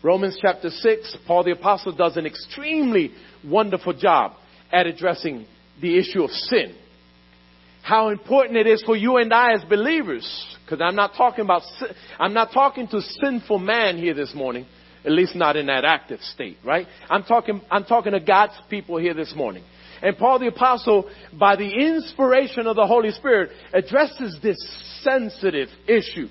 Romans 0.04 0.38
chapter 0.42 0.70
6, 0.70 1.18
Paul 1.28 1.44
the 1.44 1.52
Apostle 1.52 1.96
does 1.96 2.18
an 2.18 2.26
extremely 2.26 3.12
wonderful 3.46 3.94
job 3.94 4.34
at 4.72 4.88
addressing 4.88 5.46
the 5.80 5.98
issue 5.98 6.24
of 6.24 6.32
sin. 6.32 6.76
How 7.84 8.10
important 8.10 8.58
it 8.58 8.68
is 8.68 8.84
for 8.84 8.96
you 8.96 9.18
and 9.18 9.34
I 9.34 9.54
as 9.54 9.64
believers, 9.64 10.58
because 10.64 10.82
I'm 10.82 10.96
not 10.96 11.14
talking 11.18 11.44
about, 11.44 11.64
I'm 12.20 12.34
not 12.34 12.52
talking 12.54 12.88
to 12.88 13.02
sinful 13.02 13.60
man 13.60 13.98
here 13.98 14.14
this 14.14 14.34
morning, 14.34 14.66
at 15.06 15.12
least 15.12 15.36
not 15.36 15.56
in 15.56 15.68
that 15.68 15.86
active 15.86 16.22
state, 16.22 16.58
right? 16.64 16.88
I'm 17.10 17.24
talking, 17.24 17.62
I'm 17.70 17.86
talking 17.86 18.12
to 18.14 18.20
God's 18.20 18.54
people 18.70 18.98
here 18.98 19.14
this 19.14 19.34
morning. 19.36 19.64
And 20.02 20.18
Paul 20.18 20.40
the 20.40 20.48
Apostle, 20.48 21.10
by 21.38 21.56
the 21.56 21.70
inspiration 21.70 22.68
of 22.68 22.76
the 22.76 22.88
Holy 22.88 23.12
Spirit, 23.12 23.52
addresses 23.74 24.38
this 24.42 24.58
sensitive 25.04 25.70
issue. 25.88 26.28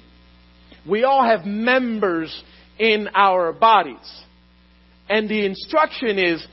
We 0.89 1.05
all 1.05 1.25
have 1.25 1.45
members 1.45 2.43
in 2.79 3.09
our 3.15 3.53
bodies. 3.53 4.23
And 5.09 5.29
the 5.29 5.45
instruction 5.45 6.19
is 6.19 6.45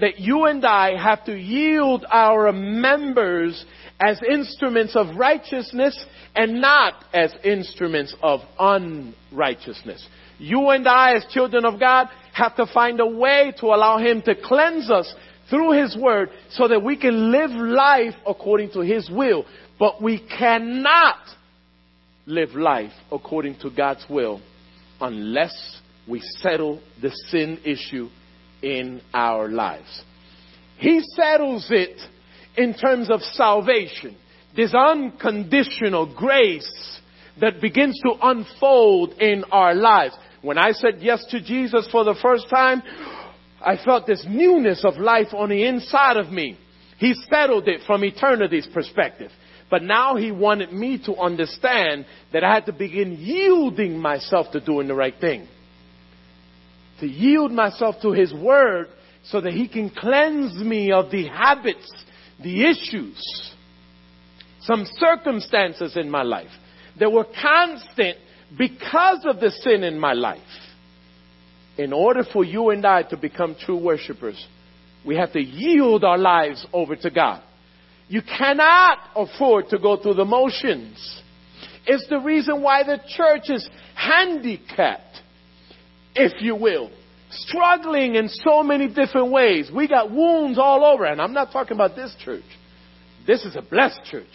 that 0.00 0.18
you 0.18 0.44
and 0.44 0.64
I 0.64 1.00
have 1.00 1.24
to 1.26 1.36
yield 1.36 2.04
our 2.10 2.52
members 2.52 3.64
as 4.00 4.20
instruments 4.28 4.96
of 4.96 5.16
righteousness 5.16 5.98
and 6.34 6.60
not 6.60 7.04
as 7.12 7.34
instruments 7.44 8.14
of 8.22 8.40
unrighteousness. 8.58 10.06
You 10.40 10.70
and 10.70 10.88
I, 10.88 11.16
as 11.16 11.26
children 11.30 11.66
of 11.66 11.78
God, 11.78 12.08
have 12.32 12.56
to 12.56 12.66
find 12.72 12.98
a 12.98 13.06
way 13.06 13.52
to 13.60 13.66
allow 13.66 13.98
Him 13.98 14.22
to 14.22 14.34
cleanse 14.34 14.90
us 14.90 15.12
through 15.50 15.72
His 15.72 15.94
Word 15.96 16.30
so 16.50 16.66
that 16.66 16.82
we 16.82 16.96
can 16.96 17.30
live 17.30 17.50
life 17.50 18.14
according 18.26 18.72
to 18.72 18.80
His 18.80 19.10
will. 19.10 19.44
But 19.78 20.02
we 20.02 20.18
cannot 20.38 21.18
live 22.24 22.54
life 22.54 22.92
according 23.12 23.58
to 23.60 23.70
God's 23.70 24.04
will 24.08 24.40
unless 25.00 25.80
we 26.08 26.20
settle 26.40 26.80
the 27.02 27.10
sin 27.28 27.58
issue 27.64 28.08
in 28.62 29.02
our 29.12 29.48
lives. 29.48 30.04
He 30.78 31.02
settles 31.16 31.66
it 31.70 32.00
in 32.56 32.74
terms 32.74 33.10
of 33.10 33.20
salvation, 33.20 34.16
this 34.56 34.74
unconditional 34.74 36.14
grace 36.14 36.98
that 37.40 37.60
begins 37.60 37.98
to 38.00 38.14
unfold 38.22 39.12
in 39.20 39.44
our 39.50 39.74
lives. 39.74 40.14
When 40.42 40.58
I 40.58 40.72
said 40.72 40.98
yes 41.00 41.24
to 41.30 41.40
Jesus 41.40 41.88
for 41.90 42.04
the 42.04 42.16
first 42.20 42.48
time, 42.48 42.82
I 43.64 43.76
felt 43.84 44.06
this 44.06 44.24
newness 44.28 44.84
of 44.84 44.96
life 44.96 45.34
on 45.34 45.50
the 45.50 45.66
inside 45.66 46.16
of 46.16 46.30
me. 46.30 46.58
He 46.98 47.14
settled 47.30 47.68
it 47.68 47.82
from 47.86 48.04
eternity's 48.04 48.66
perspective. 48.72 49.30
But 49.70 49.82
now 49.82 50.16
he 50.16 50.32
wanted 50.32 50.72
me 50.72 51.00
to 51.06 51.16
understand 51.16 52.06
that 52.32 52.42
I 52.42 52.54
had 52.54 52.66
to 52.66 52.72
begin 52.72 53.16
yielding 53.20 53.98
myself 53.98 54.50
to 54.52 54.60
doing 54.60 54.88
the 54.88 54.94
right 54.94 55.14
thing. 55.20 55.46
To 57.00 57.06
yield 57.06 57.52
myself 57.52 57.96
to 58.02 58.12
his 58.12 58.32
word 58.34 58.88
so 59.24 59.40
that 59.40 59.52
he 59.52 59.68
can 59.68 59.90
cleanse 59.90 60.54
me 60.54 60.90
of 60.92 61.10
the 61.10 61.28
habits, 61.28 61.90
the 62.42 62.66
issues, 62.66 63.52
some 64.62 64.86
circumstances 64.98 65.96
in 65.96 66.10
my 66.10 66.22
life 66.22 66.50
that 66.98 67.12
were 67.12 67.26
constant 67.40 68.18
because 68.56 69.24
of 69.24 69.40
the 69.40 69.50
sin 69.50 69.84
in 69.84 69.98
my 69.98 70.12
life. 70.12 70.40
In 71.78 71.92
order 71.92 72.24
for 72.30 72.44
you 72.44 72.70
and 72.70 72.84
I 72.84 73.04
to 73.04 73.16
become 73.16 73.56
true 73.58 73.78
worshipers, 73.78 74.46
we 75.06 75.16
have 75.16 75.32
to 75.32 75.40
yield 75.40 76.04
our 76.04 76.18
lives 76.18 76.66
over 76.72 76.94
to 76.96 77.10
God. 77.10 77.42
You 78.08 78.22
cannot 78.22 78.98
afford 79.14 79.68
to 79.68 79.78
go 79.78 79.96
through 79.96 80.14
the 80.14 80.24
motions. 80.24 81.22
It's 81.86 82.06
the 82.08 82.18
reason 82.18 82.60
why 82.60 82.82
the 82.82 82.98
church 83.16 83.48
is 83.48 83.68
handicapped, 83.94 85.20
if 86.14 86.42
you 86.42 86.56
will, 86.56 86.90
struggling 87.30 88.16
in 88.16 88.28
so 88.28 88.62
many 88.62 88.88
different 88.88 89.30
ways. 89.30 89.70
We 89.74 89.88
got 89.88 90.10
wounds 90.10 90.58
all 90.58 90.84
over, 90.84 91.04
and 91.04 91.20
I'm 91.22 91.32
not 91.32 91.52
talking 91.52 91.74
about 91.74 91.94
this 91.96 92.14
church. 92.24 92.44
This 93.26 93.44
is 93.44 93.54
a 93.56 93.62
blessed 93.62 94.00
church. 94.10 94.26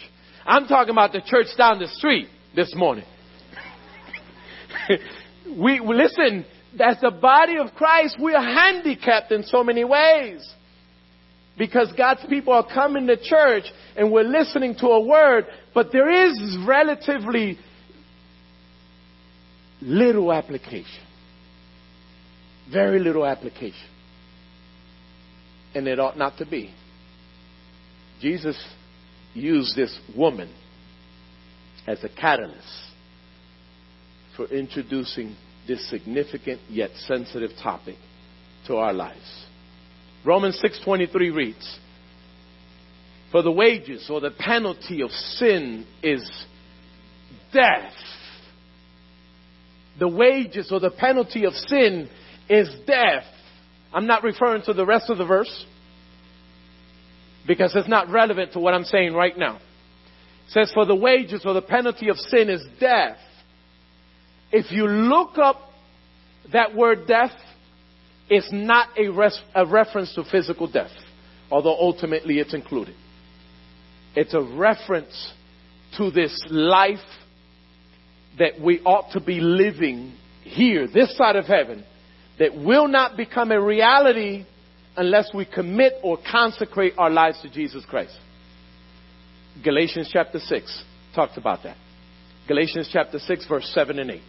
I'm 0.46 0.66
talking 0.66 0.92
about 0.92 1.12
the 1.12 1.20
church 1.20 1.48
down 1.56 1.78
the 1.78 1.88
street 1.88 2.28
this 2.54 2.74
morning. 2.74 3.04
we 5.58 5.80
listen, 5.80 6.44
as 6.80 6.98
the 7.00 7.10
body 7.10 7.56
of 7.58 7.74
Christ, 7.74 8.16
we 8.22 8.34
are 8.34 8.42
handicapped 8.42 9.32
in 9.32 9.42
so 9.44 9.62
many 9.62 9.84
ways 9.84 10.46
because 11.58 11.92
God's 11.96 12.24
people 12.28 12.52
are 12.52 12.66
coming 12.66 13.06
to 13.06 13.16
church 13.16 13.64
and 13.96 14.12
we're 14.12 14.24
listening 14.24 14.74
to 14.80 14.88
a 14.88 15.00
word, 15.00 15.46
but 15.74 15.90
there 15.92 16.28
is 16.28 16.58
relatively 16.66 17.58
little 19.80 20.32
application. 20.32 21.02
Very 22.70 22.98
little 22.98 23.24
application. 23.24 23.88
And 25.74 25.86
it 25.86 26.00
ought 26.00 26.18
not 26.18 26.38
to 26.38 26.46
be. 26.46 26.74
Jesus 28.20 28.62
used 29.34 29.76
this 29.76 29.98
woman 30.16 30.52
as 31.86 32.02
a 32.02 32.08
catalyst 32.08 32.85
for 34.36 34.46
introducing 34.46 35.34
this 35.66 35.88
significant 35.90 36.60
yet 36.68 36.90
sensitive 37.06 37.50
topic 37.62 37.96
to 38.66 38.76
our 38.76 38.92
lives. 38.92 39.46
Romans 40.24 40.58
6:23 40.60 41.30
reads, 41.30 41.78
"For 43.30 43.42
the 43.42 43.52
wages 43.52 44.08
or 44.10 44.20
the 44.20 44.30
penalty 44.30 45.02
of 45.02 45.10
sin 45.12 45.86
is 46.02 46.28
death." 47.52 47.94
The 49.98 50.08
wages 50.08 50.70
or 50.70 50.80
the 50.80 50.90
penalty 50.90 51.44
of 51.44 51.54
sin 51.54 52.08
is 52.48 52.68
death. 52.86 53.26
I'm 53.92 54.06
not 54.06 54.22
referring 54.22 54.62
to 54.62 54.74
the 54.74 54.84
rest 54.84 55.08
of 55.08 55.18
the 55.18 55.24
verse 55.24 55.64
because 57.46 57.74
it's 57.74 57.88
not 57.88 58.10
relevant 58.10 58.52
to 58.52 58.60
what 58.60 58.74
I'm 58.74 58.84
saying 58.84 59.14
right 59.14 59.36
now. 59.36 59.56
It 59.56 60.52
says, 60.52 60.72
For 60.72 60.84
the 60.84 60.94
wages 60.94 61.46
or 61.46 61.54
the 61.54 61.62
penalty 61.62 62.08
of 62.08 62.18
sin 62.18 62.50
is 62.50 62.64
death. 62.78 63.18
If 64.52 64.70
you 64.70 64.86
look 64.86 65.38
up 65.38 65.60
that 66.52 66.74
word 66.74 67.06
death, 67.06 67.32
it's 68.28 68.48
not 68.52 68.88
a, 68.98 69.08
res- 69.08 69.40
a 69.54 69.66
reference 69.66 70.14
to 70.14 70.24
physical 70.24 70.70
death, 70.70 70.90
although 71.50 71.76
ultimately 71.76 72.38
it's 72.38 72.54
included. 72.54 72.94
It's 74.14 74.34
a 74.34 74.42
reference 74.42 75.32
to 75.98 76.10
this 76.10 76.44
life 76.50 76.98
that 78.38 78.60
we 78.60 78.80
ought 78.80 79.12
to 79.12 79.20
be 79.20 79.40
living 79.40 80.14
here, 80.42 80.86
this 80.86 81.16
side 81.16 81.36
of 81.36 81.46
heaven, 81.46 81.84
that 82.38 82.54
will 82.54 82.88
not 82.88 83.16
become 83.16 83.50
a 83.50 83.60
reality 83.60 84.44
unless 84.96 85.30
we 85.34 85.44
commit 85.44 85.94
or 86.02 86.18
consecrate 86.30 86.94
our 86.98 87.10
lives 87.10 87.40
to 87.42 87.50
Jesus 87.50 87.84
Christ. 87.84 88.16
Galatians 89.62 90.10
chapter 90.12 90.38
6 90.38 90.84
talks 91.14 91.36
about 91.36 91.62
that. 91.62 91.76
Galatians 92.46 92.88
chapter 92.92 93.18
6, 93.18 93.48
verse 93.48 93.70
7 93.74 93.98
and 93.98 94.10
8. 94.10 94.20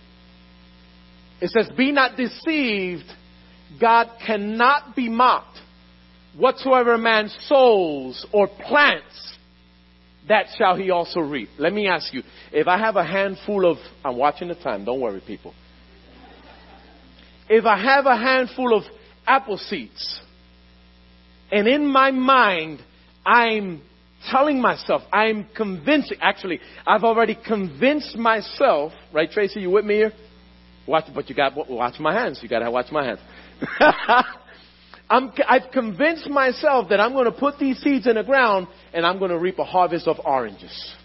It 1.42 1.50
says, 1.50 1.70
Be 1.76 1.92
not 1.92 2.18
deceived 2.18 3.06
God 3.80 4.10
cannot 4.26 4.96
be 4.96 5.10
mocked. 5.10 5.60
Whatsoever 6.36 6.98
man 6.98 7.30
sows 7.46 8.26
or 8.32 8.48
plants, 8.48 9.36
that 10.28 10.48
shall 10.58 10.76
he 10.76 10.92
also 10.92 11.20
reap. 11.20 11.50
Let 11.58 11.74
me 11.74 11.88
ask 11.88 12.14
you, 12.14 12.22
if 12.52 12.68
I 12.68 12.78
have 12.78 12.96
a 12.96 13.04
handful 13.04 13.70
of, 13.70 13.78
I'm 14.04 14.18
watching 14.18 14.50
the 14.50 14.56
time, 14.56 14.86
don't 14.86 15.00
worry 15.00 15.22
people. 15.26 15.54
If 17.50 17.66
I 17.66 17.82
have 17.82 18.06
a 18.06 18.16
handful 18.16 18.78
of 18.78 18.84
apple 19.26 19.58
seeds, 19.58 20.22
and 21.52 21.68
in 21.68 21.88
my 21.88 22.12
mind, 22.12 22.82
I'm 23.26 23.82
telling 24.30 24.62
myself, 24.62 25.02
I'm 25.14 25.48
convincing, 25.56 26.18
actually, 26.22 26.60
I've 26.86 27.04
already 27.04 27.38
convinced 27.48 28.16
myself, 28.18 28.92
right 29.14 29.32
Tracy, 29.32 29.62
you 29.62 29.70
with 29.70 29.86
me 29.86 29.96
here? 29.96 30.14
Watch, 30.88 31.06
but 31.14 31.30
you 31.30 31.36
got, 31.36 31.54
watch 31.70 32.00
my 32.00 32.14
hands, 32.14 32.40
you 32.42 32.50
gotta 32.50 32.72
watch 32.72 32.92
my 32.92 33.06
hands. 33.06 33.20
I'm, 35.10 35.32
I've 35.48 35.72
convinced 35.72 36.30
myself 36.30 36.90
that 36.90 37.00
I'm 37.00 37.14
going 37.14 37.26
to 37.26 37.32
put 37.32 37.58
these 37.60 37.78
seeds 37.80 38.08
in 38.08 38.16
the 38.16 38.24
ground 38.24 38.68
and 38.94 39.06
I'm 39.06 39.20
going 39.20 39.32
to 39.32 39.40
reap 39.40 39.58
a 39.58 39.64
harvest 39.64 40.08
of 40.08 40.18
oranges. 40.26 40.96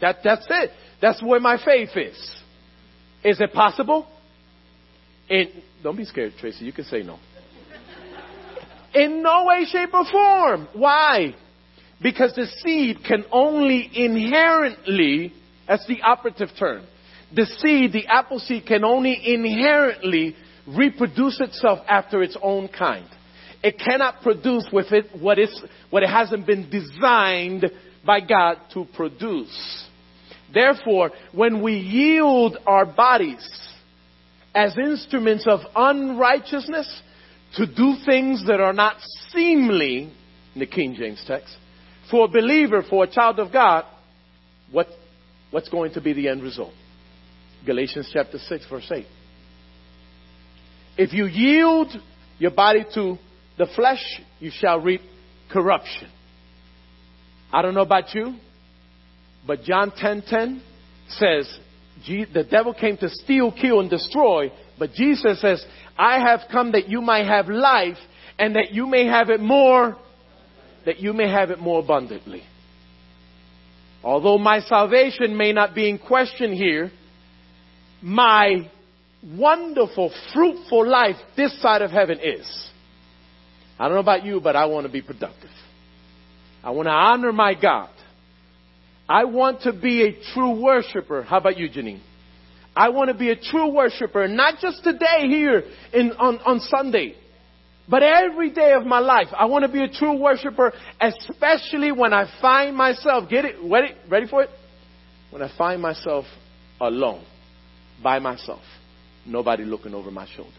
That, 0.00 0.18
that's 0.24 0.46
it. 0.48 0.70
That's 1.02 1.22
where 1.22 1.40
my 1.40 1.62
faith 1.62 1.90
is. 1.94 2.16
Is 3.22 3.40
it 3.40 3.52
possible? 3.52 4.06
In, 5.28 5.62
don't 5.82 5.96
be 5.96 6.04
scared, 6.04 6.32
Tracy. 6.40 6.64
You 6.64 6.72
can 6.72 6.84
say 6.84 7.02
no. 7.02 7.18
In 8.94 9.22
no 9.22 9.44
way, 9.44 9.66
shape, 9.66 9.92
or 9.92 10.04
form. 10.10 10.68
Why? 10.72 11.34
Because 12.02 12.34
the 12.34 12.46
seed 12.46 12.98
can 13.06 13.24
only 13.30 13.90
inherently, 13.92 15.34
that's 15.66 15.86
the 15.86 16.00
operative 16.02 16.48
term, 16.58 16.86
the 17.34 17.46
seed, 17.46 17.92
the 17.92 18.06
apple 18.06 18.38
seed, 18.38 18.66
can 18.66 18.84
only 18.84 19.20
inherently 19.34 20.36
reproduce 20.66 21.40
itself 21.40 21.80
after 21.88 22.22
its 22.22 22.36
own 22.42 22.68
kind. 22.68 23.06
It 23.62 23.78
cannot 23.78 24.22
produce 24.22 24.68
with 24.72 24.92
it 24.92 25.06
what, 25.20 25.38
is, 25.38 25.62
what 25.90 26.02
it 26.02 26.10
hasn't 26.10 26.46
been 26.46 26.70
designed 26.70 27.70
by 28.04 28.20
God 28.20 28.58
to 28.74 28.86
produce. 28.94 29.86
Therefore, 30.52 31.10
when 31.32 31.62
we 31.62 31.74
yield 31.74 32.58
our 32.66 32.86
bodies 32.86 33.46
as 34.54 34.76
instruments 34.78 35.46
of 35.46 35.60
unrighteousness 35.74 37.02
to 37.56 37.66
do 37.66 37.96
things 38.06 38.46
that 38.46 38.60
are 38.60 38.72
not 38.72 38.96
seemly, 39.30 40.12
in 40.54 40.60
the 40.60 40.66
King 40.66 40.94
James 40.94 41.22
text, 41.26 41.54
for 42.10 42.24
a 42.24 42.28
believer, 42.28 42.82
for 42.88 43.04
a 43.04 43.10
child 43.10 43.38
of 43.38 43.52
God, 43.52 43.84
what, 44.70 44.86
what's 45.50 45.68
going 45.68 45.92
to 45.94 46.00
be 46.00 46.12
the 46.12 46.28
end 46.28 46.42
result? 46.42 46.72
Galatians 47.66 48.10
chapter 48.12 48.38
6, 48.38 48.66
verse 48.68 48.90
8. 48.90 49.06
If 50.96 51.12
you 51.12 51.26
yield 51.26 51.88
your 52.38 52.50
body 52.50 52.84
to 52.94 53.18
the 53.56 53.66
flesh, 53.74 54.02
you 54.40 54.50
shall 54.52 54.80
reap 54.80 55.00
corruption. 55.50 56.08
I 57.52 57.62
don't 57.62 57.74
know 57.74 57.82
about 57.82 58.14
you, 58.14 58.34
but 59.46 59.62
John 59.62 59.90
10:10 59.90 60.22
10, 60.22 60.22
10 60.22 60.62
says 61.08 61.58
the 62.06 62.46
devil 62.48 62.74
came 62.74 62.96
to 62.98 63.08
steal, 63.08 63.50
kill, 63.50 63.80
and 63.80 63.90
destroy, 63.90 64.52
but 64.78 64.92
Jesus 64.92 65.40
says, 65.40 65.64
"I 65.96 66.20
have 66.20 66.48
come 66.50 66.72
that 66.72 66.88
you 66.88 67.00
might 67.00 67.26
have 67.26 67.48
life, 67.48 67.98
and 68.38 68.54
that 68.56 68.72
you 68.72 68.86
may 68.86 69.06
have 69.06 69.30
it 69.30 69.40
more, 69.40 69.96
that 70.84 71.00
you 71.00 71.12
may 71.12 71.28
have 71.28 71.50
it 71.50 71.58
more 71.58 71.80
abundantly." 71.80 72.44
Although 74.04 74.38
my 74.38 74.60
salvation 74.60 75.36
may 75.36 75.52
not 75.52 75.74
be 75.74 75.88
in 75.88 75.98
question 75.98 76.52
here, 76.52 76.92
my 78.02 78.70
wonderful, 79.22 80.12
fruitful 80.32 80.88
life 80.88 81.16
this 81.36 81.60
side 81.60 81.82
of 81.82 81.90
heaven 81.90 82.18
is. 82.22 82.70
I 83.78 83.84
don't 83.84 83.94
know 83.94 84.00
about 84.00 84.24
you, 84.24 84.40
but 84.40 84.56
I 84.56 84.66
want 84.66 84.86
to 84.86 84.92
be 84.92 85.02
productive. 85.02 85.50
I 86.62 86.70
want 86.70 86.86
to 86.86 86.92
honor 86.92 87.32
my 87.32 87.54
God. 87.54 87.90
I 89.08 89.24
want 89.24 89.62
to 89.62 89.72
be 89.72 90.02
a 90.02 90.34
true 90.34 90.60
worshiper. 90.60 91.22
How 91.22 91.38
about 91.38 91.56
you, 91.56 91.68
Janine? 91.68 92.00
I 92.76 92.90
want 92.90 93.08
to 93.08 93.14
be 93.14 93.30
a 93.30 93.36
true 93.36 93.72
worshiper, 93.72 94.28
not 94.28 94.60
just 94.60 94.84
today 94.84 95.26
here 95.26 95.64
in, 95.92 96.12
on, 96.12 96.38
on 96.38 96.60
Sunday, 96.60 97.14
but 97.88 98.02
every 98.02 98.50
day 98.50 98.72
of 98.72 98.84
my 98.84 98.98
life. 98.98 99.28
I 99.36 99.46
want 99.46 99.64
to 99.64 99.72
be 99.72 99.82
a 99.82 99.88
true 99.88 100.16
worshiper, 100.20 100.72
especially 101.00 101.90
when 101.90 102.12
I 102.12 102.30
find 102.40 102.76
myself, 102.76 103.28
get 103.30 103.44
it, 103.44 103.56
ready, 103.64 103.94
ready 104.08 104.26
for 104.28 104.42
it? 104.42 104.50
When 105.30 105.42
I 105.42 105.50
find 105.56 105.80
myself 105.80 106.26
alone, 106.80 107.24
by 108.02 108.18
myself, 108.18 108.62
nobody 109.26 109.64
looking 109.64 109.94
over 109.94 110.10
my 110.10 110.26
shoulder. 110.34 110.50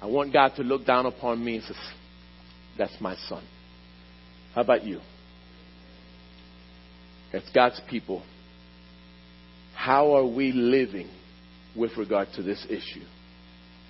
I 0.00 0.06
want 0.06 0.32
God 0.32 0.52
to 0.56 0.62
look 0.62 0.84
down 0.84 1.06
upon 1.06 1.42
me 1.42 1.56
and 1.56 1.64
say, 1.64 1.74
that's 2.76 3.00
my 3.00 3.16
son. 3.28 3.42
How 4.54 4.60
about 4.62 4.84
you? 4.84 5.00
As 7.32 7.42
God's 7.54 7.80
people, 7.88 8.22
how 9.74 10.14
are 10.14 10.26
we 10.26 10.52
living 10.52 11.08
with 11.74 11.96
regard 11.96 12.28
to 12.36 12.42
this 12.42 12.64
issue 12.68 13.04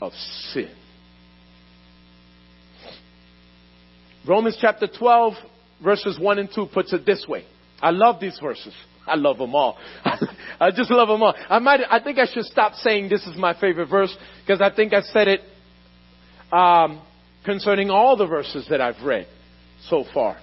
of 0.01 0.13
sin? 0.53 0.71
Romans 4.27 4.59
chapter 4.61 4.89
12, 4.89 5.35
verses 5.83 6.19
1 6.19 6.39
and 6.39 6.49
2 6.53 6.67
puts 6.67 6.93
it 6.93 7.07
this 7.07 7.27
way. 7.29 7.45
I 7.81 7.91
love 7.91 8.21
these 8.21 8.39
verses. 8.43 8.75
I 9.07 9.15
love 9.15 9.39
them 9.39 9.55
all. 9.55 9.79
I 10.05 10.71
just 10.71 10.91
love 10.91 11.09
them 11.09 11.23
all. 11.23 11.35
I 11.49 11.59
might, 11.59 11.81
I 11.89 12.01
think 12.01 12.19
I 12.19 12.27
should 12.27 12.45
stop 12.45 12.75
saying 12.75 13.09
this 13.09 13.27
is 13.27 13.37
my 13.37 13.59
favorite 13.59 13.89
verse 13.89 14.15
because 14.45 14.61
I 14.61 14.75
think 14.75 14.93
I 14.93 15.03
said 15.03 15.29
it 15.29 15.41
um, 16.53 17.03
concerning 17.45 17.91
all 17.91 18.17
the 18.17 18.27
verses 18.27 18.67
that 18.71 18.81
I've 18.81 19.03
read 19.05 19.27
so 19.89 20.05
far 20.13 20.39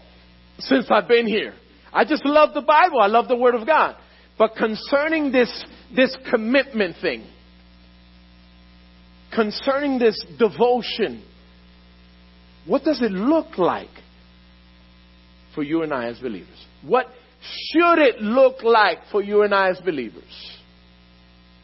since 0.59 0.88
I've 0.89 1.07
been 1.07 1.28
here. 1.28 1.53
I 1.91 2.05
just 2.05 2.26
love 2.26 2.53
the 2.53 2.61
Bible. 2.61 2.99
I 2.99 3.07
love 3.07 3.28
the 3.28 3.36
Word 3.36 3.55
of 3.55 3.68
God. 3.68 3.95
But 4.38 4.55
concerning 4.55 5.32
this, 5.32 5.66
this 5.95 6.16
commitment 6.30 6.95
thing, 7.01 7.26
concerning 9.34 9.99
this 9.99 10.20
devotion, 10.39 11.24
what 12.66 12.84
does 12.84 13.01
it 13.01 13.11
look 13.11 13.57
like 13.57 13.89
for 15.53 15.64
you 15.64 15.84
and 15.84 15.93
I 15.93 16.07
as 16.07 16.20
believers? 16.20 16.66
What 16.82 17.07
should 17.43 17.99
it 17.99 18.21
look 18.21 18.63
like 18.63 18.99
for 19.11 19.21
you 19.21 19.43
and 19.43 19.53
I 19.53 19.69
as 19.69 19.79
believers, 19.79 20.59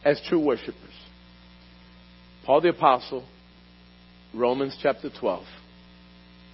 as 0.03 0.21
true 0.27 0.39
worshipers? 0.39 0.75
Paul 2.45 2.61
the 2.61 2.69
Apostle, 2.69 3.25
Romans 4.33 4.77
chapter 4.81 5.09
12, 5.09 5.45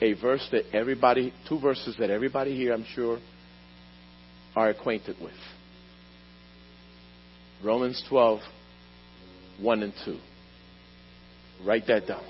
a 0.02 0.14
verse 0.14 0.48
that 0.52 0.66
everybody, 0.74 1.34
two 1.48 1.60
verses 1.60 1.96
that 2.00 2.10
everybody 2.10 2.56
here, 2.56 2.74
I'm 2.74 2.86
sure, 2.94 3.20
are 4.56 4.70
acquainted 4.70 5.16
with. 5.22 5.34
Romans 7.64 8.04
12, 8.10 8.42
1 9.60 9.84
and 9.84 9.94
2. 10.06 10.18
Write 11.66 11.88
that 11.88 12.08
down. 12.08 12.24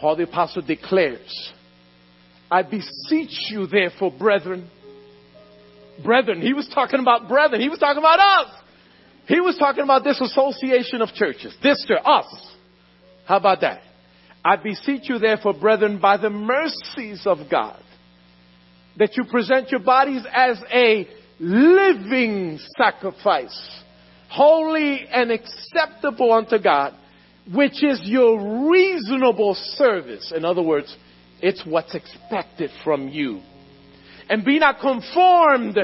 Paul 0.00 0.16
the 0.16 0.24
Apostle 0.24 0.62
declares, 0.62 1.52
I 2.52 2.62
beseech 2.62 3.50
you, 3.50 3.66
therefore, 3.66 4.12
brethren. 4.12 4.68
Brethren, 6.04 6.42
he 6.42 6.52
was 6.52 6.68
talking 6.74 7.00
about 7.00 7.26
brethren. 7.26 7.62
He 7.62 7.70
was 7.70 7.78
talking 7.78 7.98
about 7.98 8.18
us. 8.20 8.54
He 9.26 9.40
was 9.40 9.56
talking 9.56 9.84
about 9.84 10.04
this 10.04 10.20
association 10.20 11.00
of 11.00 11.08
churches. 11.14 11.56
This 11.62 11.82
to 11.88 11.94
us. 11.94 12.26
How 13.24 13.38
about 13.38 13.62
that? 13.62 13.80
I 14.44 14.56
beseech 14.56 15.08
you, 15.08 15.18
therefore, 15.18 15.54
brethren, 15.54 15.98
by 15.98 16.18
the 16.18 16.28
mercies 16.28 17.22
of 17.24 17.38
God, 17.50 17.80
that 18.98 19.16
you 19.16 19.24
present 19.30 19.70
your 19.70 19.80
bodies 19.80 20.22
as 20.30 20.60
a 20.70 21.08
living 21.40 22.58
sacrifice, 22.76 23.82
holy 24.28 25.06
and 25.10 25.30
acceptable 25.30 26.30
unto 26.34 26.58
God, 26.62 26.92
which 27.50 27.82
is 27.82 28.02
your 28.04 28.68
reasonable 28.70 29.54
service. 29.54 30.34
In 30.36 30.44
other 30.44 30.62
words, 30.62 30.94
it's 31.42 31.62
what's 31.66 31.94
expected 31.94 32.70
from 32.84 33.08
you. 33.08 33.40
And 34.30 34.44
be 34.44 34.58
not 34.58 34.80
conformed 34.80 35.74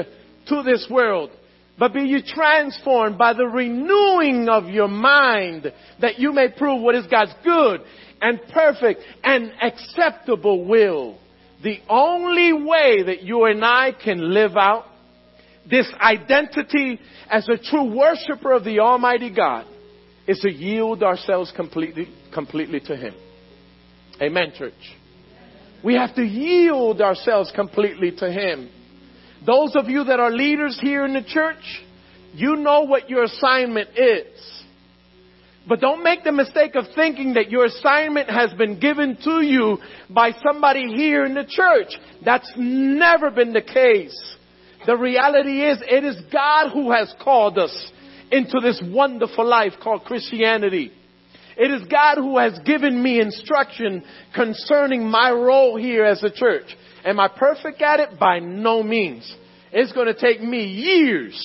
to 0.47 0.63
this 0.63 0.87
world, 0.89 1.29
but 1.77 1.93
be 1.93 2.01
you 2.01 2.21
transformed 2.25 3.17
by 3.17 3.33
the 3.33 3.45
renewing 3.45 4.49
of 4.49 4.65
your 4.65 4.87
mind, 4.87 5.71
that 6.01 6.17
you 6.17 6.33
may 6.33 6.47
prove 6.49 6.81
what 6.81 6.95
is 6.95 7.05
God's 7.07 7.33
good 7.43 7.81
and 8.21 8.39
perfect 8.53 9.01
and 9.23 9.51
acceptable 9.61 10.65
will. 10.65 11.17
The 11.61 11.79
only 11.89 12.53
way 12.53 13.03
that 13.03 13.23
you 13.23 13.45
and 13.45 13.63
I 13.63 13.91
can 13.91 14.33
live 14.33 14.55
out 14.55 14.85
this 15.69 15.87
identity 16.01 16.99
as 17.29 17.47
a 17.47 17.57
true 17.57 17.93
worshiper 17.93 18.53
of 18.53 18.63
the 18.63 18.79
Almighty 18.79 19.33
God 19.33 19.67
is 20.27 20.39
to 20.39 20.51
yield 20.51 21.03
ourselves 21.03 21.51
completely, 21.55 22.07
completely 22.33 22.79
to 22.81 22.95
Him. 22.95 23.13
Amen, 24.21 24.53
church. 24.57 24.73
We 25.83 25.95
have 25.95 26.15
to 26.15 26.23
yield 26.23 27.01
ourselves 27.01 27.51
completely 27.55 28.11
to 28.17 28.31
Him. 28.31 28.69
Those 29.45 29.75
of 29.75 29.87
you 29.89 30.03
that 30.05 30.19
are 30.19 30.31
leaders 30.31 30.77
here 30.81 31.05
in 31.05 31.13
the 31.13 31.23
church, 31.23 31.83
you 32.33 32.57
know 32.57 32.81
what 32.81 33.09
your 33.09 33.23
assignment 33.23 33.89
is. 33.97 34.59
But 35.67 35.81
don't 35.81 36.03
make 36.03 36.23
the 36.23 36.31
mistake 36.31 36.75
of 36.75 36.85
thinking 36.95 37.35
that 37.35 37.51
your 37.51 37.65
assignment 37.65 38.29
has 38.29 38.51
been 38.53 38.79
given 38.79 39.17
to 39.23 39.41
you 39.41 39.77
by 40.09 40.31
somebody 40.43 40.87
here 40.95 41.25
in 41.25 41.35
the 41.35 41.45
church. 41.47 41.89
That's 42.25 42.51
never 42.57 43.29
been 43.29 43.53
the 43.53 43.61
case. 43.61 44.17
The 44.85 44.97
reality 44.97 45.61
is 45.61 45.77
it 45.81 46.03
is 46.03 46.19
God 46.31 46.71
who 46.71 46.91
has 46.91 47.13
called 47.21 47.57
us 47.59 47.91
into 48.31 48.59
this 48.61 48.81
wonderful 48.83 49.45
life 49.45 49.73
called 49.81 50.05
Christianity. 50.05 50.91
It 51.59 51.71
is 51.71 51.87
God 51.87 52.15
who 52.15 52.37
has 52.37 52.57
given 52.59 53.01
me 53.01 53.19
instruction 53.19 54.03
concerning 54.33 55.03
my 55.05 55.29
role 55.31 55.77
here 55.77 56.05
as 56.05 56.23
a 56.23 56.31
church. 56.31 56.65
Am 57.03 57.19
I 57.19 57.27
perfect 57.27 57.81
at 57.81 57.99
it? 57.99 58.19
By 58.19 58.39
no 58.39 58.81
means. 58.81 59.35
It's 59.71 59.91
going 59.91 60.07
to 60.07 60.19
take 60.19 60.41
me 60.41 60.63
years. 60.65 61.39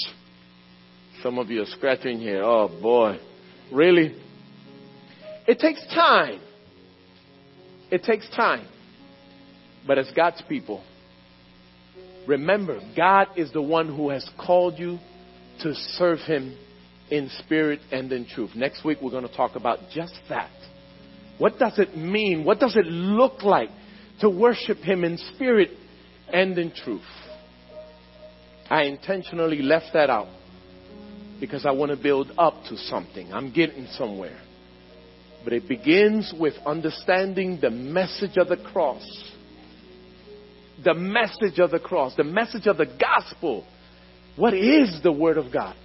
Some 1.23 1.39
of 1.39 1.51
you 1.51 1.62
are 1.62 1.67
scratching 1.67 2.19
here. 2.19 2.43
Oh 2.43 2.69
boy. 2.81 3.19
Really? 3.73 4.15
It 5.47 5.59
takes 5.59 5.85
time. 5.89 6.41
It 7.91 8.05
takes 8.05 8.29
time. 8.31 8.67
But 9.87 9.99
as 9.99 10.11
God's 10.15 10.43
people, 10.49 10.83
Remember, 12.27 12.81
God 12.97 13.29
is 13.37 13.53
the 13.53 13.62
one 13.62 13.95
who 13.95 14.11
has 14.11 14.29
called 14.39 14.79
you 14.79 14.99
to 15.61 15.75
serve 15.75 16.21
Him 16.21 16.57
in 17.11 17.31
spirit 17.41 17.81
and 17.93 18.11
in 18.13 18.27
truth. 18.27 18.51
Next 18.55 18.85
week, 18.85 18.99
we're 19.03 19.11
going 19.11 19.29
to 19.29 19.37
talk 19.37 19.57
about 19.57 19.79
just 19.93 20.15
that. 20.29 20.51
What 21.39 21.59
does 21.59 21.79
it 21.79 21.97
mean? 21.97 22.45
What 22.45 22.61
does 22.61 22.77
it 22.77 22.87
look 22.87 23.43
like 23.43 23.71
to 24.21 24.31
worship 24.31 24.79
Him 24.79 25.05
in 25.05 25.19
spirit 25.35 25.71
and 26.33 26.57
in 26.59 26.73
truth? 26.73 27.03
I 28.71 28.85
intentionally 28.85 29.61
left 29.61 29.93
that 29.93 30.09
out 30.11 30.29
because 31.41 31.67
I 31.67 31.73
want 31.73 31.91
to 31.91 31.97
build 31.97 32.33
up 32.39 32.55
to 32.69 32.77
something. 32.77 33.33
I'm 33.33 33.53
getting 33.53 33.87
somewhere. 33.99 34.41
But 35.43 35.53
it 35.53 35.69
begins 35.69 36.33
with 36.39 36.55
understanding 36.65 37.59
the 37.61 37.71
message 37.71 38.39
of 38.39 38.49
the 38.49 38.57
cross. 38.57 39.05
The 40.83 40.95
message 40.95 41.59
of 41.59 41.71
the 41.71 41.79
cross, 41.79 42.15
the 42.17 42.25
message 42.25 42.67
of 42.67 42.79
the 42.79 42.87
gospel. 42.87 43.67
What 44.37 44.55
is 44.55 45.01
the 45.03 45.13
Word 45.13 45.37
of 45.37 45.53
God? 45.53 45.77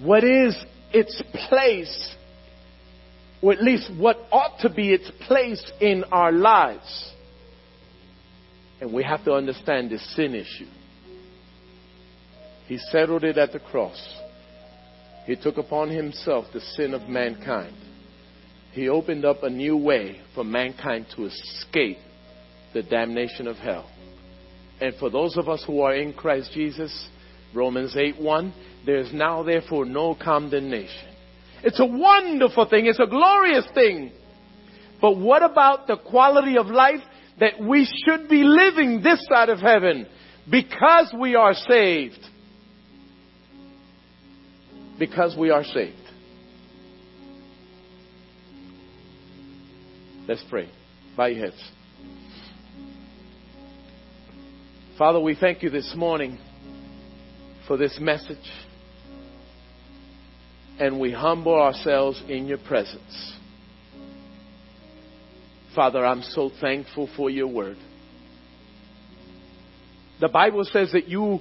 What 0.00 0.24
is 0.24 0.56
its 0.92 1.22
place, 1.48 2.14
or 3.42 3.52
at 3.52 3.62
least 3.62 3.90
what 3.96 4.18
ought 4.32 4.60
to 4.60 4.70
be 4.70 4.92
its 4.92 5.10
place 5.26 5.64
in 5.80 6.04
our 6.10 6.32
lives? 6.32 7.12
And 8.80 8.92
we 8.92 9.04
have 9.04 9.24
to 9.24 9.32
understand 9.32 9.90
the 9.90 9.98
sin 9.98 10.34
issue. 10.34 10.66
He 12.66 12.78
settled 12.78 13.24
it 13.24 13.38
at 13.38 13.52
the 13.52 13.60
cross. 13.60 14.00
He 15.26 15.36
took 15.36 15.58
upon 15.58 15.90
himself 15.90 16.46
the 16.52 16.60
sin 16.60 16.92
of 16.92 17.08
mankind. 17.08 17.76
He 18.72 18.88
opened 18.88 19.24
up 19.24 19.42
a 19.42 19.50
new 19.50 19.76
way 19.76 20.20
for 20.34 20.44
mankind 20.44 21.06
to 21.14 21.26
escape 21.26 21.98
the 22.72 22.82
damnation 22.82 23.46
of 23.46 23.56
hell. 23.56 23.88
And 24.80 24.94
for 24.96 25.08
those 25.08 25.36
of 25.36 25.48
us 25.48 25.62
who 25.66 25.80
are 25.80 25.94
in 25.94 26.12
Christ 26.12 26.50
Jesus, 26.52 27.08
Romans 27.54 27.96
8 27.96 28.20
1, 28.20 28.54
there 28.84 28.98
is 28.98 29.12
now 29.12 29.42
therefore 29.42 29.84
no 29.84 30.14
condemnation. 30.14 31.08
It's 31.62 31.80
a 31.80 31.86
wonderful 31.86 32.68
thing. 32.68 32.86
It's 32.86 33.00
a 33.00 33.06
glorious 33.06 33.66
thing. 33.74 34.12
But 35.00 35.18
what 35.18 35.42
about 35.42 35.86
the 35.86 35.96
quality 35.96 36.58
of 36.58 36.66
life 36.66 37.00
that 37.40 37.60
we 37.60 37.88
should 38.04 38.28
be 38.28 38.42
living 38.42 39.02
this 39.02 39.24
side 39.28 39.48
of 39.48 39.58
heaven 39.58 40.06
because 40.50 41.12
we 41.18 41.34
are 41.34 41.54
saved? 41.54 42.18
Because 44.98 45.36
we 45.36 45.50
are 45.50 45.64
saved. 45.64 45.96
Let's 50.28 50.44
pray. 50.48 50.70
Bow 51.16 51.26
your 51.26 51.46
heads. 51.46 51.70
Father, 54.96 55.20
we 55.20 55.34
thank 55.34 55.62
you 55.62 55.70
this 55.70 55.92
morning 55.96 56.38
for 57.66 57.76
this 57.76 57.98
message. 58.00 58.36
And 60.78 61.00
we 61.00 61.12
humble 61.12 61.54
ourselves 61.54 62.22
in 62.28 62.46
your 62.46 62.58
presence. 62.58 63.34
Father, 65.74 66.04
I'm 66.04 66.22
so 66.22 66.50
thankful 66.60 67.08
for 67.16 67.30
your 67.30 67.48
word. 67.48 67.76
The 70.20 70.28
Bible 70.28 70.64
says 70.64 70.92
that 70.92 71.08
you 71.08 71.40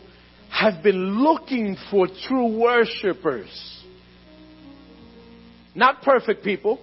have 0.50 0.84
been 0.84 1.24
looking 1.24 1.78
for 1.90 2.08
true 2.28 2.60
worshipers. 2.60 3.84
Not 5.76 6.02
perfect 6.02 6.44
people 6.44 6.80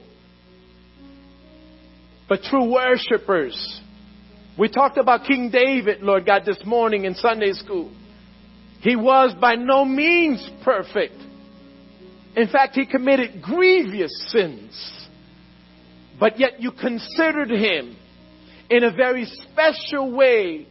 but 2.30 2.42
true 2.44 2.72
worshipers. 2.72 3.80
We 4.56 4.68
talked 4.68 4.98
about 4.98 5.26
King 5.26 5.50
David, 5.50 6.00
Lord 6.00 6.24
God, 6.24 6.42
this 6.46 6.64
morning 6.64 7.04
in 7.04 7.16
Sunday 7.16 7.52
school. 7.52 7.92
He 8.80 8.96
was 8.96 9.34
by 9.40 9.56
no 9.56 9.84
means 9.84 10.48
perfect. 10.64 11.14
In 12.36 12.48
fact, 12.48 12.74
he 12.74 12.86
committed 12.86 13.42
grievous 13.42 14.12
sins. 14.30 15.08
But 16.18 16.38
yet 16.38 16.60
you 16.60 16.72
considered 16.72 17.50
him 17.50 17.96
in 18.68 18.84
a 18.84 18.94
very 18.94 19.24
special 19.24 20.12
way 20.12 20.66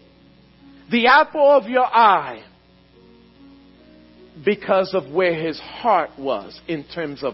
the 0.90 1.08
apple 1.08 1.52
of 1.52 1.70
your 1.70 1.86
eye 1.86 2.44
because 4.44 4.94
of 4.94 5.12
where 5.12 5.34
his 5.34 5.60
heart 5.60 6.12
was 6.18 6.60
in 6.68 6.86
terms 6.86 7.24
of 7.24 7.34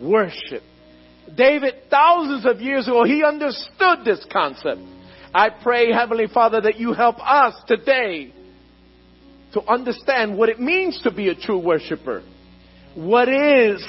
worship 0.00 0.62
David, 1.36 1.74
thousands 1.90 2.46
of 2.46 2.60
years 2.60 2.86
ago, 2.86 3.04
he 3.04 3.22
understood 3.24 4.04
this 4.04 4.24
concept. 4.32 4.80
I 5.34 5.50
pray, 5.50 5.92
Heavenly 5.92 6.26
Father, 6.26 6.60
that 6.62 6.78
you 6.78 6.92
help 6.92 7.16
us 7.20 7.54
today 7.66 8.32
to 9.52 9.62
understand 9.66 10.36
what 10.36 10.48
it 10.48 10.60
means 10.60 11.00
to 11.02 11.10
be 11.10 11.28
a 11.28 11.34
true 11.34 11.58
worshiper. 11.58 12.22
What 12.94 13.28
is 13.28 13.84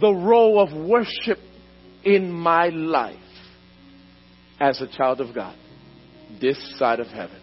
the 0.00 0.12
role 0.12 0.60
of 0.60 0.72
worship 0.88 1.38
in 2.04 2.30
my 2.30 2.68
life 2.68 3.16
as 4.60 4.80
a 4.80 4.86
child 4.86 5.20
of 5.20 5.34
God, 5.34 5.56
this 6.40 6.78
side 6.78 7.00
of 7.00 7.06
heaven, 7.06 7.40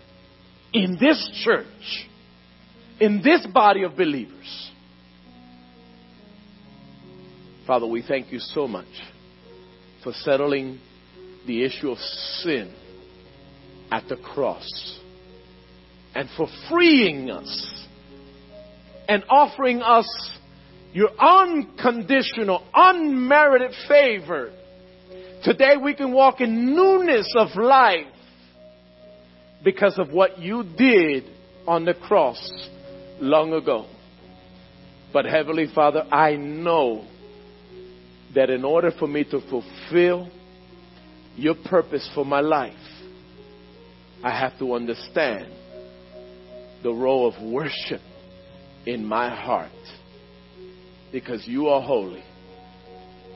in 0.74 0.98
this 1.00 1.30
church, 1.44 2.08
in 3.00 3.22
this 3.24 3.48
body 3.54 3.84
of 3.84 3.96
believers? 3.96 4.72
Father, 7.66 7.86
we 7.86 8.02
thank 8.02 8.32
you 8.32 8.40
so 8.40 8.68
much 8.68 8.88
for 10.04 10.12
settling 10.14 10.80
the 11.46 11.64
issue 11.64 11.90
of 11.92 11.98
sin 11.98 12.74
at 13.92 14.08
the 14.08 14.16
cross 14.18 14.99
and 16.16 16.30
for 16.36 16.48
freeing 16.70 17.30
us 17.30 17.88
and 19.08 19.24
offering 19.30 19.82
us 19.82 20.08
your 20.94 21.10
unconditional, 21.20 22.64
unmerited 22.74 23.72
favor. 23.88 24.52
Today 25.44 25.76
we 25.82 25.94
can 25.94 26.12
walk 26.12 26.42
in 26.42 26.76
newness 26.76 27.34
of 27.38 27.56
life 27.56 28.08
because 29.64 29.98
of 29.98 30.12
what 30.12 30.40
you 30.40 30.64
did 30.78 31.26
on 31.68 31.86
the 31.86 31.94
cross 31.94 32.40
long 33.20 33.54
ago. 33.54 33.86
But 35.14 35.26
Heavenly 35.26 35.68
Father, 35.74 36.04
I 36.12 36.36
know 36.36 37.06
that 38.36 38.50
in 38.50 38.64
order 38.64 38.92
for 38.98 39.08
me 39.08 39.24
to 39.26 39.42
fulfill 39.50 40.30
your 41.36 41.56
purpose 41.56 42.10
for 42.14 42.26
my 42.26 42.42
life, 42.42 42.74
I 44.24 44.38
have 44.38 44.58
to 44.60 44.74
understand 44.74 45.54
the 46.84 46.92
role 46.92 47.28
of 47.28 47.42
worship 47.44 48.02
in 48.86 49.06
my 49.06 49.30
heart. 49.30 49.72
Because 51.12 51.48
you 51.48 51.68
are 51.68 51.82
holy, 51.82 52.24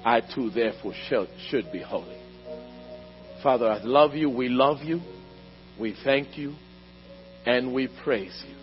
I 0.06 0.22
too, 0.22 0.50
therefore, 0.50 0.94
shall, 1.10 1.28
should 1.50 1.72
be 1.72 1.82
holy. 1.82 2.18
Father, 3.42 3.68
I 3.68 3.82
love 3.84 4.14
you. 4.14 4.30
We 4.30 4.50
love 4.50 4.84
you. 4.84 5.02
We 5.80 5.96
thank 6.04 6.38
you. 6.38 6.56
And 7.46 7.74
we 7.74 7.90
praise 8.04 8.44
you. 8.48 8.56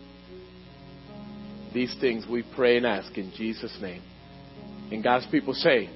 These 1.74 1.95
things 2.01 2.24
we 2.28 2.45
pray 2.57 2.78
and 2.78 2.87
ask 2.87 3.16
in 3.16 3.33
Jesus' 3.37 3.76
name. 3.81 4.03
And 4.91 5.05
God's 5.05 5.26
people 5.31 5.55
say, 5.55 5.91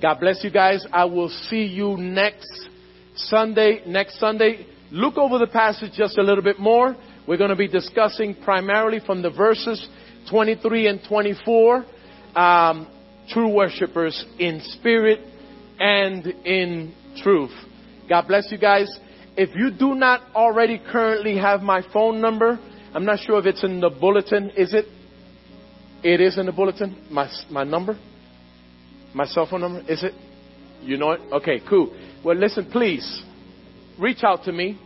God 0.00 0.20
bless 0.20 0.42
you 0.42 0.50
guys. 0.50 0.84
I 0.92 1.04
will 1.04 1.28
see 1.28 1.64
you 1.64 1.96
next 1.96 2.68
Sunday. 3.16 3.82
Next 3.86 4.18
Sunday. 4.18 4.66
Look 4.90 5.16
over 5.16 5.38
the 5.38 5.46
passage 5.46 5.92
just 5.94 6.18
a 6.18 6.22
little 6.22 6.44
bit 6.44 6.58
more. 6.58 6.96
We're 7.26 7.36
going 7.36 7.50
to 7.50 7.56
be 7.56 7.68
discussing 7.68 8.34
primarily 8.34 9.00
from 9.04 9.22
the 9.22 9.30
verses 9.30 9.86
23 10.30 10.88
and 10.88 11.00
24, 11.08 11.84
um, 12.34 12.88
true 13.28 13.52
worshipers 13.54 14.24
in 14.38 14.60
spirit 14.60 15.20
and 15.78 16.26
in 16.26 16.94
truth. 17.22 17.52
God 18.08 18.26
bless 18.26 18.50
you 18.50 18.58
guys. 18.58 18.88
If 19.36 19.54
you 19.54 19.70
do 19.70 19.94
not 19.94 20.20
already 20.34 20.80
currently 20.90 21.36
have 21.38 21.62
my 21.62 21.82
phone 21.92 22.20
number, 22.20 22.58
I'm 22.94 23.04
not 23.04 23.20
sure 23.20 23.38
if 23.38 23.46
it's 23.46 23.64
in 23.64 23.80
the 23.80 23.88
bulletin. 23.88 24.50
Is 24.50 24.74
it? 24.74 24.86
It 26.02 26.20
is 26.20 26.36
in 26.36 26.46
the 26.46 26.52
bulletin. 26.52 27.06
My 27.10 27.30
my 27.50 27.64
number. 27.64 27.98
My 29.14 29.26
cell 29.26 29.46
phone 29.48 29.60
number? 29.60 29.80
Is 29.90 30.02
it? 30.02 30.12
You 30.82 30.96
know 30.96 31.12
it? 31.12 31.20
Okay, 31.32 31.60
cool. 31.68 31.96
Well, 32.24 32.36
listen, 32.36 32.70
please 32.70 33.22
reach 33.98 34.24
out 34.24 34.44
to 34.44 34.52
me. 34.52 34.78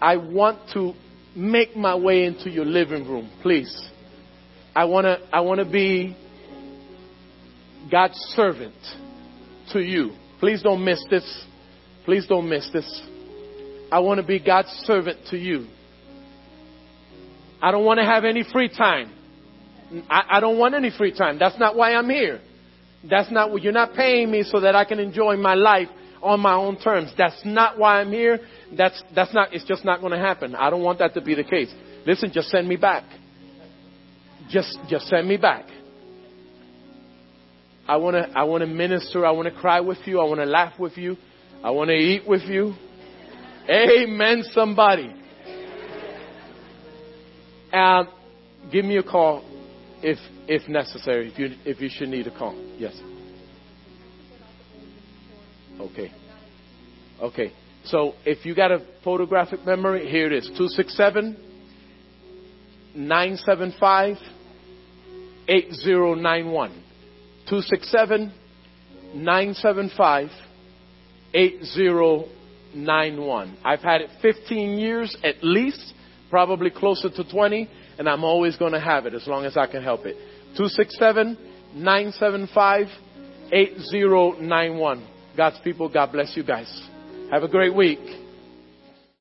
I 0.00 0.16
want 0.16 0.58
to 0.74 0.92
make 1.34 1.76
my 1.76 1.94
way 1.94 2.24
into 2.24 2.50
your 2.50 2.64
living 2.64 3.06
room, 3.06 3.30
please. 3.42 3.90
I 4.74 4.84
want 4.84 5.04
to 5.04 5.18
I 5.32 5.40
want 5.40 5.58
to 5.58 5.64
be 5.64 6.16
God's 7.90 8.16
servant 8.36 8.74
to 9.72 9.80
you. 9.80 10.12
Please 10.40 10.62
don't 10.62 10.84
miss 10.84 11.04
this. 11.10 11.44
Please 12.04 12.26
don't 12.26 12.48
miss 12.48 12.68
this. 12.72 13.02
I 13.90 14.00
want 14.00 14.18
to 14.20 14.26
be 14.26 14.40
God's 14.40 14.68
servant 14.86 15.18
to 15.30 15.36
you. 15.36 15.66
I 17.60 17.70
don't 17.70 17.84
want 17.84 18.00
to 18.00 18.04
have 18.04 18.24
any 18.24 18.44
free 18.50 18.68
time. 18.68 19.12
I, 20.08 20.22
I 20.30 20.40
don't 20.40 20.58
want 20.58 20.74
any 20.74 20.90
free 20.90 21.16
time. 21.16 21.38
That's 21.38 21.58
not 21.58 21.76
why 21.76 21.94
I'm 21.94 22.08
here. 22.08 22.40
That's 23.08 23.30
not 23.30 23.50
what 23.50 23.62
you're 23.62 23.72
not 23.72 23.94
paying 23.94 24.30
me 24.30 24.42
so 24.42 24.60
that 24.60 24.74
I 24.74 24.84
can 24.84 24.98
enjoy 24.98 25.36
my 25.36 25.54
life 25.54 25.88
on 26.22 26.40
my 26.40 26.54
own 26.54 26.78
terms. 26.78 27.12
That's 27.18 27.40
not 27.44 27.78
why 27.78 28.00
I'm 28.00 28.10
here. 28.10 28.40
That's, 28.76 29.02
that's 29.14 29.34
not, 29.34 29.52
it's 29.52 29.64
just 29.64 29.84
not 29.84 30.00
going 30.00 30.12
to 30.12 30.18
happen. 30.18 30.54
I 30.54 30.70
don't 30.70 30.82
want 30.82 30.98
that 31.00 31.14
to 31.14 31.20
be 31.20 31.34
the 31.34 31.44
case. 31.44 31.72
Listen, 32.06 32.30
just 32.32 32.48
send 32.48 32.68
me 32.68 32.76
back. 32.76 33.04
Just, 34.48 34.78
just 34.88 35.06
send 35.08 35.28
me 35.28 35.36
back. 35.36 35.66
I 37.86 37.96
want 37.96 38.16
to, 38.16 38.38
I 38.38 38.44
want 38.44 38.62
to 38.62 38.66
minister. 38.66 39.26
I 39.26 39.32
want 39.32 39.52
to 39.52 39.60
cry 39.60 39.80
with 39.80 39.98
you. 40.04 40.20
I 40.20 40.24
want 40.24 40.40
to 40.40 40.46
laugh 40.46 40.78
with 40.78 40.96
you. 40.96 41.16
I 41.62 41.70
want 41.70 41.88
to 41.88 41.96
eat 41.96 42.26
with 42.26 42.42
you. 42.42 42.74
Amen, 43.68 44.42
somebody. 44.52 45.14
And 47.72 48.08
give 48.70 48.84
me 48.84 48.96
a 48.96 49.02
call 49.02 49.44
if, 50.02 50.18
if 50.48 50.68
necessary, 50.68 51.30
if 51.30 51.38
you, 51.38 51.50
if 51.64 51.80
you 51.80 51.88
should 51.88 52.08
need 52.08 52.26
a 52.26 52.36
call. 52.36 52.54
Yes. 52.78 52.94
Okay. 55.80 56.12
Okay. 57.20 57.52
So 57.84 58.14
if 58.24 58.46
you 58.46 58.54
got 58.54 58.70
a 58.70 58.86
photographic 59.02 59.66
memory, 59.66 60.08
here 60.08 60.26
it 60.26 60.32
is 60.32 60.46
267 60.46 61.36
975 62.94 64.16
8091. 65.48 66.70
267 67.48 68.32
975 69.14 70.28
8091. 71.34 73.58
I've 73.64 73.80
had 73.80 74.02
it 74.02 74.10
15 74.20 74.78
years 74.78 75.16
at 75.24 75.42
least, 75.42 75.94
probably 76.30 76.70
closer 76.70 77.10
to 77.10 77.30
20, 77.30 77.68
and 77.98 78.08
I'm 78.08 78.24
always 78.24 78.56
going 78.56 78.72
to 78.72 78.80
have 78.80 79.06
it 79.06 79.14
as 79.14 79.26
long 79.26 79.44
as 79.44 79.56
I 79.56 79.66
can 79.66 79.82
help 79.82 80.06
it. 80.06 80.16
267 80.56 81.36
975 81.74 82.86
8091. 83.52 85.08
God's 85.36 85.58
people, 85.64 85.88
God 85.88 86.12
bless 86.12 86.36
you 86.36 86.44
guys. 86.44 86.91
Have 87.32 87.44
a 87.44 87.48
great 87.48 87.74
week. 87.74 88.21